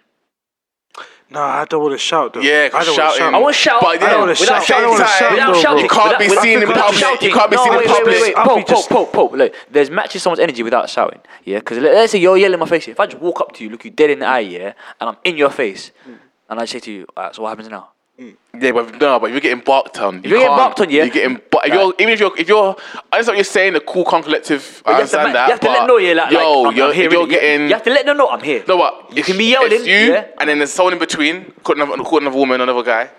[1.29, 2.39] No, I don't want to shout though.
[2.39, 3.33] Yeah, I don't wanna shouting- shout.
[3.33, 3.81] I want to shout.
[3.81, 5.19] But I don't wanna without shout, I don't wanna shouting.
[5.19, 5.83] shout, Without shouting.
[5.83, 6.99] You can't be without- seen in without public.
[6.99, 7.29] shouting.
[7.29, 8.15] You can't be No, seen in wait, wait, public.
[8.15, 8.35] wait, wait.
[8.37, 9.37] I'll be Pope, just- Pope, Pope, Pope.
[9.37, 11.19] Look, there's matching someone's energy without shouting.
[11.43, 12.87] Yeah, because let's say you're yelling in my face.
[12.87, 14.71] If I just walk up to you, look you dead in the eye, yeah,
[15.01, 15.91] and I'm in your face,
[16.49, 17.89] and I say to you, Alright, so what happens now?
[18.19, 18.35] Mm.
[18.59, 21.03] Yeah, but no, but if you're getting barked on, you you're getting barked on, yeah?
[21.03, 22.75] You're getting, but if you're even if you're if you're,
[23.11, 23.73] I understand what you're saying.
[23.73, 25.45] The cool con collective, I you have to, understand ma- that.
[25.45, 27.05] you have to let them know, yeah, like, yo, like, I'm, you're, I'm here.
[27.05, 28.63] if you're getting, you have to let them know I'm here.
[28.67, 30.27] no, what You if can be yelling, it's you, yeah?
[30.39, 33.11] and then there's someone in between, caught another, caught another woman, another guy,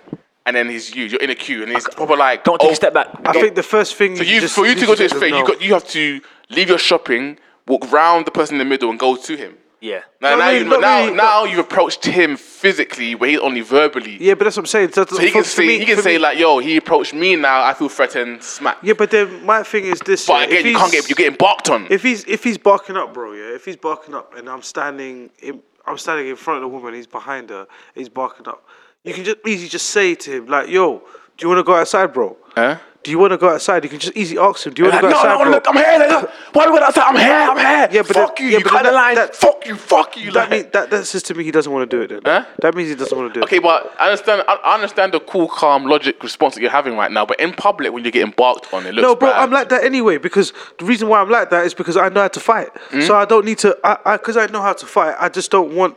[0.44, 1.04] and then he's you.
[1.04, 3.06] You're in a queue, and he's proper like, Don't take oh, a step back.
[3.24, 5.20] I think the first thing So you, just for you to go to his let
[5.20, 6.20] face, them you got you have to
[6.50, 7.38] leave your shopping,
[7.68, 9.56] walk round the person in the middle, and go to him.
[9.80, 10.00] Yeah.
[10.20, 13.38] Now, Not now, really, you, not now, really, now you've approached him physically, where he's
[13.38, 14.16] only verbally.
[14.20, 14.92] Yeah, but that's what I'm saying.
[14.92, 17.62] So, So he can say, he can say like, "Yo, he approached me now.
[17.62, 18.78] I feel threatened." Smack.
[18.82, 20.26] Yeah, but then my thing is this.
[20.26, 21.86] But yeah, again, you can't he's- get you're getting barked on.
[21.90, 25.30] if he's if he's barking up, bro, yeah, if he's barking up and I'm standing
[25.40, 28.64] in, I'm standing in front of the woman, he's behind her, he's barking up.
[29.04, 31.74] You can just easily just say to him like, "Yo, do you want to go
[31.76, 32.36] outside, bro?
[32.56, 32.78] Huh?
[33.08, 35.02] Do you want to go outside?" You can just easily ask him, "Do you want
[35.02, 36.08] Like, to no, go outside, no, bro?" look, I'm here.
[36.08, 36.30] Nigga.
[36.52, 37.02] Why do we go outside?
[37.08, 37.32] I'm here.
[37.32, 37.88] I'm here.
[37.96, 38.48] Yeah, but fuck that- you.
[38.50, 39.14] yeah, you cut the that- line.
[39.14, 39.76] that- fuck you.
[39.76, 40.30] Fuck you.
[40.32, 42.22] that like- means that that says to me he doesn't want to do it.
[42.24, 42.44] Then Huh?
[42.60, 43.44] that means he doesn't want to do it.
[43.44, 44.44] Okay, but I understand.
[44.46, 47.24] I I understand the cool, calm, logic response that you're having right now.
[47.24, 49.40] But in public, when you're getting barked on, it looks No, bro, bad.
[49.42, 52.20] I'm like that anyway because the reason why I'm like that is because I know
[52.22, 52.68] how to fight.
[52.90, 53.00] Hmm?
[53.02, 53.76] So I don't need to.
[53.82, 55.14] I, I, because I know how to fight.
[55.18, 55.96] I just don't want.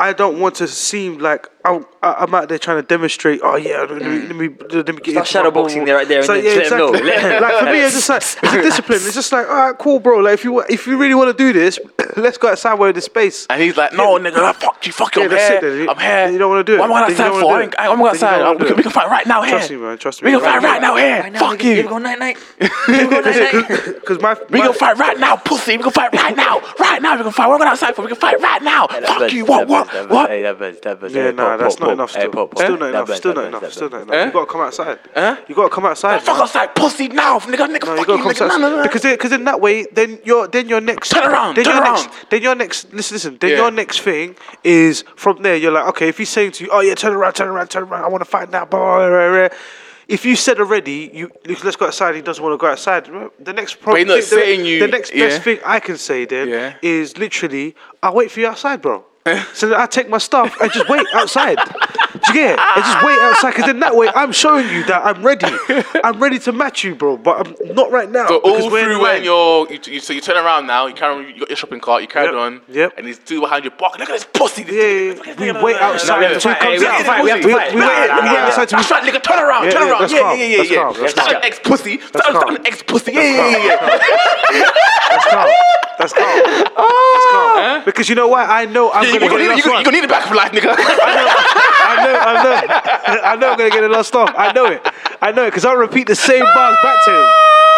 [0.00, 3.40] I don't want to seem like I'm, I- I'm out there trying to demonstrate.
[3.42, 5.84] Oh yeah, let me let me, let me get Start into my shadowboxing boxing.
[5.86, 6.94] there, right there, and So, then yeah, just let 'em know.
[6.94, 7.40] exactly.
[7.40, 8.96] like for me, it's just like it's a discipline.
[9.02, 10.18] It's just like all right, cool, bro.
[10.20, 11.80] Like if you if you really want to do this,
[12.16, 13.46] let's go outside where there's space.
[13.50, 15.78] And he's like, no, nigga, I fuck you, fuck you, Yeah, I'm here, it then.
[15.80, 16.30] You- I'm here.
[16.32, 16.78] you don't wanna do it.
[16.78, 17.36] What am I outside for?
[17.36, 17.80] I do ain't- it.
[17.80, 18.60] I'm going outside.
[18.60, 19.50] We can, we can fight right now here.
[19.58, 19.98] Trust me, man.
[19.98, 20.26] Trust me.
[20.30, 21.20] We can fight right now here.
[21.22, 21.82] Right now, Fuck we, you.
[21.82, 22.38] We go night night.
[22.60, 23.94] we go night night.
[24.08, 25.76] Because my, We my can fight right now, pussy.
[25.76, 26.60] We can fight right now.
[26.78, 27.48] Right now, we can fight.
[27.48, 28.02] We're going outside for.
[28.02, 28.86] We can fight right now.
[28.86, 29.44] Fuck you.
[29.44, 29.68] What?
[29.68, 29.87] What?
[30.08, 30.30] What?
[30.30, 31.14] Hey, that buzz, that buzz.
[31.14, 31.92] Yeah, Hey, nah, pop, that's pop, not pop.
[31.94, 32.14] enough.
[32.14, 32.58] Hey, Still, pop, pop.
[32.58, 33.06] still not enough.
[33.06, 33.72] buzz, Still not enough.
[33.72, 34.26] Still not enough.
[34.26, 34.98] You gotta come outside.
[35.48, 36.22] You gotta come outside.
[36.22, 37.86] Fuck outside, pussy now, nigga, nigga.
[37.86, 38.82] No, you gotta come outside no, no.
[38.82, 41.82] because because in that way, then your then your next Turn around, Then turn your
[41.84, 41.94] around.
[41.94, 43.38] next then your next listen listen.
[43.40, 43.56] Then Yeah.
[43.56, 45.56] your next thing is from there.
[45.56, 47.84] You're like, okay, if he's saying to you, oh yeah, turn around, turn around, turn
[47.84, 48.04] around.
[48.04, 48.64] I want to fight now.
[48.64, 49.58] Blah, blah, blah, blah.
[50.08, 51.30] If you said already, you
[51.62, 52.14] let's go outside.
[52.14, 53.04] He doesn't want to go outside.
[53.40, 55.26] The next problem, he's not the, saying you- The next yeah.
[55.28, 56.74] best thing I can say then Yeah.
[56.80, 59.04] is literally, I'll wait for you outside, bro.
[59.54, 61.56] So that I take my stuff and just wait outside.
[61.58, 62.58] Do you get it?
[62.58, 65.46] And just wait outside because then that way I'm showing you that I'm ready.
[66.04, 67.16] I'm ready to match you, bro.
[67.16, 68.26] But I'm not right now.
[68.28, 71.28] So all through when you're, you, you, so you turn around now, you carry, on-
[71.34, 72.92] you got your shopping cart, you carry Yep, on, yep.
[72.98, 74.00] and these two behind your barking.
[74.00, 74.62] Look at this pussy.
[74.64, 75.16] This Yeah, nigga.
[75.16, 75.34] yeah, Look at yeah.
[75.34, 75.62] this We nigga.
[75.62, 77.06] wait outside no, no, until he comes out.
[77.06, 79.22] no, no, We- we- we wait- no, we wait outside That's we- right, nigga.
[79.22, 80.00] Turn around, turn around.
[80.00, 81.00] that's Yeah, calm, yeah, yeah, that's yeah, calm, yeah.
[81.02, 81.36] that's That's calm.
[81.36, 81.96] an ex pussy.
[81.98, 83.12] That's That's an ex pussy.
[83.12, 83.98] Yeah, yeah, yeah,
[84.52, 84.70] yeah.
[85.10, 85.48] That's calm.
[85.98, 86.24] That's calm.
[86.24, 86.74] That's calm.
[86.78, 87.82] Oh!
[87.84, 88.48] Because you know what?
[88.48, 89.78] I know I'm You gonna gonna get need, lost you, one.
[89.80, 90.74] you gonna need it back for life, nigga.
[90.78, 94.32] I know, I know, I know I know I'm gonna get it lost off.
[94.36, 94.86] I know it.
[95.20, 97.26] I know it because I'll repeat the same bars back to him.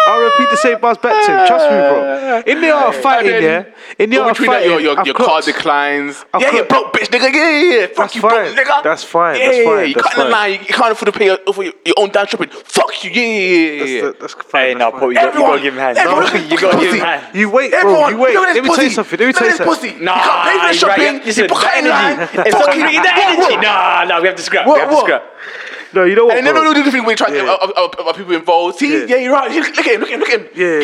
[0.07, 1.47] I'll repeat the same bars back to him.
[1.47, 2.41] Trust me, bro.
[2.47, 3.63] In the art of fighting, And yeah.
[3.99, 6.25] In the go art of between that, fighting, your your, I've your card clocked- declines.
[6.33, 7.33] I've yeah, you clocked- broke bitch, nigga.
[7.33, 7.87] Yeah, yeah, yeah.
[7.87, 8.31] Fuck That's you, fine.
[8.31, 8.83] broke nigga.
[8.83, 9.39] That's fine.
[9.39, 9.77] Yeah, That's fine.
[9.77, 9.83] yeah.
[9.83, 10.31] You That's cut in the fine.
[10.31, 10.51] line.
[10.53, 12.49] You, you can't afford to pay your, for your, your own damn shopping.
[12.49, 13.11] Fuck you.
[13.11, 14.61] Yeah, yeah, yeah, That's, the- that's fine.
[14.61, 14.99] Hey, that's now, fine.
[15.01, 15.97] Pop, you got you gotta give him hands.
[15.97, 17.35] everyone, No, you gotta give him hands.
[17.35, 17.79] You wait, bro.
[17.81, 18.33] Everyone, You wait.
[18.35, 19.19] Let me tell you something.
[19.19, 19.75] Let me Look tell you something.
[19.75, 19.87] pussy.
[19.99, 21.03] you can't pay for the shopping.
[21.03, 22.17] yeah, listen, you put that in line.
[22.19, 22.49] energy.
[22.49, 24.65] If someone bringing that energy, nah, nah, we have to scrap.
[24.65, 25.05] We have to what?
[25.05, 25.23] scrap.
[25.93, 26.63] No, you know what, And then bro?
[26.63, 27.43] no, no, no, different when you try Yeah.
[27.51, 28.77] uh, uh, people involved.
[28.79, 29.05] See, Yeah.
[29.07, 29.51] yeah, you're right.
[29.51, 30.47] Look at him, look at him, look at him.
[30.55, 30.79] Yeah.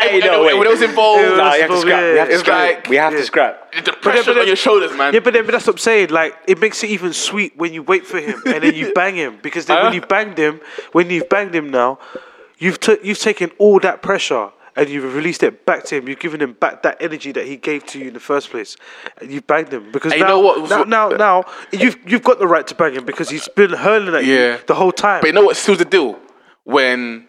[0.00, 0.58] Hey, no, And wait.
[0.58, 2.02] When it was involved, Yeah, Nah, you have to It's scrap.
[2.08, 2.58] We have to it's scrap.
[2.76, 3.72] like- We have to scrap.
[3.84, 5.14] the pressure but on your shoulders, man.
[5.14, 6.08] Yeah, but then but that's what I'm saying.
[6.10, 9.14] Like it makes it even sweet when you wait for him and then you bang
[9.14, 10.60] him because then when you banged him,
[10.92, 11.98] when you've banged him now,
[12.58, 16.08] you've t- you've taken all that pressure and you've released it back to him.
[16.08, 18.76] You've given him back that energy that he gave to you in the first place,
[19.18, 22.22] and you've banged him because And you now, know what- now, now now you've you've
[22.24, 24.52] got the right to bang him because he's been hurling at Yeah.
[24.54, 25.20] you the whole time.
[25.20, 26.18] But you know what seals the deal?
[26.64, 27.26] When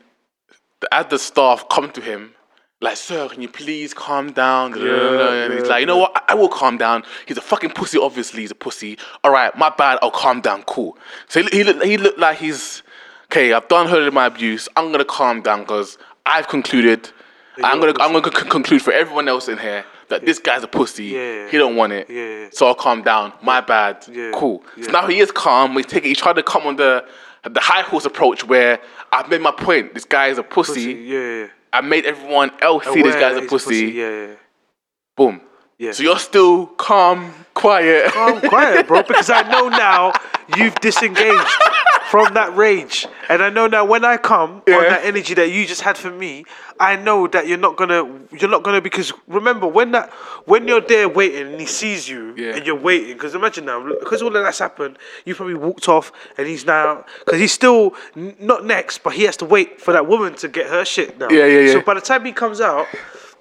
[0.79, 2.33] the, as the staff come to him,
[2.81, 4.73] like, sir, can you please calm down?
[4.73, 6.11] and he's like, you know what?
[6.15, 7.03] I, I will calm down.
[7.25, 8.41] He's a fucking pussy, obviously.
[8.41, 8.97] He's a pussy.
[9.23, 9.99] All right, my bad.
[10.01, 10.63] I'll calm down.
[10.63, 10.97] Cool.
[11.29, 12.83] So he, he, look, he looked like he's,
[13.31, 14.67] okay, I've done of my abuse.
[14.75, 17.09] I'm going to calm down because I've concluded,
[17.61, 20.39] I'm going a to I'm gonna con- conclude for everyone else in here that this
[20.39, 21.05] guy's a pussy.
[21.05, 21.49] Yeah.
[21.49, 22.09] He don't want it.
[22.09, 22.49] Yeah.
[22.51, 23.33] So I'll calm down.
[23.41, 24.05] My bad.
[24.09, 24.31] Yeah.
[24.33, 24.63] Cool.
[24.77, 24.85] Yeah.
[24.85, 25.73] So now he is calm.
[25.73, 26.09] He's taking.
[26.09, 27.05] He tried to come on the
[27.49, 28.79] the high horse approach where
[29.11, 29.93] I've made my point.
[29.93, 30.73] This guy is a pussy.
[30.73, 31.47] Pussy, yeah, yeah.
[31.73, 33.87] I made everyone else see this guy's a he's pussy.
[33.87, 34.35] Yeah, yeah.
[35.17, 35.41] Boom.
[35.77, 35.91] Yeah.
[35.91, 38.11] So you're still calm, quiet.
[38.15, 40.13] I'm quiet, bro, because I know now
[40.55, 41.47] you've disengaged
[42.13, 45.65] from that rage, and I know now when I come on that energy that you
[45.65, 46.45] just had for me,
[46.79, 50.11] I know that you're not gonna, you're not gonna because remember when that,
[50.45, 52.55] when you're there waiting and he sees you Yeah.
[52.55, 56.11] and you're waiting, because imagine now, because all of that's happened, you probably walked off
[56.37, 59.91] and he's now, because he's still n- not next, but he has to wait for
[59.91, 61.29] that woman to get her shit now.
[61.31, 61.71] Yeah, yeah, yeah.
[61.71, 62.85] So by the time he comes out.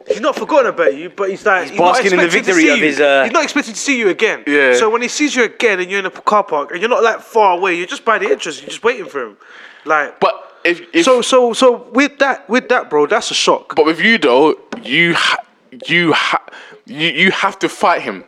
[0.08, 2.54] He's not forgotten about you, but he's like he's, not basking in the expecting to
[2.54, 2.84] victory see of you.
[2.84, 4.44] his, uh, He's not expecting to see you again.
[4.46, 4.74] Yeah.
[4.74, 7.02] So when he sees you again and you're in a car park and you're not
[7.02, 8.60] like far away, you're just by the entrance.
[8.60, 9.36] You're just waiting for him.
[9.84, 10.18] Like.
[10.20, 10.34] But
[10.64, 13.74] if, if so so so with that with that bro, that's a shock.
[13.76, 15.44] but with you though, you ha-
[15.86, 16.44] you ha-
[16.86, 18.24] you you have to fight him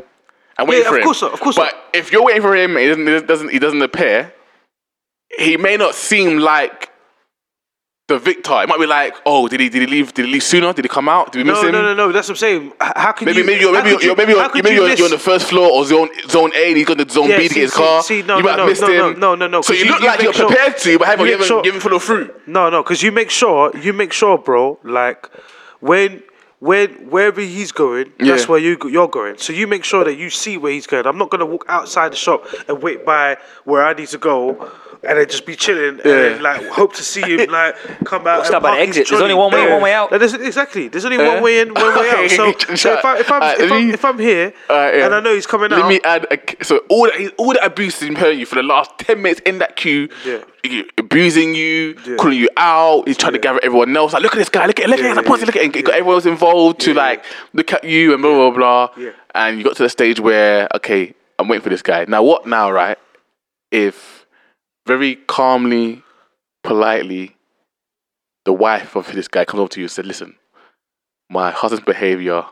[0.58, 1.04] and wait Yeah, for of him.
[1.04, 1.62] course so, of course so.
[1.62, 4.32] But if you're waiting for him, he doesn't he doesn't he doesn't appear.
[5.38, 6.90] He may not seem like
[8.06, 8.52] the victor.
[8.62, 10.12] It might be like, oh, did he did he leave?
[10.12, 10.72] Did he leave sooner?
[10.74, 11.32] Did he come out?
[11.32, 11.72] Did we miss No, him?
[11.72, 12.12] no, no, no.
[12.12, 12.72] That's what I'm saying.
[12.78, 13.44] How can Maybe you?
[13.46, 15.70] maybe you're maybe you're, you- maybe you're, maybe you you're, you're on the first floor
[15.70, 16.68] or zone zone A.
[16.68, 18.02] and He's got the zone Yeah, B to see- get his see- car.
[18.02, 19.20] see, no, you no, might no, have missed no, no, him.
[19.20, 21.08] no, no, no, So 'cause you, you- look you like you're sure- prepared to, but
[21.08, 22.34] haven't you you make haven't sure- given follow through.
[22.46, 24.78] No, no, because you make sure you make sure, bro.
[24.84, 25.30] Like
[25.80, 26.22] when
[26.58, 29.38] when wherever he's going, that's where you you're going.
[29.38, 31.06] So you make sure that you see where he's going.
[31.06, 34.70] I'm not gonna walk outside the shop and wait by where I need to go.
[35.06, 38.46] And then just be chilling and then, like hope to see him like come out.
[38.46, 39.08] Stop and by the exit.
[39.08, 40.10] There's only one way in, one way out.
[40.10, 40.88] Like, there's- exactly.
[40.88, 41.34] There's only Yeah.
[41.34, 42.30] one way in, one way out.
[42.30, 44.94] So, so if, I, if, I'm, Alright, if, let I'm, me- if I'm here Alright,
[44.96, 45.04] yeah.
[45.06, 46.26] and I know he's coming Let out, let me add.
[46.60, 49.20] A, so all that all that abuse he's been hearing you for the last ten
[49.22, 50.82] minutes in that queue, Yeah.
[50.98, 52.16] abusing you, Yeah.
[52.16, 53.06] calling you out.
[53.06, 54.12] He's trying to gather everyone else.
[54.12, 54.66] Like, look at this guy.
[54.66, 55.14] Look at look at him.
[55.16, 55.72] yeah, Look at him.
[55.72, 55.98] He got yeah.
[55.98, 59.02] everyone else involved to Yeah, like look at you and blah blah blah.
[59.02, 59.10] Yeah.
[59.34, 62.04] And you got to the stage where okay, I'm waiting for this guy.
[62.08, 62.46] Now what?
[62.46, 62.98] Now right?
[63.70, 64.13] If
[64.86, 66.02] very calmly,
[66.62, 67.36] politely,
[68.44, 70.36] the wife of this guy comes up to you and said, "Listen,
[71.30, 72.44] my husband's behavior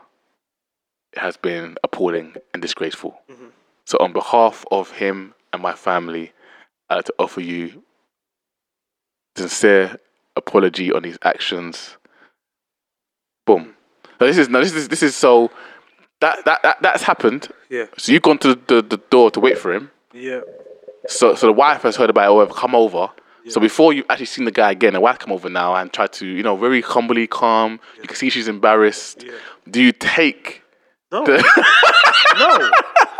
[1.15, 3.19] has been appalling and disgraceful.
[3.31, 3.45] Mm-hmm.
[3.85, 6.31] So, on behalf of him and my family,
[6.89, 7.83] I'd like to offer you
[9.35, 9.97] sincere
[10.35, 11.97] apology on his actions.
[13.45, 13.75] Boom.
[14.19, 15.51] So this is no, this is this is so
[16.21, 17.49] that that, that that's happened.
[17.69, 19.91] yeah, So you've gone to the, the door to wait for him.
[20.13, 20.41] yeah,
[21.07, 23.09] So so the wife has heard about it or have come over.
[23.49, 26.07] So before you've actually seen the guy again, the wife come over now and try
[26.07, 27.81] to, you know, very humbly calm.
[28.01, 29.23] You can see she's embarrassed.
[29.23, 29.33] Yeah.
[29.69, 30.63] Do you take
[31.11, 31.33] no, the
[32.39, 32.71] no,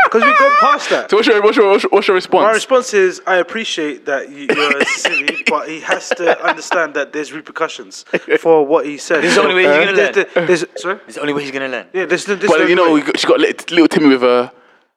[0.05, 1.09] because we've gone past that.
[1.09, 2.43] So what's your what's your what's your, what's your response?
[2.43, 7.11] My response is, I appreciate that you, you're silly, but he has to understand that
[7.11, 8.03] there's repercussions
[8.39, 9.23] for what he said.
[9.23, 10.47] This is the only way he's gonna learn.
[10.47, 10.99] there's- sorry?
[11.05, 11.87] It's the only way he's gonna learn.
[11.93, 13.01] Yeah, there's, there's but no you know, way.
[13.01, 14.51] we got- she got little, little Timmy with her.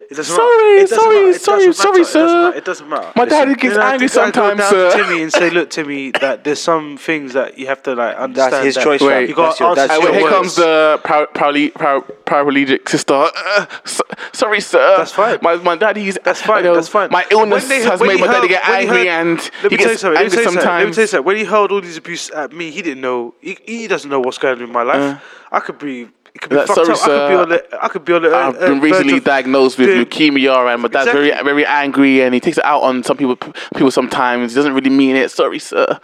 [0.09, 0.77] It doesn't Sorry, matter.
[0.77, 1.39] It doesn't sorry, matter.
[1.39, 2.05] Sorry, sorry, matter.
[2.05, 2.53] sir.
[2.59, 3.03] It doesn't matter.
[3.03, 3.17] It doesn't.
[3.17, 4.91] My daddy gets you know, angry you go sometimes, down sir.
[4.93, 8.17] to Timmy and say, look, Timmy, that there's some things that you have to like
[8.17, 8.53] understand.
[8.53, 9.27] That's his that choice, fam.
[9.29, 10.35] You got your- to that's your when here words.
[10.37, 13.15] comes the para- paraly- para- paraplegic sister.
[13.15, 14.03] Uh, so,
[14.33, 14.97] sorry, sir.
[14.99, 15.39] That's fine.
[15.43, 16.17] My my daddy's.
[16.23, 16.59] That's fine.
[16.59, 17.11] you know, that's fine.
[17.11, 19.51] My illness When they- has when made he my daddy get angry, heard- and Let
[19.53, 20.15] he me tell you gets something.
[20.15, 20.55] Let me angry tell you something.
[20.55, 20.95] Let me sometimes.
[20.97, 21.27] tell you something.
[21.27, 23.35] When he hurled all these abuse at me, he didn't know.
[23.41, 25.01] He, he doesn't know what's going on in my life.
[25.01, 25.19] Uh.
[25.51, 26.09] I could be.
[26.37, 26.99] It could be That- fucked sorry, up.
[26.99, 27.43] I could be sir.
[27.43, 27.85] on the.
[27.85, 28.37] I could be on the.
[28.37, 32.21] I've uh, been recently of diagnosed with doing- leukemia, and my dad's very very angry,
[32.21, 33.37] and he takes it out on some people.
[33.37, 35.31] People sometimes he doesn't really mean it.
[35.31, 35.99] Sorry, sir.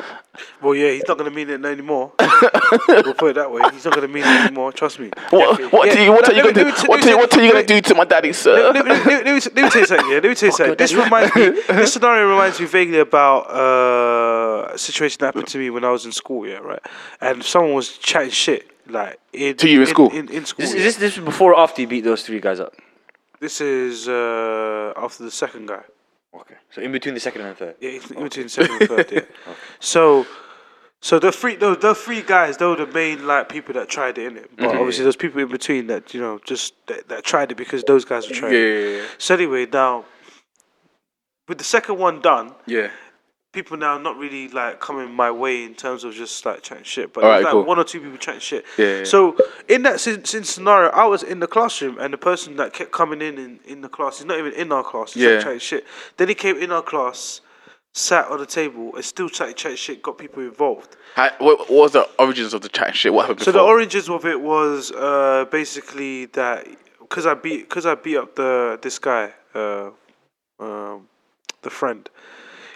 [0.63, 2.13] Well, yeah, he's not gonna mean it anymore.
[2.89, 3.63] we'll put it that way.
[3.73, 4.73] He's not gonna mean it anymore.
[4.73, 5.11] Trust me.
[5.31, 6.65] What, what, Yeah, do you, what are you gonna do?
[6.65, 8.73] What, let are you- what are you gonna do to my daddy, sir?
[8.73, 10.09] let, me, tell you something.
[10.09, 10.77] Yeah, let me tell you something.
[10.77, 11.51] This reminds me.
[11.69, 15.91] This scenario reminds me vaguely about uh, a situation that happened to me when I
[15.91, 16.47] was in school.
[16.47, 16.81] Yeah, right.
[17.21, 20.11] And someone was chatting shit like in, To you in school?
[20.11, 20.65] In, in, school.
[20.65, 20.79] Is, yeah.
[20.79, 22.75] is this this is before or after you beat those three guys up?
[23.41, 25.83] This is uh, after the second guy.
[26.35, 26.55] Okay.
[26.71, 27.77] So in between the second and the third.
[27.81, 29.13] Yeah, in in between second and third.
[29.13, 29.21] Yeah.
[29.81, 30.27] So,
[31.01, 34.17] so the three, the, the three guys, they were the main like people that tried
[34.19, 34.51] it in it.
[34.57, 34.79] But mm-hmm.
[34.79, 38.05] obviously, there's people in between that you know just that, that tried it because those
[38.05, 38.55] guys were trying.
[38.55, 39.07] yeah, yeah, yeah.
[39.19, 40.05] So anyway, now
[41.49, 42.91] with the second one done, yeah.
[43.53, 47.13] People now not really like coming my way in terms of just like chatting shit,
[47.13, 47.65] but Alright, like cool.
[47.65, 48.65] one or two people chatting shit.
[48.79, 49.05] Yeah, yeah.
[49.05, 49.37] So
[49.69, 52.93] in that sin- sin- scenario, I was in the classroom, and the person that kept
[52.93, 55.31] coming in in, in the class, he's not even in our class, he's Yeah.
[55.33, 55.87] like chatting shit.
[56.17, 57.43] Then he came in our class,
[57.93, 60.97] sat on the table, and still chatting chatting shit, got people involved.
[61.15, 63.13] How, what, what was the origins of the chat shit?
[63.13, 63.61] What happened So before?
[63.67, 66.67] the origins of it was uh, basically that
[67.01, 69.91] because I beat because I beat up the this guy, uh,
[70.59, 71.07] um,
[71.61, 72.09] the friend.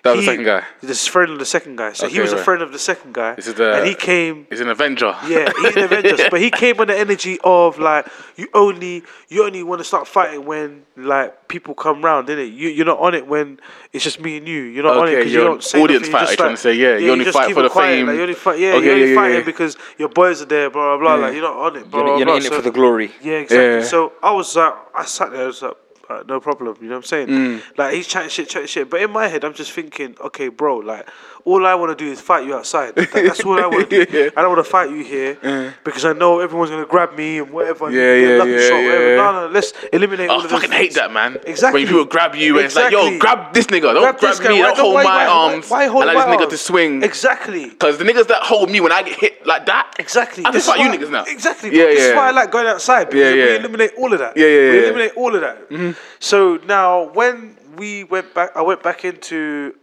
[0.07, 0.62] That was the second guy.
[0.80, 1.92] This is friend of the second guy.
[1.92, 3.34] So he Okay, was a friend of the second guy.
[3.34, 4.46] This is the- and he came.
[4.48, 5.14] He's an Avenger.
[5.26, 9.44] Yeah, he's an Avengers, but he came on the energy of like you only you
[9.44, 12.54] only want to start fighting when like people come round, innit?
[12.54, 13.61] You you're not on it when
[13.92, 14.62] it's just me and you.
[14.62, 16.46] You're not on it because you you're don't an say audience nothing, fighter, just you're
[16.46, 18.07] trying to say, yeah, you only just fight for it the quiet, fame.
[18.07, 19.44] Like, you only fight, yeah, Okay, you're only yeah, yeah, fighting yeah.
[19.44, 21.26] because your boys are there, blah blah blah.
[21.26, 22.34] Like you're not on it, blah You're, blah you're blah.
[22.34, 23.11] not in it for the glory.
[23.22, 23.82] yeah, exactly.
[23.84, 25.74] So I was like, I sat there, I was like,
[26.09, 26.76] uh, no problem.
[26.80, 27.28] You know what I'm saying?
[27.28, 27.62] Mm.
[27.76, 28.88] Like he's chatting shit, chatting shit.
[28.90, 31.09] But in my head, I'm just thinking, okay, bro, like
[31.44, 32.96] all I want to do is fight you outside.
[32.96, 34.18] Like, that's all I want to do.
[34.18, 34.30] Yeah.
[34.36, 37.50] I don't want to fight you here because I know everyone's gonna grab me and
[37.50, 37.90] whatever.
[37.90, 39.11] Yeah, get yeah, yeah, shot, whatever.
[39.11, 39.16] yeah.
[39.16, 41.38] No, no, let's eliminate all I fucking hate that, man.
[41.46, 41.82] Exactly.
[41.82, 43.92] When people grab you and it's like, yo, grab this nigga.
[43.94, 44.48] Don't Grab grab, guy.
[44.48, 44.61] me.
[44.61, 45.70] Why Don't hold why- my why- why- arms.
[45.70, 46.61] why hold and my this nigga to arms?
[46.61, 47.02] swing.
[47.02, 47.68] Exactly.
[47.70, 50.44] Because the niggas that hold me when I get hit like that, Exactly.
[50.44, 51.24] I just fight you why- niggas now.
[51.26, 51.70] Exactly.
[51.70, 54.36] Yeah, Yeah, is why I like going outside because we eliminate all of that.
[54.36, 54.82] Yeah, yeah, We yeah.
[54.84, 55.95] eliminate all of that.
[56.18, 59.74] So now when we went back, I went back into.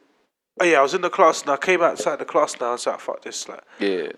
[0.59, 2.73] Oh yeah, I was in the class and I came outside the class now.
[2.73, 4.09] I said, "Fuck this!" Like, Yeah.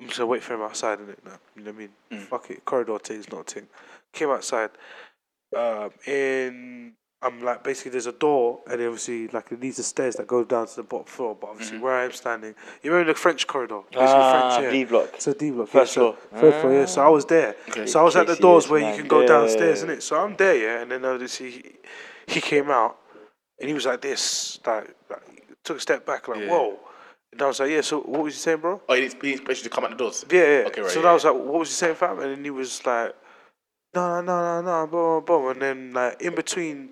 [0.00, 1.16] I'm just gonna wait for him outside, innit?
[1.24, 1.88] No, you know what I mean?
[2.12, 2.22] Mm.
[2.28, 3.68] Fuck it, corridor thing is not a thing.
[4.12, 4.70] Came outside.
[5.56, 10.14] Um, in I'm like basically there's a door and obviously like it leads the stairs
[10.16, 11.36] that go down to the bottom floor.
[11.40, 13.80] But obviously where I am standing, you remember the French corridor?
[13.90, 14.70] Basically Ah, French, yeah.
[14.70, 15.10] D block.
[15.14, 15.68] It's a D block.
[15.68, 16.40] First yeah, so- floor.
[16.40, 16.84] First floor, yeah.
[16.84, 17.56] So I was there.
[17.70, 17.86] Okay.
[17.86, 19.26] So I was at the doors where you can go Yeah.
[19.26, 20.02] downstairs, innit?
[20.02, 20.82] So I'm there, yeah.
[20.82, 21.62] And then obviously he,
[22.28, 22.96] he came out
[23.58, 25.22] and he was like this, like, like
[25.64, 26.78] took a step back, like whoa.
[27.32, 27.80] And I was like, yeah.
[27.80, 28.80] So what was he saying, bro?
[28.88, 30.24] Oh, he needs, he needs basically to come out the doors.
[30.30, 30.66] Yeah, yeah.
[30.68, 32.20] Okay, right, so yeah, I was like, what was he saying, fam?
[32.20, 33.12] And then he was like,
[33.94, 35.50] no, no, no, no, no, blah, blah, blah.
[35.50, 36.90] And then like in between,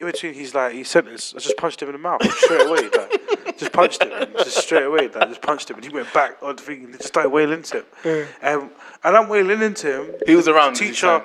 [0.00, 1.34] in between, he's like, he sentenced.
[1.36, 4.84] I just punched him in the mouth straight away, like, just punched him, just straight
[4.84, 7.30] away, like, just punched him, and he went back on the thing and just started
[7.30, 8.26] wailing into him.
[8.40, 8.70] And
[9.04, 10.14] and I'm wailing into him.
[10.26, 10.76] He was the around.
[10.76, 11.22] these Teacher.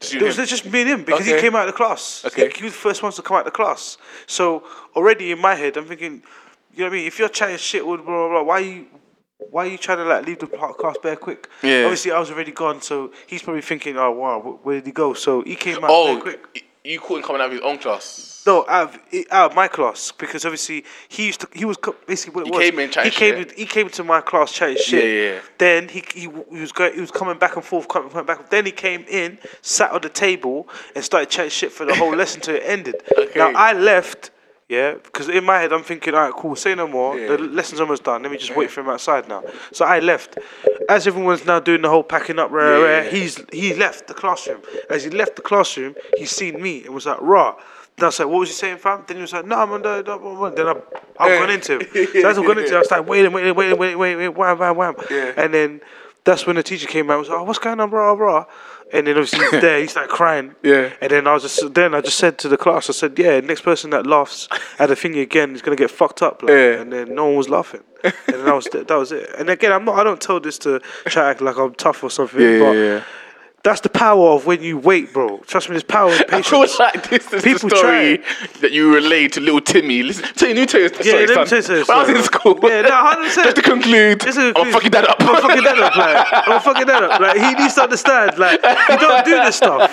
[0.00, 2.24] Just It was just me and him because he came out of the class.
[2.24, 2.48] Okay.
[2.48, 3.98] He, he was the first one to come out of the class.
[4.26, 4.64] So
[4.96, 6.22] already in my head, I'm thinking,
[6.72, 7.06] you know what I mean?
[7.06, 8.86] If you're chatting shit with blah blah blah, why you
[9.50, 11.48] why are you trying to like leave the class bare quick?
[11.62, 11.84] Yeah.
[11.84, 15.14] Obviously, I was already gone, so he's probably thinking, oh wow, where did he go?
[15.14, 16.64] So he came out oh, bare Oh, quick.
[16.84, 18.26] you caught him coming out of his own class.
[18.46, 21.48] No, out of, out of my class because obviously he used to.
[21.52, 21.76] He was
[22.06, 22.70] basically what He was.
[22.70, 23.34] came in he came.
[23.36, 23.52] shit.
[23.58, 25.04] He came to my class chatting shit.
[25.04, 25.40] Yeah, yeah.
[25.58, 26.94] Then he he, he was going.
[26.94, 28.48] He was coming back and forth, coming, coming back.
[28.48, 32.14] Then he came in, sat on the table, and started chatting shit for the whole
[32.16, 32.94] lesson till it ended.
[33.18, 33.38] Okay.
[33.38, 34.30] Now I left.
[34.70, 37.18] Yeah, because in my head I'm thinking, all right, cool, say no more.
[37.18, 37.26] Yeah.
[37.34, 38.22] The lesson's almost done.
[38.22, 39.42] Let me just wait for him outside now.
[39.72, 40.38] So I left.
[40.88, 44.14] As everyone's now doing the whole packing up, rah, Yeah, rah, he's he left the
[44.14, 44.60] classroom.
[44.88, 47.56] As he left the classroom, he seen me and was like, raw.
[47.96, 49.02] Then I was like, what was he saying, fam?
[49.08, 50.74] Then he was like, no, I'm on the, the- the- Then I,
[51.18, 52.06] I've gone into him.
[52.22, 54.56] So as I've gone into him, I started waiting, waiting, waiting, waiting, waiting, waiting, wham,
[54.58, 54.94] wham, wham.
[55.10, 55.32] Yeah.
[55.36, 55.80] And then
[56.24, 58.46] that's when the teacher came out and was like, oh, what's going on, bro, bro?
[58.92, 60.54] And then obviously he's there, he started crying.
[60.62, 60.92] Yeah.
[61.00, 63.40] And then I was just, then I just said to the class, I said, yeah,
[63.40, 66.42] next person that laughs at the thing again is going to get fucked up.
[66.42, 66.50] Like.
[66.50, 66.80] Yeah.
[66.80, 67.82] And then no one was laughing.
[68.04, 69.30] and then that was, that was it.
[69.38, 72.02] And again, I'm not, I don't tell this to try to act like I'm tough
[72.02, 73.02] or something, Yeah, but yeah, yeah.
[73.62, 75.36] That's the power of when you wait, bro.
[75.46, 76.78] Trust me, there's power in I feel patience.
[76.78, 78.50] like this is People the story try.
[78.62, 80.02] that you relayed to little Timmy.
[80.02, 81.46] Listen, tell you, let me tell you the Yeah, story, let me son.
[81.46, 82.18] tell you the When I was story.
[82.18, 82.58] in school.
[82.70, 82.90] Yeah, no,
[83.28, 83.44] 100%.
[83.44, 85.16] Just to conclude, This is I'm fucking that up.
[85.20, 85.96] I'm fucking that up.
[85.96, 87.20] Like, I'm fucking that up.
[87.20, 88.38] Like, he needs to understand.
[88.38, 89.90] Like, you don't do this stuff.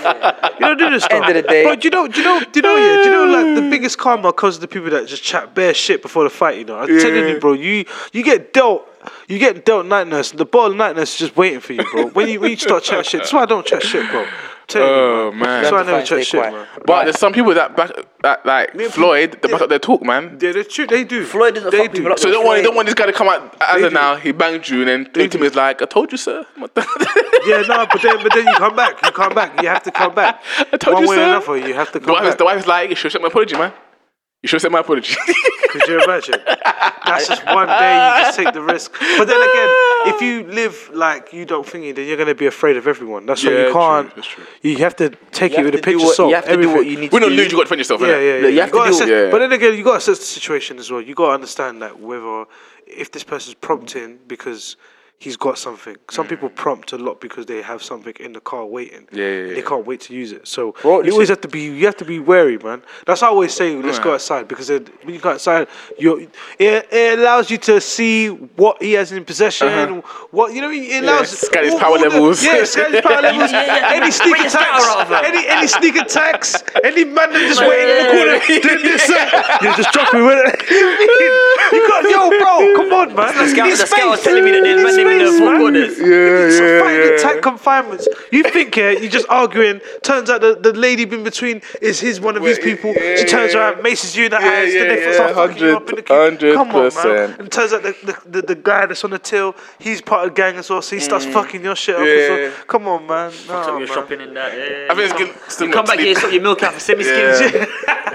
[0.59, 1.24] You don't do this stuff.
[1.28, 1.63] End of the day.
[1.65, 3.70] But you know, do you know, do you know, yeah, do you know, like the
[3.70, 6.57] biggest karma comes to the people that just chat bare shit before the fight.
[6.57, 7.53] You know, I'm telling you, bro.
[7.53, 8.88] You you get dealt.
[9.27, 10.31] You get dealt night nurse.
[10.31, 12.07] The bottle of night nurse is just waiting for you, bro.
[12.09, 14.25] When you when you start chatting shit, that's why I don't chat shit, bro.
[14.67, 15.39] Tell you, Oh, man.
[15.39, 15.61] man.
[15.61, 16.53] That's why I never have chat shit, quiet.
[16.53, 16.67] man.
[16.85, 17.89] But there's some people that back,
[18.21, 19.53] that like Yeah, Floyd, they yeah.
[19.55, 20.37] back up their talk, man.
[20.41, 20.85] Yeah, that's true.
[20.87, 21.23] They do.
[21.23, 22.19] Floyd doesn't they fuck people up.
[22.19, 24.17] So don't want, Floyd- don't want this guy to come out as They a now.
[24.17, 26.45] He banged you, and then They Timmy's like, "I told you, sir."
[27.47, 29.01] Yeah, no, but then but then you come back.
[29.05, 29.61] You come back.
[29.61, 30.41] You have to come back.
[30.73, 31.21] I told One you, way sir.
[31.23, 32.37] or another, you have to The come wife, is, back.
[32.39, 33.71] the wife is like, "You should accept my apology, man.
[34.47, 35.13] You should accept my apology."
[35.71, 36.35] Could you imagine?
[36.45, 38.89] That's just one day you just take the risk.
[39.17, 39.69] But then again,
[40.13, 43.25] if you live like you don't think it, then you're gonna be afraid of everyone.
[43.25, 44.15] That's why you can't.
[44.15, 44.45] that's true.
[44.61, 46.29] You have to take You it with a have to do pinch of salt.
[46.29, 47.35] You have to do what you need We're to not do.
[47.35, 47.51] lose.
[47.51, 47.99] You got to defend yourself.
[48.01, 48.11] Yeah, innit?
[48.11, 48.41] yeah, yeah.
[48.43, 49.31] Look, you have to gotta do- assess- Yeah.
[49.31, 51.01] But then again, you got to assess the situation as well.
[51.01, 52.45] You got to understand that whether
[52.87, 54.77] if this person's prompting because
[55.20, 55.95] he's got something.
[56.11, 59.07] Some people prompt a lot because they have something in the car waiting.
[59.11, 60.47] Yeah, yeah, They can't wait to use it.
[60.47, 61.61] So you always have to be.
[61.61, 62.82] You have to be wary, man.
[63.05, 66.30] That's why I always say, let's go outside because then when you go outside, you
[66.59, 70.01] it, it allows you to see what he has in possession.
[70.32, 72.43] What you know, it allows scan his all- power all the- levels.
[72.43, 73.51] yeah, scan his power levels.
[73.51, 73.93] Yeah, yeah.
[73.95, 75.26] Any sneak Bring your scout attacks, out of that.
[75.26, 79.57] any any sneak attacks, any man that's just waiting in the corner, doing this, uh,
[79.63, 80.61] you just drop me with it.
[81.74, 83.34] you got yo, bro, come on, man.
[83.38, 84.63] The scout, the scout was telling me that
[85.09, 86.59] there's You men need in the space, four man.
[86.59, 87.17] Yeah, yeah, fighting yeah.
[87.17, 88.07] tight confinements.
[88.31, 89.81] You think yeah, you're just arguing.
[90.03, 92.93] Turns out the, the lady in between is his one of his people.
[92.93, 93.71] yeah, she turns yeah.
[93.71, 94.73] around, maces you in the Yeah, eyes.
[94.73, 96.15] yeah, then they yeah, start fucking you up in the queue.
[96.15, 96.53] 100.
[96.55, 96.89] Come on, man.
[96.91, 97.39] 100%.
[97.39, 100.31] And turns out the, the, the, the guy that's on the till, he's part of
[100.33, 100.81] the gang as well.
[100.81, 102.01] So he starts fucking your shit up.
[102.01, 102.29] as Yeah.
[102.29, 102.51] well.
[102.67, 103.31] Come on, man.
[103.31, 103.87] So No, you're man.
[103.87, 104.53] shopping in that.
[104.57, 104.87] Yeah.
[104.91, 105.51] I think it's good.
[105.51, 107.39] Still You come back here, sort your milk out for semi skins.
[107.53, 107.65] Yeah.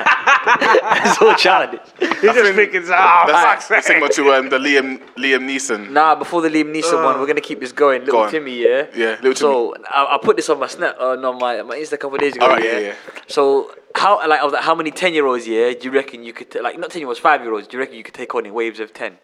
[1.05, 1.81] it's all childish.
[1.99, 5.91] He's just thinking, ah, That's fuck's similar to um, the Liam Liam Neeson.
[5.91, 8.05] Nah, before the Liam Neeson one, we're gonna keep this going.
[8.05, 8.31] Little on.
[8.31, 8.87] Timmy, yeah.
[8.95, 11.93] Yeah, Little So I, I put this on my snap, uh, no, my my Insta
[11.93, 12.47] a couple of days ago.
[12.47, 12.73] Alright, yeah?
[12.73, 12.95] yeah, yeah.
[13.27, 15.47] So how like I was like, how many ten year olds?
[15.47, 17.69] Yeah, do you reckon you could ta- like not ten year olds, five year olds?
[17.69, 19.19] Do you reckon you could take on in waves of ten?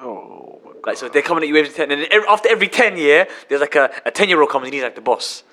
[0.00, 0.86] Oh, my God.
[0.86, 3.26] Like so, they're coming at you waves of ten, and then after every ten year,
[3.48, 5.44] there's like a, a ten year old comes and he's like the boss.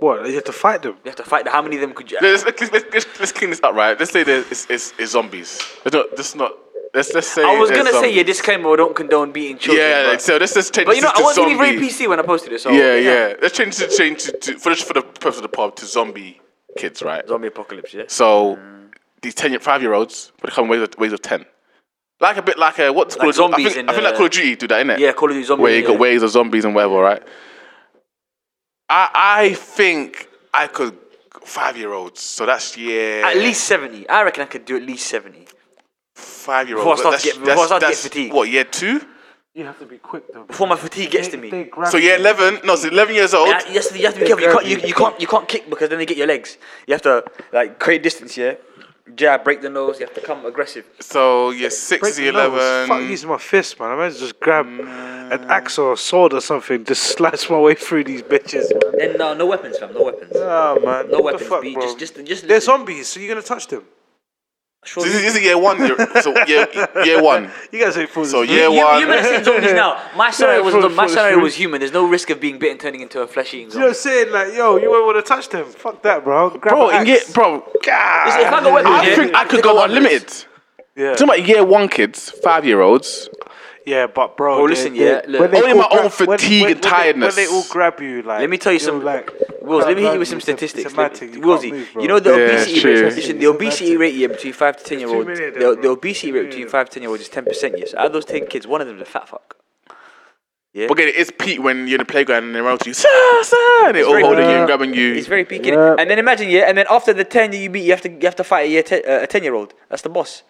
[0.00, 0.26] What?
[0.26, 0.96] You have to fight them.
[1.04, 1.44] You have to fight.
[1.44, 1.52] them.
[1.52, 2.18] How many of them could you?
[2.20, 3.98] Let's, let's, let's, let's, let's clean this up, right?
[3.98, 5.62] Let's say that it's, it's, it's zombies.
[5.84, 6.52] Let's not, let's not.
[6.94, 7.44] Let's let's say.
[7.44, 8.16] I was gonna say zombies.
[8.16, 8.72] yeah, disclaimer.
[8.72, 9.86] I don't condone beating children.
[9.86, 12.08] Yeah, but, so let's just change but you know, this I wasn't even very PC
[12.08, 12.60] when I posted it.
[12.60, 13.34] So yeah, yeah.
[13.42, 15.86] Let's change to change to, to for the for the purpose of the pub to
[15.86, 16.40] zombie
[16.76, 17.26] kids, right?
[17.28, 17.92] Zombie apocalypse.
[17.92, 18.04] Yeah.
[18.06, 18.58] So
[19.22, 21.44] these ten year five year olds, but they come in waves of, waves of ten.
[22.20, 24.16] Like a bit like a what's Like called I zombies think, in I think like
[24.16, 24.98] Call of Duty do that, innit?
[24.98, 25.62] Yeah, Call of Duty Zombie.
[25.62, 25.88] Where you yeah.
[25.88, 27.22] got waves of zombies and whatever, right?
[28.88, 30.96] I I think I could
[31.42, 32.20] five year olds.
[32.20, 33.22] So that's yeah.
[33.24, 34.08] At least seventy.
[34.08, 35.46] I reckon I could do at least seventy.
[36.18, 38.32] Five year Before I start to get- before I that's, start to get that's fatigued.
[38.34, 39.00] What year two?
[39.54, 40.44] You have to be quick though.
[40.44, 41.70] Before my fatigue gets They- to me.
[41.90, 42.20] So year you.
[42.20, 42.60] eleven.
[42.64, 43.48] No, so eleven years old.
[43.48, 44.44] Yeah, you, have to, you have to be careful.
[44.44, 46.58] You can't, you, you can't you can't kick because then they get your legs.
[46.86, 48.36] You have to like create distance.
[48.36, 48.54] Yeah,
[49.16, 49.98] jab, break the nose.
[49.98, 50.84] You have to come aggressive.
[51.00, 52.60] So you're six, Break year the nose.
[52.86, 53.10] Fuck eleven.
[53.10, 53.90] using my fist, man.
[53.90, 57.58] I might as just grab an axe or a sword or something, just slice my
[57.58, 58.92] way through these bitches, man.
[58.96, 59.92] Then no, no weapons, fam.
[59.92, 60.32] No weapons.
[60.36, 61.74] Oh man, No what weapons, the fuck, B.
[61.74, 61.82] bro?
[61.82, 62.66] Just- just- just They're listen.
[62.74, 63.82] zombies, so you're gonna touch them.
[64.84, 65.02] Sure.
[65.04, 65.78] This is, this is year one.
[65.78, 66.66] Year, so year
[67.04, 67.50] year one.
[67.72, 68.30] You guys ain't fools.
[68.30, 69.00] So year you, one.
[69.00, 70.00] you better say zombies now.
[70.16, 71.80] My scenario was full- my full scenario was human.
[71.80, 73.82] There's no risk of being bitten, turning into a flesh eating You know zombie.
[73.82, 74.32] what I'm saying?
[74.32, 75.64] Like, yo, you won't want to touch them.
[75.66, 76.50] Fuck that, bro.
[76.50, 79.62] Grab Bro, in year, bro, Listen, if I got weapons, I yeah, think I could
[79.62, 80.32] go unlimited.
[80.96, 81.10] Yeah.
[81.12, 83.28] Talking about year one kids, five year olds.
[83.88, 85.40] Yeah, but bro, Bro, listen, they- yeah, look.
[85.40, 87.36] when they Only all my own grab- when- fatigue when- and when they- tiredness.
[87.36, 89.30] When they all grab you, like, Let me tell you you're some- Like,
[89.62, 90.38] Wills, let me hit you with some.
[90.38, 90.84] It's a- statistics.
[90.86, 91.32] It's a mad thing.
[91.34, 92.02] You Willsy, can't move, bro.
[92.02, 92.96] you know the Yeah, obesity it's rate.
[92.96, 93.04] true.
[93.06, 93.98] Listen, the It's a mad obesity thing.
[93.98, 95.26] rate yeah, between five to ten year too olds.
[95.28, 95.90] many of The, the bro.
[95.92, 97.74] obesity rate between of five to ten year olds is ten percent.
[97.78, 99.56] Yes, out of those ten kids, one of them is a fat fuck.
[100.74, 103.08] Yeah, But again, it's peak when you're in the playground and they're around you, sir,
[103.42, 105.14] sir, and they're all very- holding you and grabbing you.
[105.14, 105.70] it's very peaky.
[105.70, 105.96] Yeah.
[105.98, 108.18] And then imagine, yeah, and then after the ten you meet, you have to you
[108.24, 109.74] have to fight a year te- uh, a ten year old.
[109.88, 110.42] That's the boss.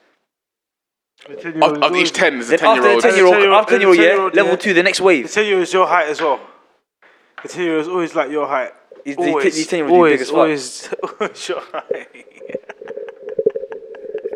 [1.26, 3.02] Of, of each ten, there's a Then ten after year the old.
[3.02, 4.56] ten year old, 10-year-old after ten year old, yeah, 10-year-old, level yeah.
[4.56, 5.30] two, the next The wave.
[5.32, 6.40] ten year is your height as well.
[7.42, 8.72] The ten year is always like your height.
[9.04, 10.36] He's- the- always, these 10-year-olds are big always, as fuck.
[10.38, 10.88] always,
[11.20, 12.24] always your height.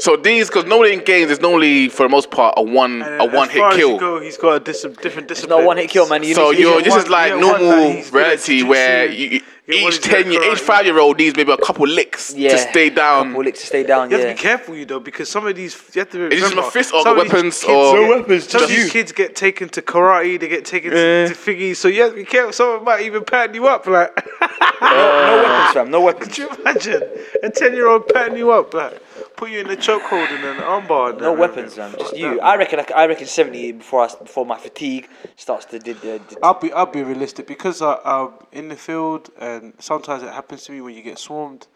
[0.03, 3.21] So these, because normally in games, there's normally for the most part a one And
[3.21, 3.99] a uh, as one hit far as you kill.
[4.01, 5.61] go, he's got a dis- different It's discipline.
[5.61, 6.25] not one hit kill, man.
[6.25, 8.21] You So need you're get this is like you get one that normal he's good
[8.23, 11.37] at reality where you you, get one each ten year, each five year old needs
[11.37, 13.29] maybe a couple licks yeah, to stay down.
[13.29, 14.11] Couple licks to stay down.
[14.11, 14.25] You Yeah.
[14.25, 16.35] have to be careful, you know, because some of these you have to remember.
[16.35, 18.63] Is this my fist or some of these weapons kids or- get- No weapons, Some
[18.65, 18.91] of these you.
[18.91, 21.29] kids get taken to karate, they get taken Yeah.
[21.29, 22.53] to, to thingies, so you have to be careful.
[22.53, 24.11] Someone might even pattern you up, like.
[24.83, 25.91] no weapons, fam.
[25.93, 26.27] No weapons.
[26.27, 27.03] Could you imagine
[27.45, 29.01] a ten-year-old patting you up, like
[29.43, 31.21] put you in a chokehold and an armbar?
[31.21, 31.93] No weapons, man.
[31.99, 32.41] Just you.
[32.41, 32.79] I reckon.
[32.81, 35.81] I, I reckon seventy before I, before my fatigue starts to.
[35.81, 39.75] Did, uh, did, I'll be I'll be realistic because I, I'm in the field and
[39.79, 41.67] sometimes it happens to me when you get swarmed.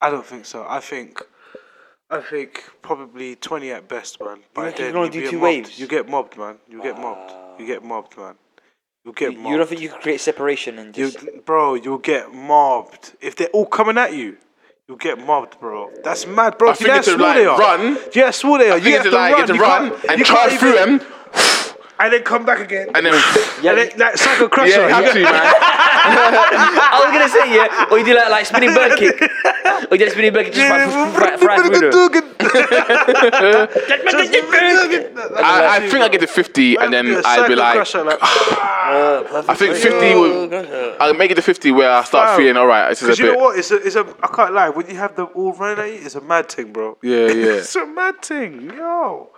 [0.00, 0.66] I don't think so.
[0.68, 1.22] I think
[2.10, 4.40] I think probably twenty at best, man.
[4.52, 5.44] By you then can you do get two mobbed.
[5.44, 5.78] waves?
[5.78, 6.56] You get mobbed, man.
[6.68, 7.32] You get mobbed.
[7.60, 8.34] You get mobbed, man.
[9.04, 9.50] You get you, mobbed.
[9.50, 11.44] you don't think you could create separation and You, just?
[11.44, 14.38] bro, you'll get mobbed if they're all coming at you.
[14.86, 15.90] You'll get mobbed, bro.
[16.04, 16.72] That's mad, bro.
[16.72, 17.58] I Do you know how it's to, small like, they are?
[17.58, 17.80] run.
[17.94, 18.76] Do you know how small they are?
[18.76, 20.98] I think it's to like to You run can't- and you charge can't through even-
[20.98, 21.06] them,
[21.98, 22.88] and then come back again.
[22.94, 23.14] and then
[23.62, 24.70] Yeah, and then, like Psycho Crusher.
[24.80, 25.32] yeah, you have to, man.
[26.06, 29.20] I was gonna say yeah, or you do like like spinning bird kick,
[29.90, 32.24] or you do like spinning bird kick just fry, fry, fry through them.
[34.26, 40.14] I, I think I get to fifty, and then I'd be like, I think fifty
[40.14, 40.52] would.
[41.00, 42.36] I'll make it to fifty where I start Wow.
[42.36, 42.88] feeling all right.
[42.90, 43.38] This is Because a you bit.
[43.38, 43.58] know what?
[43.58, 44.06] It's a, it's a.
[44.22, 44.68] I can't lie.
[44.70, 46.96] When you have them all running at you, it's a mad thing, bro.
[47.02, 47.52] Yeah, yeah.
[47.58, 49.30] It's a mad thing, yo.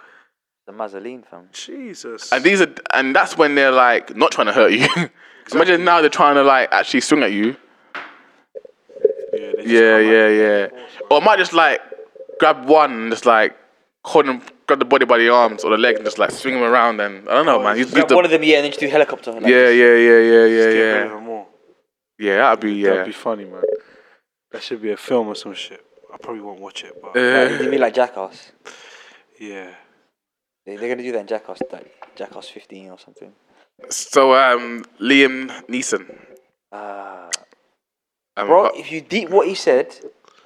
[0.66, 1.48] The Mazzoline fam.
[1.52, 2.32] Jesus.
[2.32, 4.86] And these are, and that's when they're like not trying to hurt you.
[5.52, 7.56] Imagine now they're trying to like actually swing at you.
[7.94, 10.86] yeah, they Yeah, come yeah, at yeah.
[11.10, 11.80] Or I might just like
[12.40, 13.56] grab one and just like
[14.04, 16.54] hold them, grab the body by the arms or the legs and just like swing
[16.54, 17.00] them around.
[17.00, 17.76] And I don't know, man.
[17.76, 19.32] Use, use Grab the, one of them, yeah, and then just do helicopter.
[19.32, 21.08] Like yeah, yeah, yeah, yeah, yeah, Get rid yeah.
[21.14, 21.44] them.
[22.18, 22.90] Yeah, that'd be yeah.
[22.90, 23.62] That'd be funny, man.
[24.50, 25.84] That should be a film or some shit.
[26.12, 28.50] I probably won't watch it, but Uh, you mean like Jackass?
[29.38, 29.70] yeah.
[30.66, 33.32] They, they're gonna do that in Jackass, like Jackass 15 or something.
[33.88, 36.18] so um, Liam Neeson.
[36.72, 37.30] Uh,
[38.36, 39.94] Um, bro, if you deep what he said,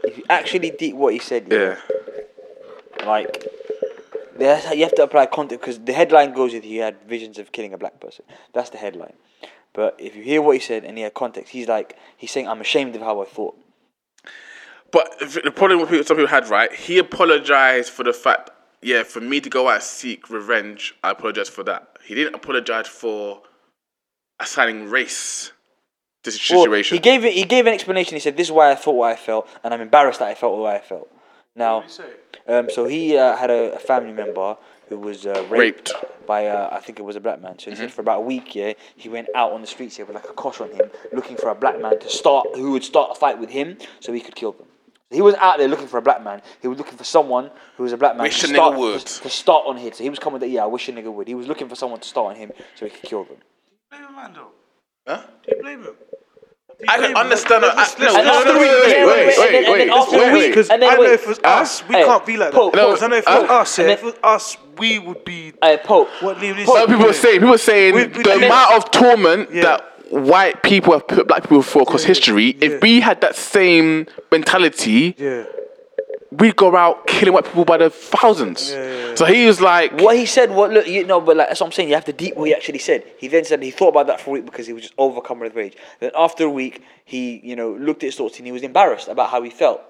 [0.05, 1.77] if you actually deep what he said, yeah.
[3.05, 3.45] like
[4.37, 7.51] there's, you have to apply context because the headline goes with he had visions of
[7.51, 8.25] killing a black person.
[8.55, 9.15] That's the headline.
[9.73, 12.47] But if you hear what he said and he had context, he's like he's saying
[12.47, 13.57] I'm ashamed of how I thought.
[14.93, 18.51] But the problem with people, some people had right, he apologized for the fact,
[18.83, 21.99] yeah, for me to go out and seek revenge, I apologize for that.
[22.05, 23.43] He didn't apologize for
[24.41, 25.53] assigning race
[26.25, 26.97] to the Well, situation.
[26.97, 27.33] he gave it.
[27.35, 28.15] He gave an explanation.
[28.15, 30.35] He said, "This is why I thought what I felt, and I'm embarrassed that I
[30.35, 31.09] felt what I felt."
[31.57, 31.85] Now,
[32.47, 34.57] um, so he uh, had a, a family member
[34.89, 36.27] who was uh, raped, Raped.
[36.27, 37.59] by uh, I think it was a black man.
[37.59, 40.07] So he said for about a week, yeah, he went out on the streets here
[40.07, 42.85] with like a kosh on him, looking for a black man to start who would
[42.85, 44.67] start a fight with him, so he could kill them.
[45.11, 46.41] He was out there looking for a black man.
[46.63, 48.79] He was looking for someone who was a black man Wish to a nigga start,
[48.79, 49.01] would.
[49.01, 49.93] to, to start on him.
[49.93, 50.39] So he was coming.
[50.41, 51.27] That yeah, I wish a nigga would.
[51.27, 53.37] He was looking for someone to start on him so he could kill them.
[53.91, 54.47] Blame him, Mando.
[55.07, 55.23] Huh?
[55.47, 55.85] Do you blame him?
[55.85, 57.17] Do you I blame can him?
[57.17, 57.63] understand.
[57.63, 59.91] Let's- I- no, And no, after no, we- wait, wait, wait, wait, and then- wait,
[59.91, 61.11] after wait, we- Because I know wait.
[61.11, 62.57] if it was us, we can't be like that.
[62.57, 65.25] Pope, Because I know if it was us, yeah, if it was us, we would
[65.25, 65.53] be.
[65.63, 66.09] Hey, Pope.
[66.21, 67.03] What Some people doing.
[67.11, 71.07] are saying, people are saying We- we- the amount of torment that white people have
[71.09, 72.67] put black people before across history, yeah.
[72.69, 75.45] if we had that same mentality, Yeah.
[76.33, 78.73] we'd go out killing white people by the thousands.
[78.73, 81.61] yeah, So he was like, What he said, what look, you know, but like that's
[81.61, 81.89] what I'm saying.
[81.89, 83.05] You have to deep what he actually said.
[83.19, 85.41] He then said he thought about that for a week because he was just overcome
[85.41, 85.77] with rage.
[86.01, 89.09] Then after a week, he you know looked at his thoughts and he was embarrassed
[89.09, 89.81] about how he felt.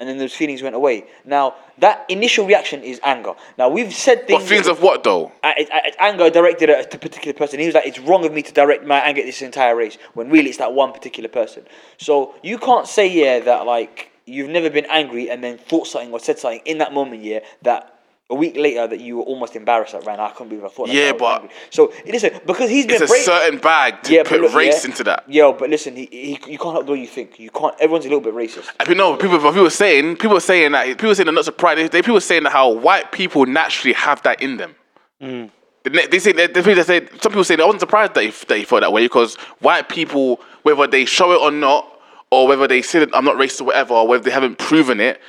[0.00, 1.04] And then those feelings went away.
[1.24, 3.34] Now that initial reaction is anger.
[3.56, 4.40] Now we've said things.
[4.40, 5.30] what feelings of what though?
[5.42, 7.60] I- I- I- anger directed at a particular person.
[7.60, 9.96] He was like, "It's wrong of me to direct my anger at this entire race,"
[10.14, 11.66] when really it's that one particular person.
[11.96, 16.12] So you can't say yeah that like you've never been angry and then thought something
[16.12, 17.93] or said something in that moment yeah that
[18.34, 20.20] a week later that you were almost embarrassed at Ryan.
[20.20, 20.88] I can't believe I thought.
[20.88, 24.40] Yeah, but- angry." so listen because he's been It's a certain bag to yeah, put
[24.40, 25.24] look, race yeah, into that.
[25.28, 27.38] Yo, but listen, he, he, you can't help the way you think.
[27.38, 27.74] You can't.
[27.80, 28.68] Everyone's a little bit racist.
[28.80, 31.34] I mean, no, people, people were saying, people were saying that, people were saying they're
[31.34, 31.78] not surprised.
[31.78, 34.74] They, they people were saying that how white people naturally have that in them.
[35.22, 35.50] Mm.
[35.84, 38.30] They, they say, they, they, they say, some people say, I wasn't surprised that he,
[38.48, 41.90] that he felt that way because white people, whether they show it or not,
[42.30, 44.98] or whether they say that I'm not racist or whatever, or whether they haven't proven
[44.98, 45.20] it,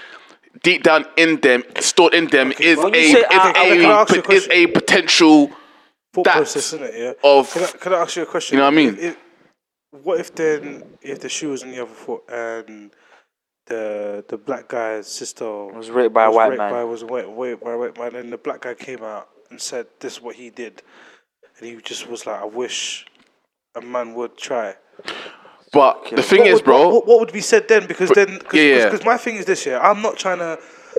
[0.63, 3.39] deep down in them, stored in them, is, a, is, a, can
[3.85, 5.51] I ask you a is a potential.
[6.13, 6.93] Thought That process, isn't it?
[6.97, 7.29] Yeah.
[7.29, 8.55] of- Can I, can I ask you a question?
[8.55, 8.89] You know what I mean?
[8.95, 9.17] If- if-
[9.91, 12.91] what if then, if the shoe was on the other foot and
[13.67, 16.71] the the black guy's sister Was raped by a white raped man.
[16.71, 19.59] By, was raped, raped by a white man, and the black guy came out and
[19.61, 20.83] said, "This is what he did,"
[21.57, 23.05] and he just was like, "I wish
[23.73, 24.75] a man would try."
[25.75, 27.85] But the thing What is, would- bro, What, what, what would be said then?
[27.85, 28.97] Because then, because yeah, yeah.
[29.05, 30.57] my thing is this: yeah, I'm not trying to,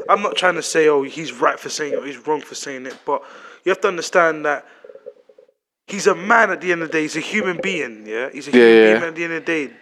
[0.09, 2.55] I'm not trying to say, oh, he's right for saying it, or he's wrong for
[2.55, 2.97] saying it.
[3.05, 3.23] But
[3.65, 4.67] you have to understand that
[5.87, 7.03] he's a man at the end of the day.
[7.03, 8.07] He's a human being.
[8.07, 8.99] Yeah, he's a Yeah, human yeah.
[8.99, 9.75] being at the end of the day.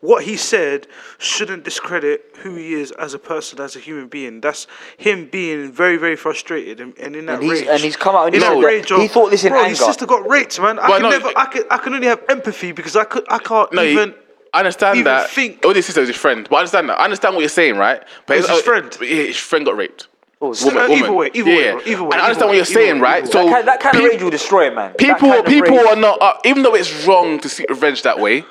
[0.00, 0.88] What he said
[1.18, 4.40] shouldn't discredit who he is as a person, as a human being.
[4.40, 4.66] That's
[4.96, 7.68] him being very, very frustrated, and, and in that And he's- rage.
[7.68, 9.52] and he's come out and in he that said that rage he thought this in
[9.52, 10.80] bro, his sister got raped, man.
[10.80, 13.24] I Well, can no, never, I can, I can only have empathy because I could,
[13.30, 14.14] I can't No, you- even.
[14.54, 15.30] I understand even that.
[15.30, 17.00] think- Oh, this sister is his friend, but I understand that.
[17.00, 18.02] I understand what you're saying, right?
[18.26, 18.96] But It's his friend.
[19.00, 20.08] Yeah, his friend got raped.
[20.42, 20.98] it's- Woman, Uh, woman.
[21.04, 21.56] either way, either yeah.
[21.56, 23.26] way, bro, either way, And I understand way, what you're saying, way, right?
[23.28, 24.92] So that kind, that kind peop- of rage will destroy a man.
[24.94, 26.20] People, kind of people rage- are not.
[26.20, 28.44] Uh, even though it's wrong to seek revenge that way,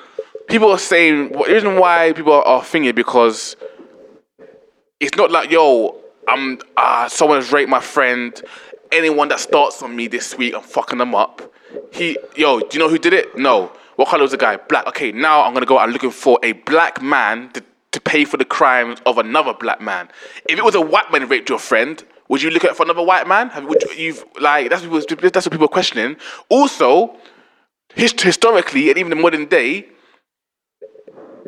[0.48, 3.56] people are saying what the reason why people are, are thinking because
[5.00, 5.96] it's not like yo,
[6.28, 8.40] I'm ah, someone's raped my friend.
[8.90, 11.42] Anyone that starts on me this week, I'm fucking them up.
[11.92, 13.36] He, yo, do you know who did it?
[13.36, 13.72] No.
[13.96, 14.56] What color was the guy?
[14.56, 14.86] Black.
[14.88, 17.62] Okay, now I'm gonna go out looking for a black man to,
[17.92, 20.08] to pay for the crimes of another black man.
[20.48, 23.02] If it was a white man raped your friend, would you look at for another
[23.02, 23.50] white man?
[23.50, 26.16] Have you, you've like that's what people, that's what people are questioning.
[26.48, 27.14] Also,
[27.94, 29.86] hist- historically and even in modern day,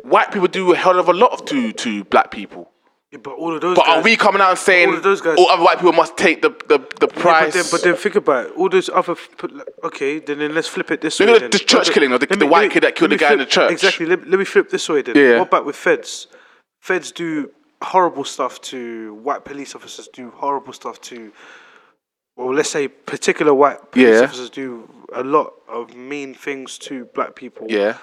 [0.03, 2.71] white people do a hell of a lot of to to black people.
[3.15, 3.75] Yeah, but all of those.
[3.75, 5.77] But guys, are we coming out and saying all of those guys- all other white
[5.77, 7.45] people must take the the, the Yeah, price?
[7.45, 8.51] but, then, but then think about it.
[8.57, 9.13] All those other.
[9.13, 9.29] f-
[9.83, 11.35] Okay, then, then let's flip it this Look way.
[11.35, 11.49] at then.
[11.51, 13.19] the church Let- killing of the- let the white me- kid that killed the me
[13.19, 13.71] guy in the church.
[13.71, 14.05] Exactly.
[14.05, 15.15] Let, let me flip this way then.
[15.15, 15.39] Yeah.
[15.39, 16.27] What about with feds?
[16.81, 17.51] Feds do
[17.81, 20.07] horrible stuff to white police officers.
[20.13, 21.31] Do horrible stuff to.
[22.37, 24.23] Well, let's say particular white police Yeah.
[24.25, 27.67] officers do a lot of mean things to black people.
[27.69, 27.97] yeah,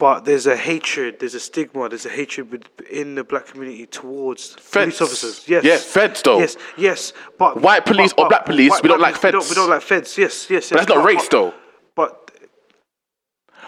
[0.00, 3.84] But there's a hatred, there's a stigma, there's a hatred with- in the black community
[3.84, 5.00] towards police Feds.
[5.02, 5.44] officers.
[5.46, 5.62] Yes.
[5.62, 6.38] Yeah, feds though.
[6.40, 7.12] Yes, yes.
[7.38, 9.50] But White police or black police, we don't like We don't, feds.
[9.50, 10.16] we don't like feds.
[10.16, 10.70] Yes, yes.
[10.70, 10.70] yes.
[10.70, 11.52] but that's not race though.
[11.94, 12.30] But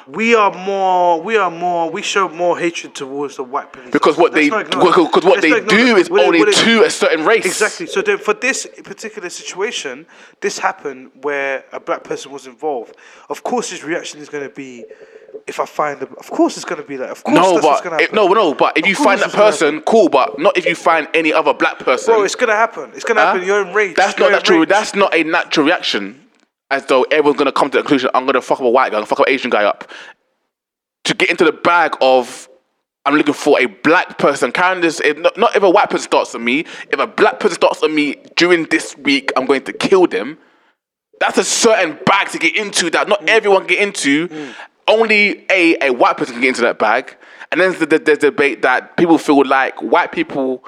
[0.09, 3.91] we are more, we are more, we show more hatred towards the white police.
[3.91, 6.91] Because what Let's they because what Let's they do is it- only it- to a
[6.91, 7.45] certain race.
[7.45, 7.87] Exactly.
[7.87, 10.07] So then, for this particular situation,
[10.41, 12.97] this happened where a black person was involved.
[13.29, 14.87] Of course, his reaction is going to be,
[15.47, 16.15] if I find them.
[16.19, 17.11] Of course, it's going to be like.
[17.11, 18.17] Of course, No, that's what's going to if, happen.
[18.17, 20.09] no, no, but if Of you course find that it's gonna person, cool.
[20.09, 22.15] But not if you find any other black person.
[22.15, 22.93] Bro, it's gonna happen.
[22.95, 23.45] It's gonna happen.
[23.45, 23.97] You're enraged.
[23.97, 24.57] That's You're not natural.
[24.59, 24.71] enraged.
[24.71, 26.19] That's not a natural reaction.
[26.71, 28.97] As though everyone's gonna come to the conclusion, I'm gonna fuck up a white guy,
[28.97, 29.91] I'm gonna fuck up an Asian guy up.
[31.05, 32.49] To get into the bag of,
[33.05, 34.53] I'm looking for a black person.
[34.53, 36.61] Karen, this if not, not if a white person starts on me.
[36.91, 40.39] If a black person starts on me during this week, I'm going to kill them.
[41.21, 43.29] That's a certain bag to get into that not mm.
[43.29, 44.29] everyone get into.
[44.29, 44.55] Mm.
[44.89, 47.17] Only a a white person can get into that bag.
[47.51, 50.65] And then there's the, there's the debate that people feel like white people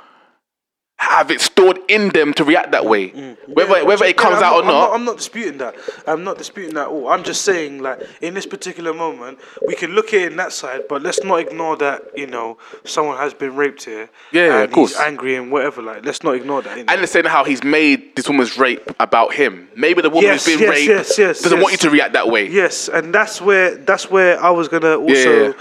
[1.04, 3.10] have it stored in them to react that way.
[3.10, 3.36] Mm.
[3.48, 4.94] Whether Yeah, whether it comes I'm out or I'm not.
[4.94, 5.74] I'm not disputing that.
[6.06, 7.08] I'm not disputing that at all.
[7.08, 10.52] I'm just saying, like, in this particular moment, we can look at it in that
[10.52, 14.08] side, but let's not ignore that, you know, someone has been raped here.
[14.32, 14.98] Yeah, yeah, of course.
[14.98, 15.82] Angry and whatever.
[15.82, 16.84] Like, let's not ignore that.
[16.88, 19.68] and saying how he's made this woman's rape about him.
[19.76, 22.12] Maybe the woman Yes, who's been yes, raped yes, yes, doesn't want you to react
[22.14, 22.48] that way.
[22.48, 25.52] Yes, and that's where that's where I was gonna also Yeah, yeah.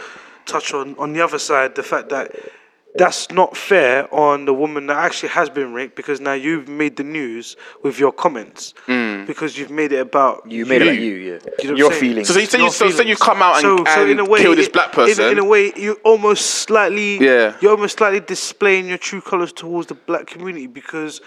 [0.45, 2.35] touch on on the other side the fact that
[2.95, 6.95] that's not fair on the woman that actually has been raped because now you've made
[6.95, 8.73] the news with your comments
[9.25, 11.39] because you've made it about You made it like you, yeah.
[11.63, 12.27] You know Your feelings.
[12.27, 14.91] So you say you- Your so- so you come out and- and kill this black
[14.91, 15.25] person.
[15.31, 17.53] In, a way, you almost slightly, Yeah.
[17.61, 21.19] you're almost slightly displaying your true colors towards the black community because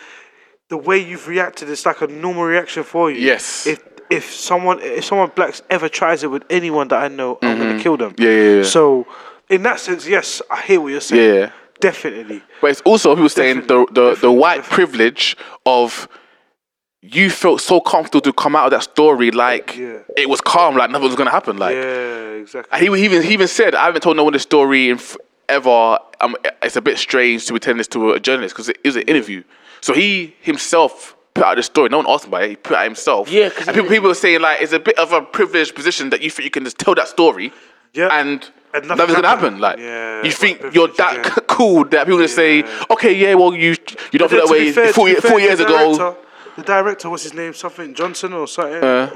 [0.68, 3.18] the way you've reacted is like a normal reaction for you.
[3.18, 3.66] Yes.
[3.66, 7.58] If if someone if someone blacks ever tries it with anyone that I know, I'm
[7.58, 8.12] gonna kill them.
[8.12, 8.22] Mm-hmm.
[8.22, 8.62] Yeah, yeah, yeah.
[8.62, 9.04] So
[9.50, 11.34] in that sense, yes, I hear what you're saying.
[11.40, 11.50] Yeah.
[11.78, 12.42] Definitely.
[12.62, 14.74] But it's also people saying the the, the white definitely.
[14.86, 15.36] privilege
[15.66, 16.08] of
[17.02, 19.98] you felt so comfortable to come out of that story like Yeah.
[20.16, 21.58] it was calm, like nothing was gonna happen.
[21.58, 22.70] Like Yeah, exactly.
[22.72, 24.96] and he, he even he even said, I haven't told no one the story in
[24.96, 25.16] f-
[25.48, 25.98] ever.
[26.20, 29.02] Um, it's a bit strange to telling this to a journalist because it was an
[29.02, 29.44] interview.
[29.82, 31.90] So he himself put out the story.
[31.90, 32.50] No one asked him about it.
[32.50, 33.30] He put it out himself.
[33.30, 36.22] Yeah, and people, people were saying like it's a bit of a privileged position that
[36.22, 37.52] you think you can just tell that story.
[37.92, 38.08] Yeah.
[38.10, 39.58] And, And nothing nothing's gonna happen.
[39.58, 41.34] Like Yeah, you think privilege, you're that yeah.
[41.46, 42.84] cool that people just say, Yeah.
[42.90, 43.76] okay, yeah, well you
[44.12, 44.72] you don't feel that way.
[44.72, 46.16] fair- to four, be fair, four the years ago.
[46.56, 47.52] The director, what's his name?
[47.52, 48.82] Something Johnson or something.
[48.82, 49.14] Uh,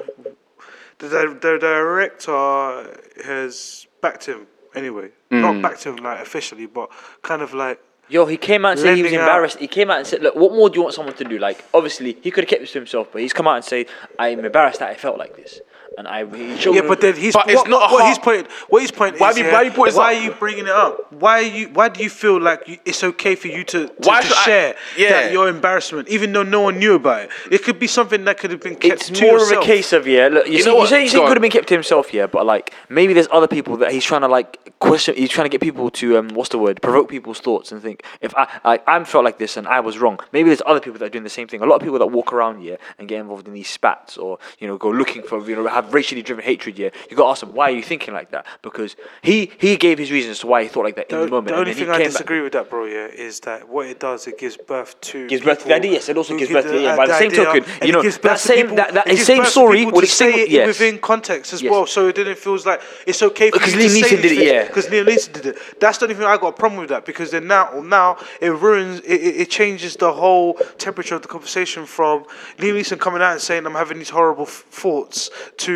[0.98, 5.08] the, di- the director has backed him anyway.
[5.30, 5.40] Hmm.
[5.40, 6.90] Not backed him like officially, but
[7.22, 9.58] kind of like Yo, he came out and said he was Lending out- embarrassed.
[9.58, 11.38] He came out and said, "Look, what more do you want someone to do?
[11.38, 13.86] Like, obviously, he could have kept this to himself, but he's come out and said,
[14.18, 15.60] I'm embarrassed that I felt like this,
[16.00, 18.46] and I." He showed yeah, but then he's But it's what, what hard- he's point.
[18.68, 19.36] What his point Why is.
[19.36, 21.12] have you- yeah, why you why are you bringing it up?
[21.12, 21.68] Why are you?
[21.68, 24.36] Why do you feel like you, it's okay for you to, to, Why to should
[24.36, 25.10] I- share Yeah.
[25.10, 27.30] that your embarrassment, even though no one knew about it?
[27.50, 29.52] It could be something that could have been kept it's to more yourself.
[29.58, 30.28] of a case of yeah.
[30.28, 30.88] Look, you, You see, know you what?
[30.88, 33.46] say, you say could have been kept to himself, yeah, but like maybe there's other
[33.48, 35.14] people that he's trying to like question.
[35.16, 36.80] He's trying to get people to um, what's the word?
[36.82, 39.98] Provoke people's thoughts and think if I I I'm felt like this and I was
[39.98, 40.18] wrong.
[40.32, 41.60] Maybe there's other people that are doing the same thing.
[41.62, 44.38] A lot of people that walk around here and get involved in these spats or
[44.58, 46.78] you know go looking for you know have racially driven hatred.
[46.78, 49.76] Yeah, you got to ask them why are you thinking like that because he he
[49.76, 51.48] gave his reasons to why he thought like that in The, the moment.
[51.48, 53.86] the and only thing I came back- disagree with that, bro, yeah, is that what
[53.86, 56.50] it does, it gives birth to Gives birth to the idea, yes, it also gives
[56.52, 59.44] birth to- yeah, by the same token, you know, that same- people- that- that same
[59.44, 60.66] story would say it yes.
[60.66, 64.32] within context as well, so it didn't feels like it's okay Because Liam Neeson did
[64.32, 64.64] it, yeah.
[64.66, 65.58] Because Liam Neeson did it.
[65.80, 68.52] That's the only thing I got a problem with that because then now now it
[68.66, 70.54] ruins it, it, it changes the whole
[70.86, 72.24] temperature of the conversation from
[72.58, 75.30] Liam Neeson coming out and saying I'm having these horrible thoughts
[75.66, 75.69] to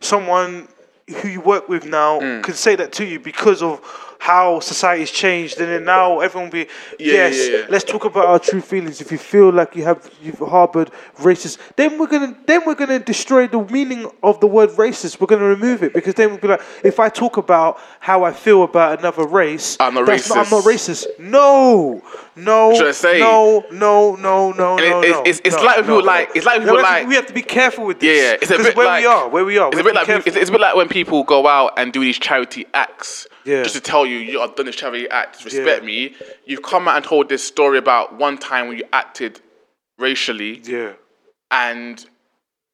[0.00, 0.68] someone
[1.20, 2.42] who you work with now Mm.
[2.42, 3.80] can say that to you because of
[4.20, 6.66] how society's changed and then now everyone will be
[6.98, 7.66] Yeah, yes yeah, yeah.
[7.70, 10.90] let's talk about our true feelings if you feel like you have you've harbored
[11.28, 15.28] racist then we're gonna then we're gonna destroy the meaning of the word racist we're
[15.34, 18.64] gonna remove it because then we'll be like if i talk about how i feel
[18.64, 21.06] about another race I'm not that's i'm not racist.
[21.06, 21.18] racist
[22.38, 23.18] no no Should I say?
[23.20, 25.98] no no no no And it- no it's- no it's- it's no, like no, people
[25.98, 26.04] no.
[26.04, 28.00] like- it's like No, people we have to- like- we have to be careful with
[28.00, 29.94] this yeah, it's a bit where like we are where we are It's a bit
[29.94, 33.26] like it's, it's a bit like when people go out and do these charity acts.
[33.44, 33.62] Yeah.
[33.62, 35.42] Just to tell you, you I've done this charity act.
[35.44, 35.86] Respect Yeah.
[35.86, 36.14] me.
[36.44, 39.40] You've come out and told this story about one time when you acted
[39.98, 40.92] racially, yeah
[41.50, 42.04] and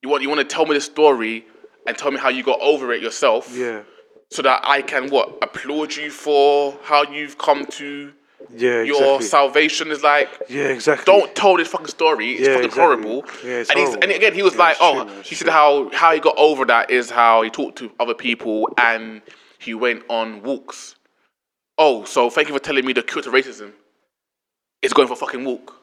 [0.02, 1.46] you want you want to tell me the story
[1.86, 3.50] and tell me how you got over it yourself.
[3.56, 3.82] yeah
[4.30, 8.12] So that I can what applaud you for how you've come to
[8.56, 9.90] yeah your salvation.
[9.90, 12.32] Is like yeah exactly don't tell this fucking story.
[12.32, 12.82] It's Yeah, fucking exactly.
[12.82, 13.24] horrible.
[13.44, 14.04] Yeah, it's and, he's, horrible.
[14.04, 15.36] and again, he was Yeah, like, oh, true, he true.
[15.36, 19.22] said how how he got over that is how he talked to other people and
[19.58, 20.96] he went on walks.
[21.78, 23.72] Oh, so thank you for telling me the cure to racism
[24.82, 25.80] is going for a fucking walk.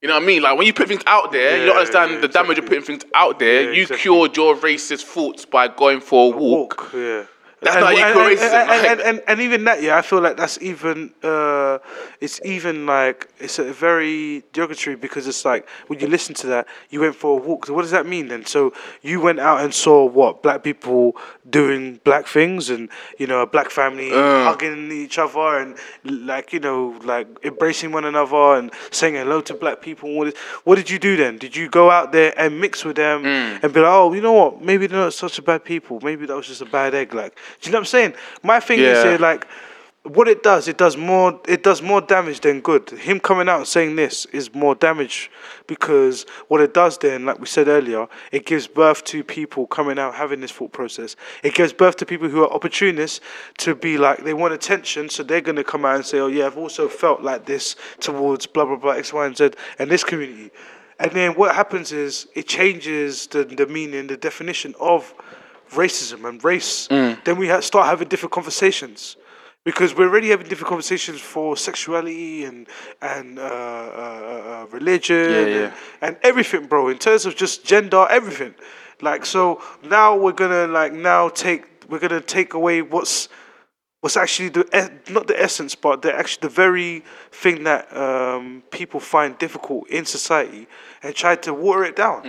[0.00, 0.42] You know what I mean?
[0.42, 2.80] Like when you put things out there, you don't understand yeah, the damage of exactly.
[2.80, 3.62] putting things out there.
[3.64, 4.02] Yeah, you exactly.
[4.02, 6.82] cured your racist thoughts by going for a walk.
[6.82, 6.92] walk.
[6.94, 7.24] Yeah.
[7.62, 10.20] That's and, not equal and, racism, and, like- and, and, even that, yeah, I feel
[10.20, 11.78] like that's even, uh,
[12.20, 16.66] it's even like, it's a very derogatory because it's like, when you listen to that,
[16.90, 17.66] you went for a walk.
[17.66, 18.44] So what does that mean then?
[18.46, 18.72] So
[19.02, 20.42] you went out and saw what?
[20.42, 21.16] Black people
[21.48, 26.58] doing black things and, you know, a black family hugging each other and like, you
[26.58, 30.12] know, like embracing one another and saying hello to black people.
[30.16, 30.34] What, is,
[30.64, 31.38] what did you do then?
[31.38, 34.32] Did you go out there and mix with them and be like, oh, you know
[34.32, 34.60] what?
[34.60, 36.00] Maybe they're not such a bad people.
[36.02, 37.14] Maybe that was just a bad egg.
[37.14, 38.14] Like, do you know what I'm saying?
[38.42, 39.46] My thing is here, like,
[40.04, 41.40] what it does, it does more.
[41.46, 42.90] It does more damage than good.
[42.90, 45.30] Him coming out and saying this is more damage
[45.68, 50.00] because what it does then, like we said earlier, it gives birth to people coming
[50.00, 51.14] out having this thought process.
[51.44, 53.20] It gives birth to people who are opportunists
[53.58, 56.46] to be like they want attention, so they're gonna come out and say, "Oh yeah,
[56.46, 60.02] I've also felt like this towards blah blah blah X Y and Z and this
[60.02, 60.50] community."
[60.98, 65.14] And then what happens is it changes the the meaning, the definition of
[65.72, 66.88] racism and race,
[67.24, 69.16] then we ha- start having different conversations.
[69.64, 72.66] Because we're already having different conversations for sexuality and
[73.00, 75.64] and uh, uh, uh, religion Yeah, yeah.
[75.66, 75.72] And,
[76.02, 76.88] and everything, bro.
[76.88, 78.54] In terms of just gender, everything.
[79.00, 83.28] Like so now we're gonna like now take we're gonna take away what's
[84.00, 84.64] what's actually the
[85.10, 90.04] not the essence, but the actually the very thing that um, people find difficult in
[90.04, 90.66] society,
[91.04, 92.22] and tried to water it down.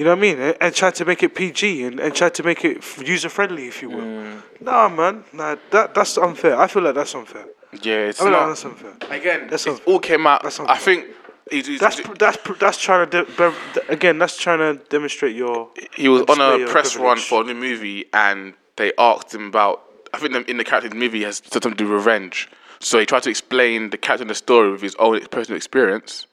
[0.00, 0.40] You know what I mean?
[0.40, 3.66] And, and tried to make it PG and, and tried to make it user friendly,
[3.68, 3.98] if you will.
[4.00, 4.42] Mm.
[4.62, 6.58] Nah, man, nah, that that's unfair.
[6.58, 7.44] I feel like that's unfair.
[7.82, 8.48] Yeah, it's I feel like not.
[8.48, 8.94] that's unfair.
[9.10, 10.42] Again, That's it all came out.
[10.42, 11.04] that's I think
[11.50, 14.16] he, he, That's pr- that's pr- that's trying to de- be- again.
[14.18, 15.68] That's trying to demonstrate your.
[15.94, 19.48] he was on a your press run for a new movie, and they asked him
[19.48, 19.82] about.
[20.14, 22.48] I think the, in the character in the movie has something to do with revenge.
[22.80, 26.26] So he tried to explain the character in the story with his own personal experience,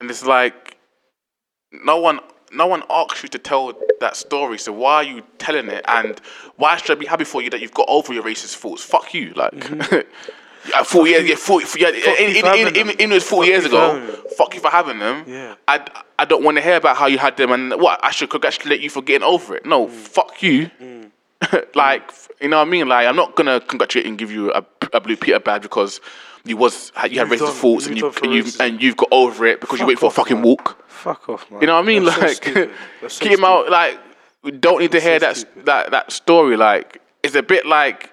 [0.00, 0.76] and it's like
[1.70, 2.18] no one.
[2.54, 5.84] No one asked you to tell that story, so why are you telling it?
[5.88, 6.20] And
[6.56, 8.82] why should I be happy for you that you've got over your racist thoughts?
[8.82, 10.06] Fuck you, like.
[10.68, 12.46] Yeah, four years, yeah, four, yeah, Mm-hmm.
[12.46, 14.00] In, in, in, in, in, it was four years ago.
[14.36, 15.24] Fuck you for having them.
[15.26, 15.56] Yeah.
[15.66, 15.84] I,
[16.20, 18.80] I don't want to hear about how you had them and what I should congratulate
[18.80, 19.64] you for getting over it.
[19.64, 19.70] Mm.
[19.70, 20.70] No, fuck you.
[21.74, 22.88] like you know what I mean?
[22.88, 26.00] Like I'm not gonna congratulate and give you a, a blue Peter badge because
[26.44, 29.46] you was you had racist thoughts and you've you and you and you've got over
[29.46, 30.44] it because you wait for a fucking man.
[30.44, 30.84] walk.
[30.88, 31.60] Fuck off, man.
[31.60, 32.04] You know what I mean?
[32.04, 32.70] That's like.
[33.08, 33.70] So keep him out.
[33.70, 33.98] Like
[34.42, 35.66] we don't need to hear that stupid.
[35.66, 36.56] that that story.
[36.56, 38.11] Like it's a bit like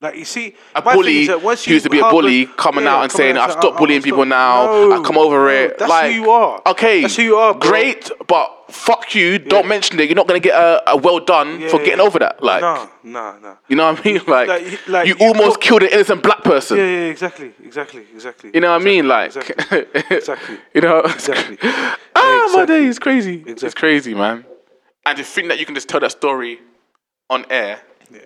[0.00, 2.84] Like you see, a bully is that once who used to be a bully coming
[2.84, 4.66] Yeah, out and coming saying, "I've stopped bullying people stop." now.
[4.66, 6.62] No, I've come over no, it." That's like, who you are.
[6.66, 7.68] Okay, That's who you are, bro.
[7.68, 9.40] Great, but fuck you.
[9.40, 10.04] Don't mention it.
[10.08, 12.04] You're not gonna get a, a well done Yeah, for yeah, getting yeah.
[12.06, 12.40] over that.
[12.40, 13.56] Like, Nah, nah, nah.
[13.66, 14.20] you know what I mean?
[14.28, 16.76] Like, like- like you, you almost put- killed an innocent black person.
[16.78, 18.52] Yeah, yeah, exactly, exactly, exactly.
[18.54, 19.08] You know what I mean?
[19.08, 19.84] Like, Exactly,
[20.16, 20.58] exactly.
[20.74, 21.58] you know, Exactly.
[21.64, 22.66] ah, Yeah, my exactly.
[22.66, 23.42] day is crazy.
[23.48, 24.44] It's crazy, man.
[25.04, 26.60] And to think that you can just tell that story
[27.28, 27.80] on air
[28.12, 28.20] Yeah.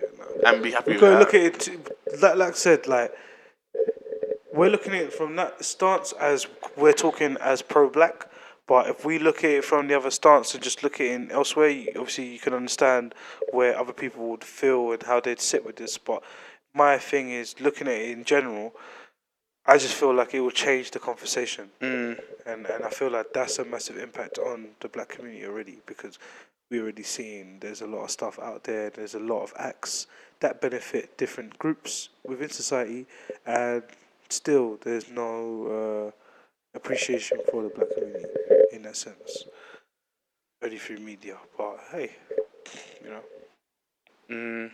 [0.45, 2.21] And be happy We with gotta look at it.
[2.21, 3.11] Like, like I said, like
[4.53, 6.47] we're looking at it from that stance as
[6.77, 8.29] we're talking as pro-black.
[8.67, 11.11] But if we look at it from the other stance and just look at it
[11.11, 13.13] in elsewhere, obviously you can understand
[13.51, 15.97] where other people would feel and how they'd sit with this.
[15.97, 16.23] But
[16.73, 18.73] my thing is looking at it in general.
[19.65, 22.21] I just feel like it will change the conversation, Mm.
[22.45, 26.19] and and I feel like that's a massive impact on the black community already because
[26.69, 28.89] we already seen there's a lot of stuff out there.
[28.89, 30.07] There's a lot of acts
[30.39, 33.05] that benefit different groups within society,
[33.45, 33.83] and
[34.29, 36.11] still there's no uh,
[36.75, 38.25] appreciation for the black community
[38.71, 39.45] in that sense.
[40.63, 42.11] Only through media, but hey,
[43.03, 43.23] you know.
[44.29, 44.71] Mm.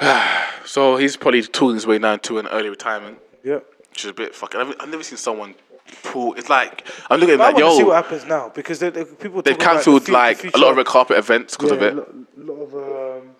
[0.64, 3.58] So he's probably talking his way now to an early retirement, Yeah.
[3.90, 4.60] which is a bit fucking.
[4.60, 5.54] I've, I've never seen someone
[6.02, 6.34] pull.
[6.34, 9.04] It's like I'm looking at I like, to see what happens now because they, they,
[9.04, 11.72] people they've talk about the cancelled the like a lot of red carpet events because
[11.72, 11.94] of yeah, it.
[11.96, 13.30] Lot, lot of um,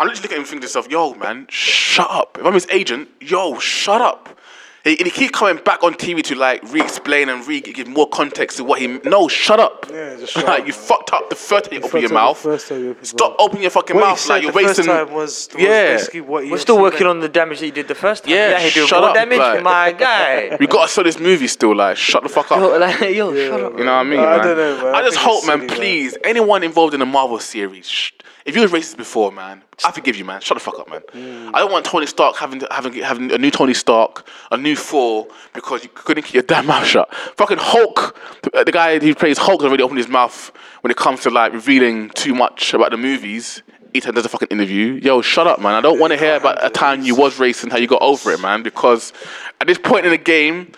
[0.00, 2.38] I'm literally looking at him thinking to myself, yo, man, shut up.
[2.38, 4.38] If I'm his agent, yo, shut up.
[4.84, 8.56] He, and he keeps coming back on TV to like re-explain and re-give more context
[8.58, 8.86] to what he.
[9.04, 9.86] No, shut up.
[9.90, 10.80] Yeah, just shut like up, you man.
[10.82, 12.38] fucked up the first time you open First your mouth.
[12.38, 14.84] First time you open Stop opening your fucking What mouth like you're the wasting.
[14.86, 15.86] First time was, was Yeah.
[15.96, 18.32] basically what he We're still working on the damage that you did the first time.
[18.32, 20.56] Yeah, he did shut up, damage, like- my guy.
[20.60, 21.74] We gotta sell this movie still.
[21.74, 22.58] Like, shut the fuck up.
[22.60, 23.78] yo, like, yo, shut up.
[23.78, 24.20] You know what I mean?
[24.20, 24.46] I man?
[24.46, 24.94] don't know, man.
[24.94, 25.76] I I just hope, man, silly, man.
[25.76, 28.12] please, anyone involved in the Marvel series,
[28.44, 30.40] if you were racist before, man, I forgive you, man.
[30.40, 31.00] Shut the fuck up, man.
[31.12, 31.50] Mm.
[31.54, 35.28] I don't want Tony Stark having having having a new Tony Stark, a new Thor,
[35.54, 37.12] because you couldn't keep your damn mouth shut.
[37.36, 40.50] Fucking Hulk, the, the guy who plays Hulk, already opened his mouth
[40.80, 43.62] when it comes to like revealing too much about the movies.
[44.00, 44.92] Time there's a fucking interview.
[45.02, 45.74] Yo, shut up, man.
[45.74, 48.30] I don't want to hear about a time you was racing, how you got over
[48.30, 48.62] it, man.
[48.62, 49.12] Because
[49.60, 50.70] at this point in the game,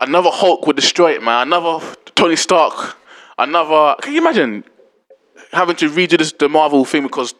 [0.00, 1.46] another Hulk would destroy it, man.
[1.46, 1.86] Another
[2.16, 2.96] Tony Stark,
[3.38, 3.94] another.
[4.02, 4.64] Can you imagine
[5.52, 7.34] having to redo this, the Marvel thing because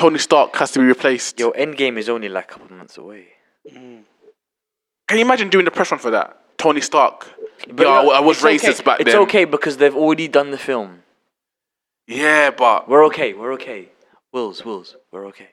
[0.00, 1.38] Tony Stark has to be replaced?
[1.38, 3.26] Yo, Endgame is only like a couple months away.
[3.70, 4.04] Mm.
[5.06, 6.38] Can you imagine doing the press run for that?
[6.56, 7.28] Tony Stark.
[7.70, 8.56] But Yo, I, look, I was it's okay.
[8.56, 9.20] racist back It's then.
[9.20, 11.02] It's okay because they've already done the film.
[12.06, 13.34] Yeah, but We're okay.
[13.34, 13.90] We're okay.
[14.32, 15.50] Wills, Wills, we're okay.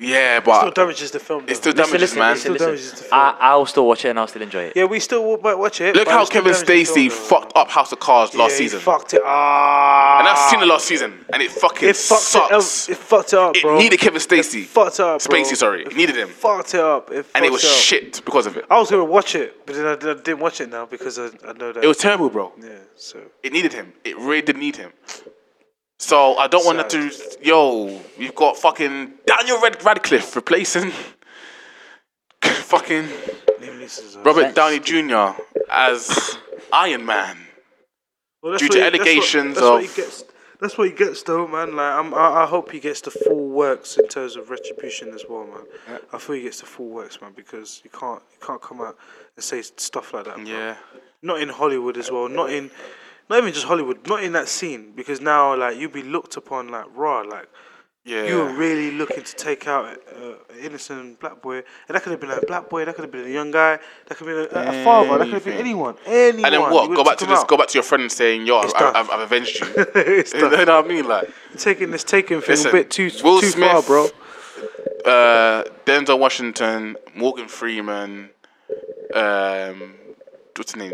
[0.00, 1.44] Yeah, but Still but damages the film.
[1.48, 2.30] it still Listen, damages, listen, man.
[2.32, 2.66] listen, Still listen.
[2.68, 3.20] damages the film.
[3.20, 4.72] I, I'll still watch it and I'll still enjoy it.
[4.76, 5.94] yeah, we still will might watch it.
[5.96, 8.80] Look but how it Kevin damages Stacey fucked up House of Cards last yeah, season.
[8.80, 9.22] Fucked it.
[9.24, 12.88] Ah, and I've seen the last season, and it fucking It fucked sucks.
[12.88, 12.92] it.
[12.92, 14.62] It fucked it up, It needed Kevin Stacey.
[14.62, 15.36] It fucked up, bro.
[15.42, 15.82] Spacey, sorry.
[15.82, 16.28] It needed him.
[16.28, 17.10] Fucked it up.
[17.10, 17.70] It and it was up.
[17.70, 18.64] shit because of it.
[18.70, 21.26] I was gonna watch it, but then I, I didn't watch it now because I,
[21.46, 21.82] I know that.
[21.82, 22.52] It was terrible, bro.
[22.62, 22.68] yeah.
[22.96, 23.92] So It needed him.
[24.04, 24.92] It really did need him.
[25.98, 27.08] So I don't want to.
[27.08, 27.10] Do
[27.42, 30.90] yo, you've got fucking Daniel Red- Radcliffe replacing
[32.42, 35.40] fucking Liam Neeson's a- Robert Downey Jr.
[35.70, 36.38] as
[36.72, 37.36] Iron Man.
[38.42, 40.24] Well, that's due what to he- that's what- allegations that's what he of- gets.
[40.60, 41.76] That's what he gets, though, man.
[41.76, 45.24] Like, I'm, I, I hope he gets the full works in terms of retribution as
[45.28, 46.00] well, man.
[46.12, 48.98] I feel he gets the full works, man, because you can't, you can't come out
[49.36, 50.44] and say stuff like that.
[50.44, 50.74] Yeah.
[51.22, 52.28] Not in Hollywood as well.
[52.28, 52.72] Not in,
[53.28, 54.06] not even just Hollywood.
[54.06, 57.48] Not in that scene, because now, like, you be looked upon like raw, like.
[58.04, 58.24] Yeah.
[58.24, 61.64] You were really looking to take out uh, an innocent black boy, and
[61.94, 64.16] that could have been a black boy, that could have been a young guy, that
[64.16, 66.44] could have been a, a father, that could have been anyone, anyone.
[66.46, 66.88] And then what?
[66.94, 67.40] Go back to this.
[67.40, 67.48] out.
[67.48, 70.70] Go back to your friend and saying, "Yo, I, I've avenged you." you know what
[70.70, 71.06] I mean?
[71.06, 74.04] Like, taking this taking thing Listen, a bit too Will too Smith, far, bro.
[75.04, 78.30] uh, Denzel Washington, Morgan Freeman,
[79.14, 79.96] um,
[80.56, 80.92] what's his name?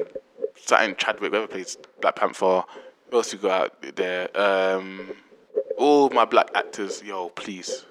[0.67, 2.63] Something Chadwick, whoever plays Black Panther.
[3.11, 4.35] Who else you got out there?
[4.41, 5.11] Um,
[5.77, 7.85] all my black actors, yo, please.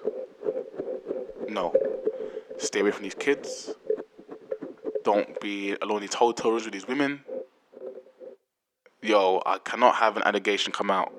[1.47, 1.71] No.
[2.57, 3.75] Stay away from these kids.
[5.03, 7.23] Don't be alone in these hotels with these women.
[9.03, 11.13] Yo, I cannot have an allegation come out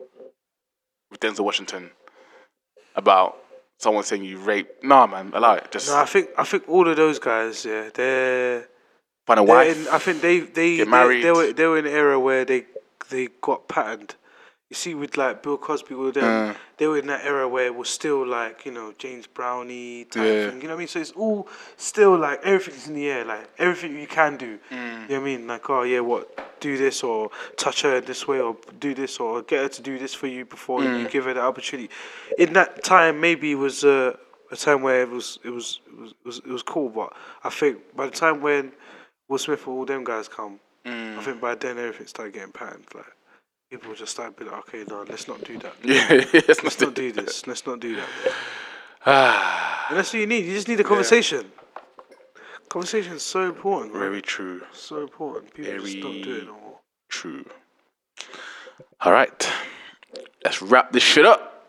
[1.11, 1.91] with Denzel Washington
[2.97, 3.39] about
[3.79, 4.83] someone saying you raped.
[4.83, 5.71] Nah, man, allow it.
[5.71, 8.69] Just No, I think I think all of those guys, yeah, they're.
[9.27, 9.77] Find a wife.
[9.77, 10.85] in, I think they they they,
[11.23, 12.65] they were they were in an era where they
[13.11, 14.15] they got patterned.
[14.71, 16.55] You see, with like Bill Cosby, with them, Uh.
[16.79, 20.25] they were in that era where it was still like you know James Brownie type
[20.25, 20.51] Yeah.
[20.51, 20.63] thing.
[20.63, 20.89] You know what I mean?
[20.89, 24.59] So it's all still like everything's in the air, like everything you can do.
[24.71, 24.73] Mm.
[24.73, 25.47] You know what I mean?
[25.47, 29.43] Like oh yeah, what do this or touch her this way or do this or
[29.43, 31.01] get her to do this for you before Mm.
[31.03, 31.91] you give her the opportunity.
[32.39, 34.17] In that time, maybe it was uh,
[34.51, 37.13] a time where it was it was it was, it was cool, but
[37.45, 38.73] I think by the time when
[39.29, 41.17] Will Smith all them guys come, Mm.
[41.19, 42.85] I think by then everything started getting patterned.
[42.95, 43.07] Like
[43.71, 45.73] people just started being like, okay, no, let's not do that.
[45.83, 47.47] yeah, Let's not do this.
[47.47, 48.09] Let's not do that.
[49.07, 50.45] Ah, And that's what you need.
[50.45, 51.51] You just need a conversation.
[52.69, 53.93] Conversation is so important.
[53.93, 54.01] Bro.
[54.01, 54.61] very true.
[54.73, 55.55] so important.
[55.55, 56.79] People just don't do it Very- no more.
[57.09, 57.45] True.
[59.01, 59.51] All right,
[60.45, 61.65] let's wrap this shit up.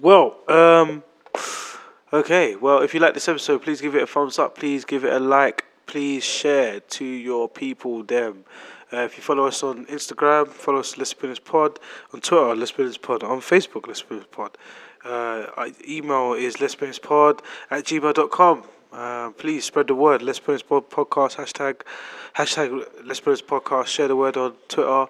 [0.00, 1.02] Well, um,
[2.12, 2.56] okay.
[2.56, 4.56] Well, if you like this episode, please give it a thumbs up.
[4.56, 5.64] Please give it a like.
[5.86, 8.02] Please share to your people.
[8.02, 8.44] Them.
[8.92, 11.80] Uh, if you follow us on Instagram, follow us Let's Be Honest Pod
[12.12, 14.56] on Twitter, Let's Be Honest Pod on Facebook, Let's Be Honest Pod.
[15.04, 18.62] Uh, email is Let's Be Honest Pod at gmail.com.
[18.92, 20.22] Uh, please spread the word.
[20.22, 21.80] Let's Be Honest Pod podcast hashtag
[22.36, 23.86] hashtag Let's Be Honest Podcast.
[23.86, 25.06] Share the word on Twitter.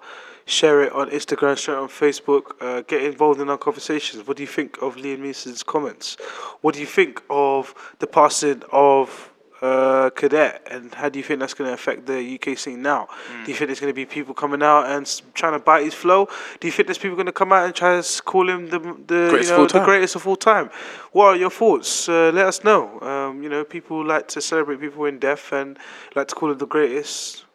[0.47, 2.51] Share it on Instagram, share it on Facebook.
[2.61, 4.27] Uh, get involved in our conversations.
[4.27, 6.17] What do you think of Liam Neeson's comments?
[6.61, 9.31] What do you think of the passing of
[9.65, 10.67] uh, Cadet?
[10.69, 13.07] And how do you think that's going to affect the UK scene now?
[13.43, 15.93] Do you think there's going to be people coming out and trying to bite his
[15.93, 16.27] flow?
[16.59, 18.79] Do you think there's people going to come out and try to call him the,
[18.79, 19.85] the, Greatest you of know, all the time.
[19.85, 20.69] greatest of all time?
[21.11, 22.09] What are your thoughts?
[22.09, 22.99] Uh, let us know.
[23.01, 25.77] Um, you know, people like to celebrate people in death and
[26.15, 27.45] like to call them the greatest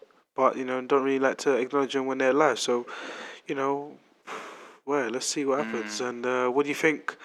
[0.41, 2.59] but you know don't really like to acknowledge them when they're alive.
[2.59, 2.87] So,
[3.47, 3.93] you know,
[4.87, 6.01] well, let's see what happens.
[6.01, 7.17] And uh, what do you think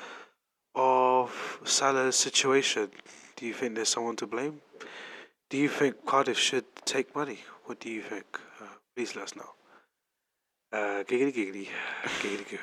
[0.76, 1.32] of
[1.64, 2.90] Sala's situation?
[3.38, 4.60] Do you think there's someone to blame?
[5.50, 7.40] Do you think Cardiff should take money?
[7.66, 8.26] What do you think?
[8.60, 8.66] Uh,
[8.96, 9.52] please let us know.
[10.74, 11.68] Uh, giggity giggity,
[12.22, 12.58] giggity goo.